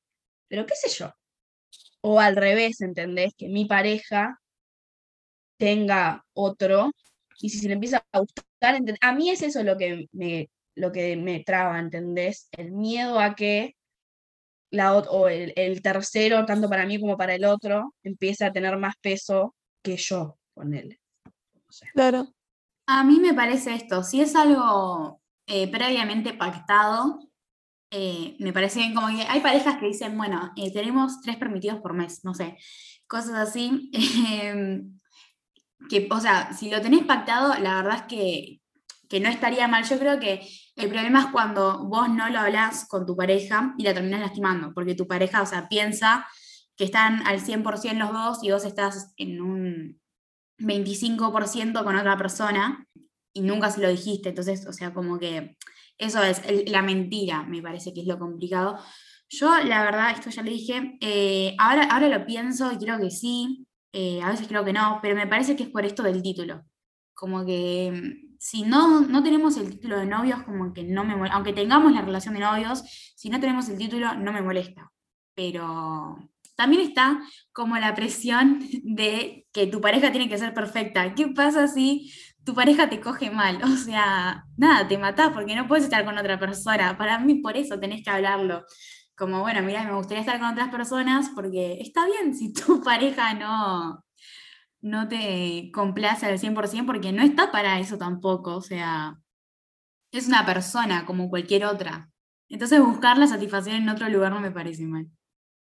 pero 0.47 0.65
qué 0.65 0.73
sé 0.73 0.89
yo. 0.89 1.11
O 2.01 2.19
al 2.19 2.35
revés, 2.35 2.81
¿entendés? 2.81 3.33
Que 3.37 3.47
mi 3.49 3.65
pareja 3.65 4.39
tenga 5.57 6.23
otro 6.33 6.91
y 7.39 7.49
si 7.49 7.59
se 7.59 7.67
le 7.67 7.73
empieza 7.73 8.05
a 8.11 8.19
gustar, 8.19 8.79
a 9.01 9.13
mí 9.13 9.29
es 9.29 9.41
eso 9.41 9.63
lo 9.63 9.77
que 9.77 10.07
me, 10.11 10.49
lo 10.75 10.91
que 10.91 11.15
me 11.15 11.43
traba, 11.43 11.79
¿entendés? 11.79 12.49
El 12.51 12.71
miedo 12.71 13.19
a 13.19 13.35
que 13.35 13.75
la, 14.71 14.95
o 14.97 15.27
el, 15.27 15.53
el 15.55 15.81
tercero, 15.81 16.45
tanto 16.45 16.69
para 16.69 16.85
mí 16.85 16.99
como 16.99 17.17
para 17.17 17.35
el 17.35 17.45
otro, 17.45 17.93
empiece 18.03 18.45
a 18.45 18.51
tener 18.51 18.77
más 18.77 18.95
peso 19.01 19.55
que 19.83 19.97
yo 19.97 20.37
con 20.53 20.73
él. 20.73 20.99
Claro. 21.93 22.33
A 22.87 23.03
mí 23.03 23.19
me 23.19 23.33
parece 23.33 23.75
esto, 23.75 24.03
si 24.03 24.21
es 24.21 24.35
algo 24.35 25.21
eh, 25.45 25.69
previamente 25.69 26.33
pactado, 26.33 27.19
eh, 27.89 28.35
me 28.39 28.53
parece 28.53 28.79
bien 28.79 28.93
como 28.93 29.07
que 29.07 29.23
hay 29.23 29.39
parejas 29.39 29.77
que 29.77 29.87
dicen, 29.87 30.17
bueno, 30.17 30.51
eh, 30.55 30.71
tenemos 30.73 31.21
tres 31.21 31.37
permitidos 31.37 31.79
por 31.79 31.93
mes, 31.93 32.23
no 32.23 32.33
sé, 32.33 32.57
cosas 33.07 33.35
así. 33.35 33.91
em, 34.31 34.99
que, 35.89 36.07
o 36.11 36.19
sea, 36.19 36.53
si 36.53 36.69
lo 36.69 36.81
tenés 36.81 37.05
pactado, 37.05 37.53
la 37.59 37.75
verdad 37.75 37.97
es 37.97 38.03
que, 38.03 38.61
que 39.07 39.19
no 39.19 39.29
estaría 39.29 39.67
mal. 39.67 39.85
Yo 39.85 39.97
creo 39.99 40.19
que 40.19 40.47
el 40.75 40.89
problema 40.89 41.21
es 41.21 41.27
cuando 41.27 41.85
vos 41.85 42.09
no 42.09 42.29
lo 42.29 42.39
hablas 42.39 42.87
con 42.87 43.05
tu 43.05 43.15
pareja 43.15 43.73
y 43.77 43.83
la 43.83 43.93
terminás 43.93 44.21
lastimando, 44.21 44.73
porque 44.73 44.95
tu 44.95 45.07
pareja, 45.07 45.41
o 45.41 45.45
sea, 45.45 45.69
piensa 45.69 46.27
que 46.75 46.83
están 46.83 47.25
al 47.25 47.39
100% 47.39 47.97
los 47.97 48.13
dos 48.13 48.39
y 48.43 48.51
vos 48.51 48.65
estás 48.65 49.13
en 49.17 49.41
un 49.41 49.99
25% 50.59 51.83
con 51.83 51.95
otra 51.95 52.17
persona 52.17 52.85
y 53.33 53.41
nunca 53.41 53.71
se 53.71 53.81
lo 53.81 53.89
dijiste. 53.89 54.29
Entonces, 54.29 54.65
o 54.67 54.73
sea, 54.73 54.93
como 54.93 55.19
que 55.19 55.57
eso 55.97 56.21
es 56.23 56.41
la 56.69 56.81
mentira, 56.81 57.43
me 57.43 57.61
parece 57.61 57.93
que 57.93 58.01
es 58.01 58.07
lo 58.07 58.19
complicado. 58.19 58.77
Yo, 59.29 59.49
la 59.63 59.83
verdad, 59.83 60.11
esto 60.11 60.29
ya 60.29 60.41
le 60.41 60.51
dije, 60.51 60.97
eh, 61.01 61.55
ahora, 61.59 61.83
ahora 61.91 62.07
lo 62.07 62.25
pienso 62.25 62.71
y 62.71 62.77
creo 62.77 62.99
que 62.99 63.11
sí, 63.11 63.67
eh, 63.91 64.21
a 64.21 64.29
veces 64.29 64.47
creo 64.47 64.63
que 64.63 64.73
no, 64.73 64.99
pero 65.01 65.15
me 65.15 65.27
parece 65.27 65.55
que 65.55 65.63
es 65.63 65.69
por 65.69 65.85
esto 65.85 66.03
del 66.03 66.21
título. 66.21 66.63
Como 67.13 67.45
que 67.45 67.91
mm, 67.91 68.37
si 68.39 68.63
no, 68.63 69.01
no 69.01 69.23
tenemos 69.23 69.57
el 69.57 69.69
título 69.71 69.99
de 69.99 70.05
novios, 70.05 70.43
como 70.43 70.73
que 70.73 70.83
no 70.83 71.03
me 71.03 71.15
molesta, 71.15 71.35
aunque 71.35 71.53
tengamos 71.53 71.91
la 71.91 72.01
relación 72.01 72.35
de 72.35 72.41
novios, 72.41 72.83
si 73.15 73.29
no 73.29 73.39
tenemos 73.39 73.67
el 73.69 73.77
título, 73.77 74.15
no 74.15 74.31
me 74.31 74.41
molesta. 74.41 74.91
Pero 75.35 76.17
también 76.55 76.81
está 76.81 77.21
como 77.53 77.77
la 77.77 77.95
presión 77.95 78.59
de 78.83 79.47
que 79.51 79.67
tu 79.67 79.81
pareja 79.81 80.11
tiene 80.11 80.29
que 80.29 80.37
ser 80.37 80.53
perfecta. 80.53 81.15
¿Qué 81.15 81.27
pasa 81.29 81.67
si 81.67 82.11
tu 82.47 82.55
pareja 82.55 82.89
te 82.89 83.01
coge 83.01 83.29
mal? 83.29 83.59
O 83.73 83.75
sea, 83.75 84.45
nada, 84.57 84.87
te 84.87 84.97
matás 84.97 85.31
porque 85.33 85.55
no 85.55 85.67
puedes 85.67 85.83
estar 85.85 86.05
con 86.05 86.17
otra 86.17 86.39
persona. 86.39 86.97
Para 86.97 87.19
mí, 87.19 87.35
por 87.35 87.57
eso 87.57 87.79
tenés 87.79 88.03
que 88.03 88.09
hablarlo. 88.09 88.65
Como, 89.17 89.41
bueno, 89.41 89.61
mira, 89.63 89.83
me 89.83 89.93
gustaría 89.93 90.21
estar 90.21 90.39
con 90.39 90.49
otras 90.49 90.69
personas 90.69 91.29
porque 91.35 91.79
está 91.81 92.05
bien 92.05 92.33
si 92.35 92.53
tu 92.53 92.81
pareja 92.83 93.33
no, 93.33 94.05
no 94.81 95.07
te 95.09 95.71
complace 95.73 96.25
al 96.25 96.39
100% 96.39 96.85
porque 96.85 97.11
no 97.11 97.21
está 97.23 97.51
para 97.51 97.79
eso 97.79 97.97
tampoco. 97.97 98.55
O 98.55 98.61
sea, 98.61 99.17
es 100.11 100.27
una 100.27 100.45
persona 100.45 101.05
como 101.05 101.29
cualquier 101.29 101.65
otra. 101.65 102.09
Entonces 102.49 102.79
buscar 102.81 103.17
la 103.17 103.27
satisfacción 103.27 103.75
en 103.75 103.89
otro 103.89 104.07
lugar 104.09 104.31
no 104.31 104.39
me 104.39 104.51
parece 104.51 104.85
mal. 104.85 105.07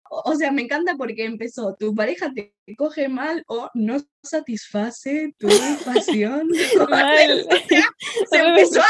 O 0.10 0.32
o 0.32 0.36
sea, 0.36 0.52
me 0.52 0.62
encanta 0.64 0.96
porque 0.96 1.26
empezó, 1.26 1.76
tu 1.76 1.94
pareja 1.96 2.32
te 2.34 2.54
coge 2.78 3.10
mal 3.10 3.44
o 3.48 3.70
no 3.74 3.98
satisface 4.24 5.34
tu 5.38 5.48
pasión. 5.86 6.48
Mal. 6.90 7.48
Se 8.30 8.38
empezó 8.38 8.82
a 8.82 8.86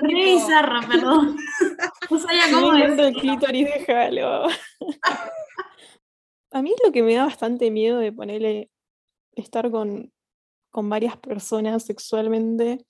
Re 0.00 0.08
tipo, 0.08 0.20
bizarro, 0.20 0.80
perdón. 0.88 1.36
No 2.10 2.18
sabía 2.18 2.44
cómo 2.52 2.72
Me 2.72 2.78
decirlo. 2.78 2.94
encanta 2.94 3.08
el 3.08 3.14
clítoris, 3.14 3.66
déjalo. 3.66 4.46
A 6.52 6.62
mí 6.62 6.74
lo 6.84 6.92
que 6.92 7.02
me 7.02 7.14
da 7.14 7.24
bastante 7.24 7.70
miedo 7.70 7.98
de 7.98 8.12
ponerle 8.12 8.70
estar 9.34 9.70
con, 9.70 10.12
con 10.70 10.88
varias 10.88 11.16
personas 11.16 11.84
sexualmente 11.84 12.84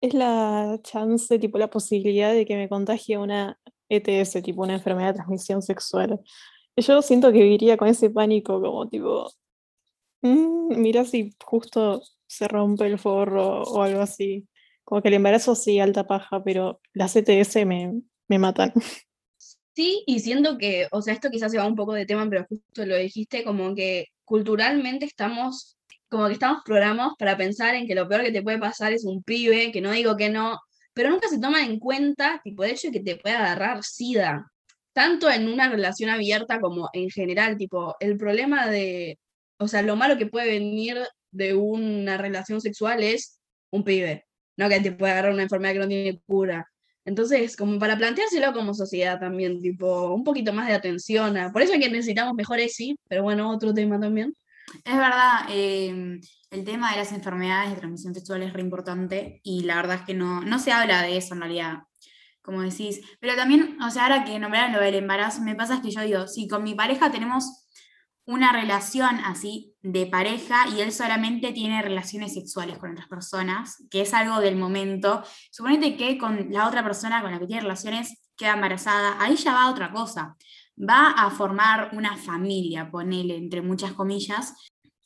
es 0.00 0.14
la 0.14 0.78
chance, 0.82 1.38
tipo 1.38 1.58
la 1.58 1.70
posibilidad 1.70 2.32
de 2.32 2.46
que 2.46 2.56
me 2.56 2.68
contagie 2.68 3.18
una 3.18 3.58
ETS, 3.88 4.42
tipo 4.42 4.62
una 4.62 4.74
enfermedad 4.74 5.08
de 5.08 5.14
transmisión 5.14 5.62
sexual. 5.62 6.20
Yo 6.80 7.02
siento 7.02 7.32
que 7.32 7.42
viviría 7.42 7.76
con 7.76 7.88
ese 7.88 8.10
pánico 8.10 8.60
como 8.60 8.88
tipo, 8.88 9.30
"Mm, 10.22 10.80
mira 10.80 11.04
si 11.04 11.34
justo 11.44 12.02
se 12.26 12.46
rompe 12.48 12.86
el 12.86 12.98
forro 12.98 13.62
o 13.62 13.82
algo 13.82 14.00
así. 14.00 14.46
Como 14.84 15.02
que 15.02 15.08
el 15.08 15.14
embarazo 15.14 15.54
sí, 15.54 15.80
alta 15.80 16.06
paja, 16.06 16.42
pero 16.44 16.80
las 16.92 17.14
ETS 17.16 17.64
me, 17.66 18.00
me 18.28 18.38
matan. 18.38 18.72
Sí, 19.74 20.02
y 20.06 20.20
siento 20.20 20.58
que, 20.58 20.88
o 20.90 21.02
sea, 21.02 21.14
esto 21.14 21.30
quizás 21.30 21.52
se 21.52 21.58
va 21.58 21.66
un 21.66 21.76
poco 21.76 21.92
de 21.92 22.04
tema, 22.06 22.26
pero 22.28 22.44
justo 22.48 22.84
lo 22.84 22.96
dijiste, 22.96 23.44
como 23.44 23.74
que 23.74 24.06
culturalmente 24.24 25.04
estamos, 25.04 25.78
como 26.08 26.26
que 26.26 26.32
estamos 26.32 26.62
programados 26.64 27.14
para 27.18 27.36
pensar 27.36 27.74
en 27.76 27.86
que 27.86 27.94
lo 27.94 28.08
peor 28.08 28.22
que 28.24 28.32
te 28.32 28.42
puede 28.42 28.58
pasar 28.58 28.92
es 28.92 29.04
un 29.04 29.22
pibe, 29.22 29.70
que 29.70 29.80
no 29.80 29.92
digo 29.92 30.16
que 30.16 30.30
no, 30.30 30.58
pero 30.94 31.10
nunca 31.10 31.28
se 31.28 31.38
toma 31.40 31.64
en 31.64 31.78
cuenta, 31.78 32.40
tipo, 32.42 32.64
el 32.64 32.72
hecho 32.72 32.90
que 32.90 33.00
te 33.00 33.16
pueda 33.16 33.38
agarrar 33.38 33.84
sida, 33.84 34.50
tanto 34.98 35.30
en 35.30 35.46
una 35.48 35.68
relación 35.68 36.10
abierta 36.10 36.58
como 36.60 36.88
en 36.92 37.08
general, 37.08 37.56
tipo, 37.56 37.94
el 38.00 38.16
problema 38.16 38.66
de, 38.66 39.16
o 39.58 39.68
sea, 39.68 39.82
lo 39.82 39.94
malo 39.94 40.18
que 40.18 40.26
puede 40.26 40.48
venir 40.58 40.98
de 41.30 41.54
una 41.54 42.16
relación 42.16 42.60
sexual 42.60 43.00
es 43.04 43.38
un 43.70 43.84
pibe, 43.84 44.26
no 44.56 44.68
que 44.68 44.80
te 44.80 44.90
pueda 44.90 45.12
agarrar 45.12 45.32
una 45.34 45.44
enfermedad 45.44 45.74
que 45.74 45.78
no 45.78 45.86
tiene 45.88 46.20
cura. 46.26 46.66
Entonces, 47.04 47.56
como 47.56 47.78
para 47.78 47.96
planteárselo 47.96 48.52
como 48.52 48.74
sociedad 48.74 49.20
también, 49.20 49.60
tipo, 49.60 50.12
un 50.12 50.24
poquito 50.24 50.52
más 50.52 50.66
de 50.66 50.74
atención. 50.74 51.36
a- 51.36 51.52
Por 51.52 51.62
eso 51.62 51.74
es 51.74 51.80
que 51.80 51.90
necesitamos 51.90 52.34
mejor 52.34 52.58
ESI, 52.58 52.96
pero 53.08 53.22
bueno, 53.22 53.50
otro 53.50 53.72
tema 53.72 54.00
también. 54.00 54.34
Es 54.84 54.96
verdad, 54.96 55.46
eh, 55.50 56.18
el 56.50 56.64
tema 56.64 56.90
de 56.90 56.96
las 56.98 57.12
enfermedades 57.12 57.70
de 57.70 57.76
transmisión 57.76 58.14
sexual 58.14 58.42
es 58.42 58.52
re 58.52 58.62
importante 58.62 59.40
y 59.44 59.62
la 59.62 59.76
verdad 59.76 59.96
es 60.00 60.02
que 60.06 60.14
no, 60.14 60.40
no 60.42 60.58
se 60.58 60.72
habla 60.72 61.02
de 61.02 61.16
eso 61.16 61.34
en 61.34 61.40
realidad, 61.40 61.74
como 62.42 62.62
decís. 62.62 63.00
Pero 63.20 63.36
también, 63.36 63.80
o 63.82 63.90
sea, 63.90 64.04
ahora 64.04 64.24
que 64.24 64.38
nombraron 64.38 64.72
lo 64.72 64.80
del 64.80 64.94
embarazo, 64.96 65.42
me 65.42 65.54
pasa 65.54 65.82
que 65.82 65.90
yo 65.90 66.02
digo, 66.02 66.26
si 66.26 66.48
con 66.48 66.62
mi 66.62 66.74
pareja 66.74 67.10
tenemos 67.10 67.66
una 68.28 68.52
relación 68.52 69.20
así 69.24 69.74
de 69.80 70.06
pareja 70.06 70.68
y 70.68 70.82
él 70.82 70.92
solamente 70.92 71.52
tiene 71.52 71.80
relaciones 71.80 72.34
sexuales 72.34 72.76
con 72.76 72.92
otras 72.92 73.08
personas, 73.08 73.82
que 73.90 74.02
es 74.02 74.12
algo 74.12 74.40
del 74.40 74.54
momento, 74.54 75.22
suponete 75.50 75.96
que 75.96 76.18
con 76.18 76.50
la 76.50 76.68
otra 76.68 76.82
persona 76.82 77.22
con 77.22 77.32
la 77.32 77.38
que 77.38 77.46
tiene 77.46 77.62
relaciones 77.62 78.20
queda 78.36 78.52
embarazada, 78.52 79.16
ahí 79.18 79.34
ya 79.36 79.54
va 79.54 79.70
otra 79.70 79.90
cosa. 79.90 80.36
Va 80.78 81.10
a 81.12 81.30
formar 81.30 81.90
una 81.94 82.18
familia, 82.18 82.90
ponele 82.90 83.36
entre 83.36 83.62
muchas 83.62 83.92
comillas, 83.92 84.54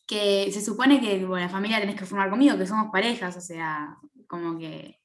que 0.05 0.51
se 0.53 0.61
supone 0.61 1.01
que 1.01 1.20
tipo, 1.20 1.39
la 1.39 1.49
familia 1.49 1.80
tenés 1.80 1.97
que 1.97 2.07
formar 2.07 2.28
conmigo, 2.28 2.59
que 2.59 2.66
somos 2.66 2.91
parejas, 2.93 3.37
o 3.37 3.41
sea, 3.41 3.97
como 4.26 4.59
que, 4.59 4.99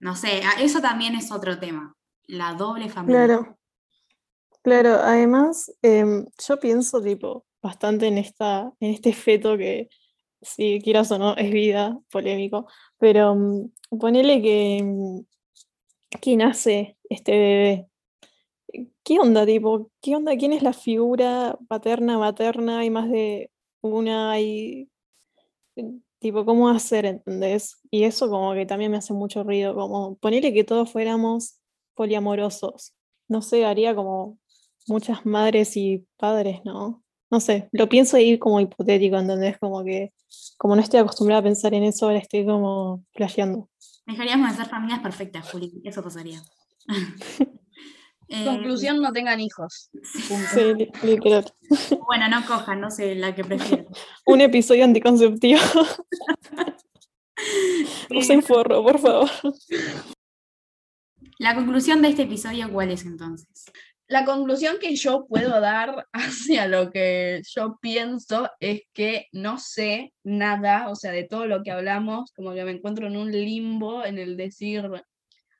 no 0.00 0.14
sé, 0.16 0.42
a- 0.44 0.60
eso 0.62 0.80
también 0.80 1.14
es 1.14 1.30
otro 1.32 1.58
tema, 1.58 1.94
la 2.26 2.54
doble 2.54 2.88
familia. 2.88 3.26
Claro. 3.26 3.58
Claro, 4.62 4.94
además, 4.94 5.72
em, 5.82 6.26
yo 6.44 6.58
pienso 6.58 7.00
tipo 7.00 7.46
bastante 7.62 8.08
en 8.08 8.18
esta, 8.18 8.72
en 8.80 8.90
este 8.94 9.12
feto 9.12 9.56
que, 9.56 9.88
si 10.42 10.80
quieras 10.82 11.10
o 11.12 11.18
no, 11.18 11.36
es 11.36 11.50
vida, 11.52 11.98
polémico, 12.10 12.66
pero 12.98 13.34
mm, 13.36 13.70
ponele 13.98 14.42
que, 14.42 14.80
mm, 14.82 15.20
que 16.20 16.36
nace 16.36 16.98
este 17.08 17.32
bebé. 17.32 17.88
¿Qué 19.04 19.20
onda, 19.20 19.46
tipo? 19.46 19.90
¿Qué 20.02 20.16
onda? 20.16 20.36
¿Quién 20.36 20.52
es 20.52 20.62
la 20.62 20.72
figura 20.72 21.56
paterna, 21.68 22.18
materna? 22.18 22.80
Hay 22.80 22.90
más 22.90 23.08
de 23.08 23.50
una, 23.82 24.32
hay 24.32 24.88
tipo, 26.26 26.44
¿cómo 26.44 26.68
hacer, 26.68 27.06
entendés? 27.06 27.76
Y 27.88 28.02
eso 28.02 28.28
como 28.28 28.52
que 28.54 28.66
también 28.66 28.90
me 28.90 28.96
hace 28.96 29.12
mucho 29.12 29.44
ruido, 29.44 29.76
como 29.76 30.16
ponele 30.16 30.52
que 30.52 30.64
todos 30.64 30.90
fuéramos 30.90 31.60
poliamorosos. 31.94 32.94
No 33.28 33.42
sé, 33.42 33.64
haría 33.64 33.94
como 33.94 34.38
muchas 34.88 35.24
madres 35.24 35.76
y 35.76 36.04
padres, 36.16 36.60
¿no? 36.64 37.04
No 37.30 37.38
sé, 37.38 37.68
lo 37.70 37.88
pienso 37.88 38.16
ahí 38.16 38.38
como 38.38 38.60
hipotético, 38.60 39.16
¿entendés? 39.16 39.56
Como 39.58 39.84
que, 39.84 40.12
como 40.58 40.74
no 40.74 40.82
estoy 40.82 40.98
acostumbrada 40.98 41.40
a 41.40 41.44
pensar 41.44 41.74
en 41.74 41.84
eso, 41.84 42.06
ahora 42.06 42.18
estoy 42.18 42.44
como 42.44 43.04
flasheando. 43.12 43.68
Dejaríamos 44.04 44.50
de 44.50 44.56
ser 44.56 44.66
familias 44.66 45.00
perfectas, 45.00 45.48
Juli, 45.50 45.80
eso 45.84 46.02
pasaría. 46.02 46.42
Eh, 48.28 48.44
Conclusión, 48.44 49.00
no 49.00 49.12
tengan 49.12 49.40
hijos. 49.40 49.90
Punto. 50.28 50.48
Sí, 50.52 50.74
li- 50.74 50.90
literal. 51.02 51.44
bueno, 52.06 52.28
no 52.28 52.44
cojan, 52.46 52.80
no 52.80 52.90
sé, 52.90 53.14
la 53.14 53.34
que 53.34 53.44
prefieran. 53.44 53.86
Un 54.26 54.40
episodio 54.40 54.84
anticonceptivo. 54.84 55.60
Usen 58.10 58.42
forro, 58.42 58.82
por 58.82 58.98
favor. 58.98 59.30
La 61.38 61.54
conclusión 61.54 62.02
de 62.02 62.08
este 62.08 62.22
episodio, 62.22 62.70
¿cuál 62.72 62.90
es 62.90 63.04
entonces? 63.04 63.64
La 64.08 64.24
conclusión 64.24 64.76
que 64.80 64.94
yo 64.96 65.26
puedo 65.28 65.60
dar 65.60 66.06
hacia 66.12 66.66
lo 66.68 66.90
que 66.90 67.42
yo 67.54 67.78
pienso 67.80 68.50
es 68.60 68.82
que 68.92 69.26
no 69.32 69.58
sé 69.58 70.12
nada, 70.24 70.88
o 70.88 70.94
sea, 70.96 71.12
de 71.12 71.24
todo 71.24 71.46
lo 71.46 71.62
que 71.62 71.70
hablamos, 71.72 72.32
como 72.32 72.54
que 72.54 72.64
me 72.64 72.70
encuentro 72.72 73.06
en 73.06 73.16
un 73.16 73.30
limbo 73.32 74.04
en 74.04 74.18
el 74.18 74.36
decir, 74.36 74.88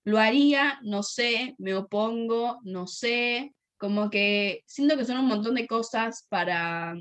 lo 0.06 0.20
haría, 0.20 0.78
no 0.82 1.02
sé, 1.02 1.56
me 1.58 1.74
opongo, 1.74 2.60
no 2.62 2.86
sé, 2.86 3.52
como 3.76 4.08
que 4.08 4.62
siento 4.64 4.96
que 4.96 5.04
son 5.04 5.18
un 5.18 5.26
montón 5.26 5.56
de 5.56 5.66
cosas 5.66 6.26
para 6.28 6.94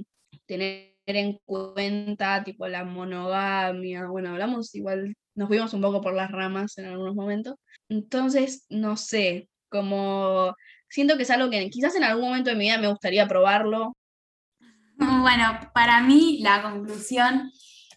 tener 0.48 0.96
en 1.06 1.38
cuenta, 1.46 2.44
tipo 2.44 2.68
la 2.68 2.84
monogamia, 2.84 4.08
bueno, 4.08 4.32
hablamos 4.32 4.74
igual, 4.74 5.14
nos 5.36 5.48
fuimos 5.48 5.72
un 5.76 5.82
poco 5.82 6.02
por 6.02 6.16
las 6.16 6.32
ramas 6.32 6.80
en 6.80 6.86
algunos 6.86 7.14
momentos, 7.14 7.54
entonces, 7.90 8.66
no 8.70 8.98
sé, 8.98 9.50
como 9.70 10.56
siento 10.90 11.16
que 11.16 11.24
es 11.24 11.30
algo 11.30 11.52
que 11.52 11.70
quizás 11.70 11.94
en 11.96 12.06
algún 12.06 12.30
momento 12.30 12.50
de 12.50 12.56
mi 12.56 12.66
vida 12.66 12.80
me 12.80 12.88
gustaría 12.90 13.28
probarlo. 13.28 13.96
Bueno, 14.98 15.60
para 15.74 16.02
mí 16.02 16.40
la 16.42 16.62
conclusión 16.62 17.52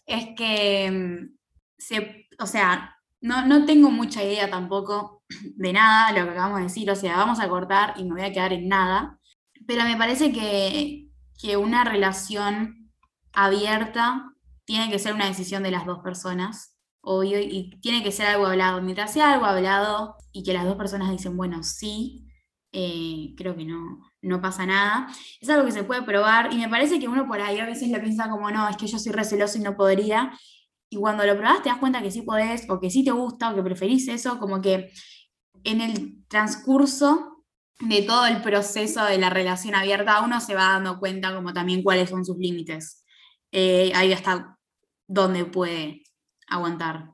es 0.05 0.35
que, 0.35 0.91
mm, 0.91 1.37
se, 1.77 2.27
o 2.37 2.45
sea, 2.45 2.98
no, 3.21 3.45
no 3.45 3.65
tengo 3.65 3.91
mucha 3.91 4.23
idea 4.23 4.49
tampoco 4.49 5.23
de 5.55 5.73
nada, 5.73 6.11
lo 6.11 6.25
que 6.25 6.31
acabamos 6.31 6.57
de 6.59 6.63
decir, 6.63 6.89
o 6.89 6.95
sea, 6.95 7.17
vamos 7.17 7.39
a 7.39 7.49
cortar 7.49 7.93
y 7.97 8.03
me 8.03 8.11
voy 8.11 8.21
a 8.23 8.33
quedar 8.33 8.53
en 8.53 8.67
nada, 8.67 9.19
pero 9.67 9.83
me 9.83 9.97
parece 9.97 10.31
que, 10.31 11.07
que 11.39 11.57
una 11.57 11.83
relación 11.83 12.91
abierta 13.33 14.33
tiene 14.65 14.89
que 14.89 14.99
ser 14.99 15.13
una 15.13 15.27
decisión 15.27 15.63
de 15.63 15.71
las 15.71 15.85
dos 15.85 15.99
personas, 15.99 16.75
obvio, 17.01 17.39
y 17.39 17.79
tiene 17.81 18.03
que 18.03 18.11
ser 18.11 18.27
algo 18.27 18.45
hablado. 18.45 18.81
Mientras 18.81 19.13
sea 19.13 19.33
algo 19.33 19.45
hablado 19.45 20.15
y 20.31 20.43
que 20.43 20.53
las 20.53 20.65
dos 20.65 20.75
personas 20.75 21.11
dicen, 21.11 21.35
bueno, 21.37 21.63
sí, 21.63 22.27
eh, 22.71 23.33
creo 23.35 23.55
que 23.55 23.65
no, 23.65 23.99
no 24.21 24.41
pasa 24.41 24.65
nada. 24.65 25.07
Es 25.41 25.49
algo 25.49 25.65
que 25.65 25.71
se 25.71 25.83
puede 25.83 26.03
probar 26.03 26.53
y 26.53 26.57
me 26.57 26.69
parece 26.69 26.99
que 26.99 27.07
uno 27.07 27.27
por 27.27 27.41
ahí 27.41 27.59
a 27.59 27.65
veces 27.65 27.89
le 27.89 27.99
piensa 27.99 28.29
como, 28.29 28.51
no, 28.51 28.67
es 28.69 28.77
que 28.77 28.87
yo 28.87 28.99
soy 28.99 29.11
receloso 29.11 29.57
y 29.57 29.61
no 29.61 29.75
podría. 29.75 30.31
Y 30.89 30.97
cuando 30.97 31.25
lo 31.25 31.37
probás 31.37 31.61
te 31.61 31.69
das 31.69 31.77
cuenta 31.77 32.01
que 32.01 32.11
sí 32.11 32.23
podés, 32.23 32.69
o 32.69 32.79
que 32.79 32.89
sí 32.89 33.03
te 33.03 33.11
gusta, 33.11 33.51
o 33.51 33.55
que 33.55 33.63
preferís 33.63 34.07
eso, 34.07 34.39
como 34.39 34.61
que 34.61 34.91
en 35.63 35.81
el 35.81 36.25
transcurso 36.27 37.45
de 37.79 38.01
todo 38.01 38.25
el 38.25 38.41
proceso 38.41 39.05
de 39.05 39.17
la 39.17 39.29
relación 39.29 39.75
abierta, 39.75 40.21
uno 40.21 40.41
se 40.41 40.55
va 40.55 40.73
dando 40.73 40.99
cuenta 40.99 41.33
como 41.33 41.53
también 41.53 41.83
cuáles 41.83 42.09
son 42.09 42.25
sus 42.25 42.37
límites. 42.37 43.05
Eh, 43.51 43.91
ahí 43.95 44.11
hasta 44.11 44.57
dónde 45.07 45.45
puede 45.45 46.03
aguantar. 46.47 47.11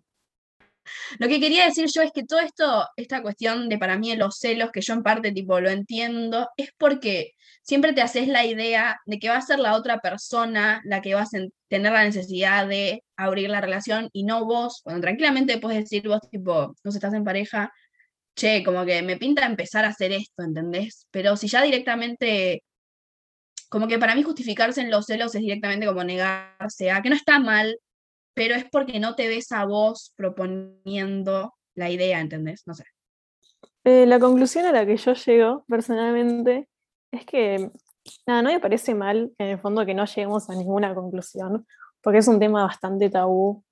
Lo 1.20 1.28
que 1.28 1.40
quería 1.40 1.66
decir 1.66 1.88
yo 1.94 2.02
es 2.02 2.12
que 2.12 2.24
todo 2.24 2.40
esto, 2.40 2.88
esta 2.96 3.22
cuestión 3.22 3.70
de 3.70 3.78
para 3.78 3.98
mí 3.98 4.16
los 4.16 4.38
celos, 4.40 4.72
que 4.72 4.82
yo 4.82 4.94
en 4.94 5.04
parte 5.04 5.32
tipo 5.32 5.60
lo 5.60 5.70
entiendo, 5.70 6.50
es 6.58 6.72
porque 6.78 7.34
siempre 7.66 7.94
te 7.94 8.02
haces 8.04 8.28
la 8.28 8.46
idea 8.46 9.02
de 9.08 9.18
que 9.20 9.30
va 9.30 9.38
a 9.38 9.42
ser 9.42 9.58
la 9.58 9.76
otra 9.76 10.00
persona 10.00 10.82
la 10.86 11.02
que 11.02 11.16
va 11.16 11.24
a 11.24 11.30
tener 11.68 11.92
la 11.92 12.04
necesidad 12.04 12.68
de 12.68 13.04
abrir 13.18 13.50
la 13.50 13.60
relación 13.60 14.10
y 14.14 14.24
no 14.24 14.46
vos, 14.46 14.82
cuando 14.84 15.02
tranquilamente 15.02 15.58
puedes 15.58 15.80
decir 15.80 16.08
vos 16.08 16.22
tipo, 16.30 16.76
no 16.84 16.92
estás 16.92 17.14
en 17.16 17.24
pareja, 17.24 17.74
che, 18.36 18.64
como 18.64 18.86
que 18.86 19.02
me 19.02 19.18
pinta 19.18 19.46
empezar 19.48 19.84
a 19.84 19.90
hacer 19.90 20.12
esto, 20.12 20.44
¿entendés? 20.44 21.08
Pero 21.10 21.36
si 21.38 21.48
ya 21.48 21.64
directamente, 21.64 22.64
como 23.68 23.88
que 23.88 23.98
para 23.98 24.14
mí 24.14 24.22
justificarse 24.22 24.82
en 24.82 24.92
los 24.92 25.08
celos 25.08 25.34
es 25.34 25.42
directamente 25.42 25.88
como 25.88 26.04
negarse 26.04 26.92
a 26.92 27.02
que 27.02 27.10
no 27.10 27.16
está 27.16 27.40
mal, 27.40 27.80
pero 28.36 28.54
es 28.54 28.66
porque 28.72 29.00
no 29.00 29.16
te 29.16 29.28
ves 29.28 29.52
a 29.52 29.66
vos 29.66 30.14
proponiendo 30.16 31.56
la 31.74 31.90
idea, 31.90 32.20
¿entendés? 32.20 32.62
No 32.68 32.76
sé. 32.76 32.84
Eh, 33.84 34.06
la 34.06 34.20
conclusión 34.20 34.66
a 34.66 34.72
la 34.72 34.86
que 34.86 34.98
yo 34.98 35.14
llego 35.14 35.66
personalmente 35.68 36.68
es 37.12 37.26
que 37.26 37.72
nada, 38.26 38.42
no 38.42 38.52
me 38.52 38.60
parece 38.60 38.94
mal 38.94 39.32
en 39.38 39.48
el 39.48 39.60
fondo 39.60 39.86
que 39.86 39.94
no 39.94 40.06
lleguemos 40.06 40.50
a 40.50 40.56
ninguna 40.56 40.94
conclusión, 40.94 41.66
porque 42.02 42.20
es 42.20 42.28
un 42.28 42.40
tema 42.40 42.64
bastante 42.64 43.10
tabú 43.10 43.64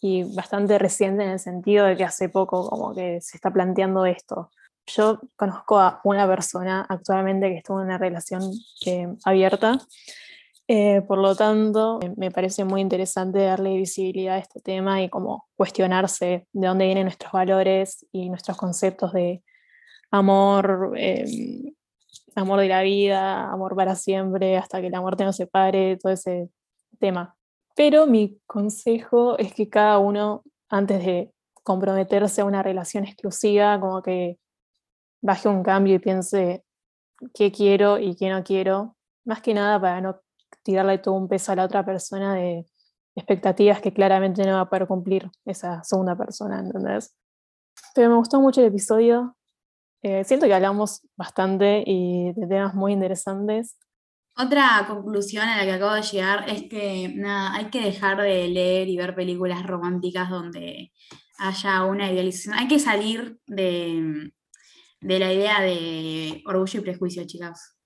y 0.00 0.24
bastante 0.34 0.78
reciente 0.78 1.24
en 1.24 1.30
el 1.30 1.38
sentido 1.38 1.86
de 1.86 1.96
que 1.96 2.04
hace 2.04 2.28
poco 2.28 2.68
como 2.68 2.94
que 2.94 3.20
se 3.20 3.36
está 3.36 3.52
planteando 3.52 4.06
esto. 4.06 4.50
Yo 4.86 5.20
conozco 5.36 5.78
a 5.78 6.00
una 6.04 6.26
persona 6.26 6.86
actualmente 6.88 7.48
que 7.48 7.58
estuvo 7.58 7.80
en 7.80 7.86
una 7.86 7.98
relación 7.98 8.42
eh, 8.86 9.08
abierta 9.24 9.78
eh, 10.70 11.00
por 11.00 11.16
lo 11.18 11.34
tanto, 11.34 11.98
me 12.16 12.30
parece 12.30 12.62
muy 12.62 12.82
interesante 12.82 13.38
darle 13.38 13.74
visibilidad 13.74 14.34
a 14.36 14.38
este 14.38 14.60
tema 14.60 15.02
y 15.02 15.08
como 15.08 15.46
cuestionarse 15.56 16.46
de 16.52 16.66
dónde 16.66 16.84
vienen 16.84 17.04
nuestros 17.04 17.32
valores 17.32 18.06
y 18.12 18.28
nuestros 18.28 18.58
conceptos 18.58 19.14
de 19.14 19.42
amor, 20.10 20.92
em, 20.96 21.74
amor 22.38 22.60
de 22.60 22.68
la 22.68 22.82
vida, 22.82 23.50
amor 23.50 23.76
para 23.76 23.94
siempre, 23.94 24.56
hasta 24.56 24.80
que 24.80 24.90
la 24.90 25.00
muerte 25.00 25.24
nos 25.24 25.36
separe, 25.36 25.96
todo 25.96 26.12
ese 26.12 26.50
tema. 26.98 27.36
Pero 27.74 28.06
mi 28.06 28.40
consejo 28.46 29.38
es 29.38 29.52
que 29.54 29.68
cada 29.68 29.98
uno, 29.98 30.42
antes 30.68 31.04
de 31.04 31.32
comprometerse 31.62 32.40
a 32.40 32.44
una 32.44 32.62
relación 32.62 33.04
exclusiva, 33.04 33.78
como 33.80 34.02
que 34.02 34.38
baje 35.20 35.48
un 35.48 35.62
cambio 35.62 35.94
y 35.94 35.98
piense 35.98 36.64
qué 37.34 37.52
quiero 37.52 37.98
y 37.98 38.16
qué 38.16 38.30
no 38.30 38.42
quiero, 38.42 38.96
más 39.24 39.42
que 39.42 39.54
nada 39.54 39.80
para 39.80 40.00
no 40.00 40.20
tirarle 40.62 40.98
todo 40.98 41.14
un 41.14 41.28
peso 41.28 41.52
a 41.52 41.56
la 41.56 41.64
otra 41.64 41.84
persona 41.84 42.34
de 42.34 42.66
expectativas 43.14 43.80
que 43.80 43.92
claramente 43.92 44.44
no 44.44 44.54
va 44.54 44.60
a 44.60 44.68
poder 44.68 44.86
cumplir 44.86 45.30
esa 45.44 45.82
segunda 45.82 46.16
persona, 46.16 46.60
¿entendés? 46.60 47.16
Pero 47.94 48.10
me 48.10 48.16
gustó 48.16 48.40
mucho 48.40 48.60
el 48.60 48.68
episodio. 48.68 49.36
Eh, 50.02 50.24
siento 50.24 50.46
que 50.46 50.54
hablamos 50.54 51.02
bastante 51.16 51.82
y 51.84 52.32
de 52.34 52.46
temas 52.46 52.74
muy 52.74 52.92
interesantes. 52.92 53.76
Otra 54.36 54.84
conclusión 54.86 55.48
a 55.48 55.56
la 55.56 55.64
que 55.64 55.72
acabo 55.72 55.94
de 55.94 56.02
llegar 56.02 56.48
es 56.48 56.62
que 56.68 57.10
nada, 57.16 57.54
hay 57.54 57.70
que 57.70 57.80
dejar 57.80 58.22
de 58.22 58.46
leer 58.46 58.88
y 58.88 58.96
ver 58.96 59.16
películas 59.16 59.66
románticas 59.66 60.30
donde 60.30 60.92
haya 61.38 61.84
una 61.84 62.10
idealización. 62.12 62.54
Hay 62.54 62.68
que 62.68 62.78
salir 62.78 63.40
de, 63.46 64.30
de 65.00 65.18
la 65.18 65.32
idea 65.32 65.60
de 65.60 66.42
orgullo 66.46 66.80
y 66.80 66.82
prejuicio, 66.84 67.26
chicas. 67.26 67.76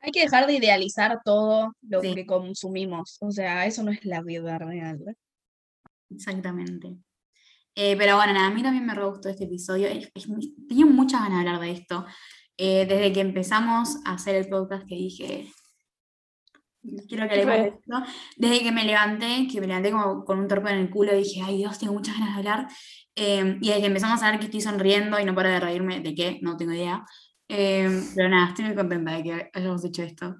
Hay 0.00 0.10
que 0.10 0.22
dejar 0.22 0.48
de 0.48 0.54
idealizar 0.54 1.20
todo 1.24 1.76
lo 1.82 2.00
que 2.00 2.26
consumimos. 2.26 3.18
O 3.20 3.30
sea, 3.30 3.66
eso 3.66 3.84
no 3.84 3.92
es 3.92 4.04
la 4.04 4.22
vida 4.22 4.58
real. 4.58 5.16
Exactamente. 6.10 6.96
Eh, 7.74 7.96
pero 7.96 8.16
bueno, 8.16 8.38
a 8.38 8.50
mí 8.50 8.62
también 8.62 8.84
me 8.84 8.94
re 8.94 9.04
gustó 9.04 9.28
este 9.28 9.44
episodio. 9.44 9.88
tenía 10.68 10.86
muchas 10.86 11.22
ganas 11.22 11.42
de 11.42 11.50
hablar 11.50 11.60
de 11.62 11.70
esto. 11.72 12.06
Eh, 12.56 12.86
desde 12.86 13.12
que 13.12 13.20
empezamos 13.20 13.98
a 14.04 14.14
hacer 14.14 14.36
el 14.36 14.48
podcast 14.48 14.86
que 14.86 14.94
dije, 14.94 15.52
quiero 17.08 17.28
que 17.28 17.40
hablemos 17.40 17.56
de 17.56 17.68
esto. 17.68 18.12
Desde 18.36 18.62
que 18.62 18.72
me 18.72 18.84
levanté, 18.84 19.48
que 19.50 19.60
me 19.60 19.66
levanté 19.66 19.90
como 19.90 20.24
con 20.24 20.38
un 20.38 20.48
torpe 20.48 20.70
en 20.70 20.78
el 20.78 20.90
culo, 20.90 21.14
dije, 21.14 21.40
ay 21.44 21.58
Dios, 21.58 21.78
tengo 21.78 21.94
muchas 21.94 22.18
ganas 22.18 22.34
de 22.34 22.38
hablar. 22.38 22.68
Eh, 23.14 23.58
y 23.60 23.68
desde 23.68 23.80
que 23.80 23.86
empezamos 23.86 24.22
a 24.22 24.30
ver 24.30 24.38
que 24.38 24.46
estoy 24.46 24.60
sonriendo 24.60 25.18
y 25.18 25.24
no 25.24 25.34
paro 25.34 25.48
de 25.48 25.60
reírme, 25.60 26.00
¿de 26.00 26.14
qué? 26.14 26.38
No 26.42 26.56
tengo 26.56 26.72
idea. 26.72 27.04
Em, 27.48 28.02
pero 28.14 28.28
nada, 28.28 28.48
estoy 28.48 28.64
muy 28.64 28.74
contenta 28.74 29.12
de 29.12 29.22
que 29.22 29.50
hayamos 29.52 29.84
hecho 29.84 30.02
esto. 30.02 30.36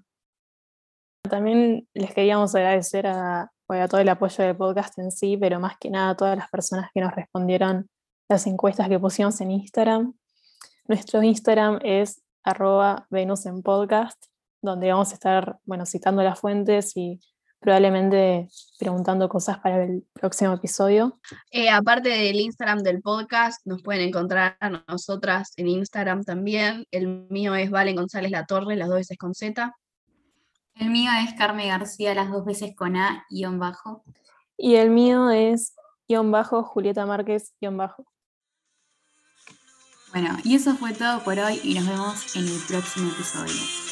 También 1.28 1.86
les 1.94 2.12
queríamos 2.14 2.54
agradecer 2.54 3.06
a, 3.06 3.51
a 3.80 3.88
todo 3.88 4.00
el 4.00 4.08
apoyo 4.08 4.44
del 4.44 4.56
podcast 4.56 4.98
en 4.98 5.10
sí, 5.10 5.36
pero 5.36 5.60
más 5.60 5.76
que 5.78 5.90
nada 5.90 6.10
a 6.10 6.16
todas 6.16 6.36
las 6.36 6.48
personas 6.50 6.90
que 6.92 7.00
nos 7.00 7.14
respondieron 7.14 7.88
las 8.28 8.46
encuestas 8.46 8.88
que 8.88 8.98
pusimos 8.98 9.40
en 9.40 9.50
Instagram. 9.50 10.14
Nuestro 10.88 11.22
Instagram 11.22 11.78
es 11.82 12.22
arroba 12.44 13.06
Venus 13.10 13.46
en 13.46 13.62
podcast, 13.62 14.22
donde 14.60 14.90
vamos 14.90 15.10
a 15.12 15.14
estar 15.14 15.58
bueno, 15.64 15.86
citando 15.86 16.22
las 16.22 16.38
fuentes 16.38 16.96
y 16.96 17.20
probablemente 17.62 18.48
preguntando 18.78 19.28
cosas 19.28 19.58
para 19.60 19.84
el 19.84 20.04
próximo 20.12 20.52
episodio. 20.52 21.20
Eh, 21.50 21.70
aparte 21.70 22.08
del 22.08 22.40
Instagram 22.40 22.80
del 22.80 23.00
podcast, 23.00 23.64
nos 23.64 23.82
pueden 23.82 24.08
encontrar 24.08 24.56
a 24.58 24.70
nosotras 24.88 25.52
en 25.56 25.68
Instagram 25.68 26.24
también. 26.24 26.86
El 26.90 27.26
mío 27.30 27.54
es 27.54 27.70
Valen 27.70 27.96
González 27.96 28.32
La 28.32 28.46
Torre, 28.46 28.76
las 28.76 28.88
dos 28.88 28.98
veces 28.98 29.16
con 29.16 29.34
Z. 29.34 29.72
El 30.74 30.90
mío 30.90 31.10
es 31.24 31.34
Carmen 31.34 31.68
García, 31.68 32.14
las 32.14 32.30
dos 32.30 32.44
veces 32.44 32.74
con 32.74 32.96
A, 32.96 33.26
guion 33.30 33.58
bajo. 33.58 34.04
Y 34.56 34.76
el 34.76 34.90
mío 34.90 35.30
es 35.30 35.74
guion 36.08 36.30
bajo, 36.30 36.62
Julieta 36.62 37.06
Márquez, 37.06 37.54
guion 37.60 37.76
bajo. 37.76 38.06
Bueno, 40.12 40.36
y 40.44 40.56
eso 40.56 40.74
fue 40.74 40.92
todo 40.92 41.24
por 41.24 41.38
hoy 41.38 41.60
y 41.62 41.74
nos 41.74 41.86
vemos 41.86 42.36
en 42.36 42.46
el 42.46 42.60
próximo 42.68 43.10
episodio. 43.10 43.91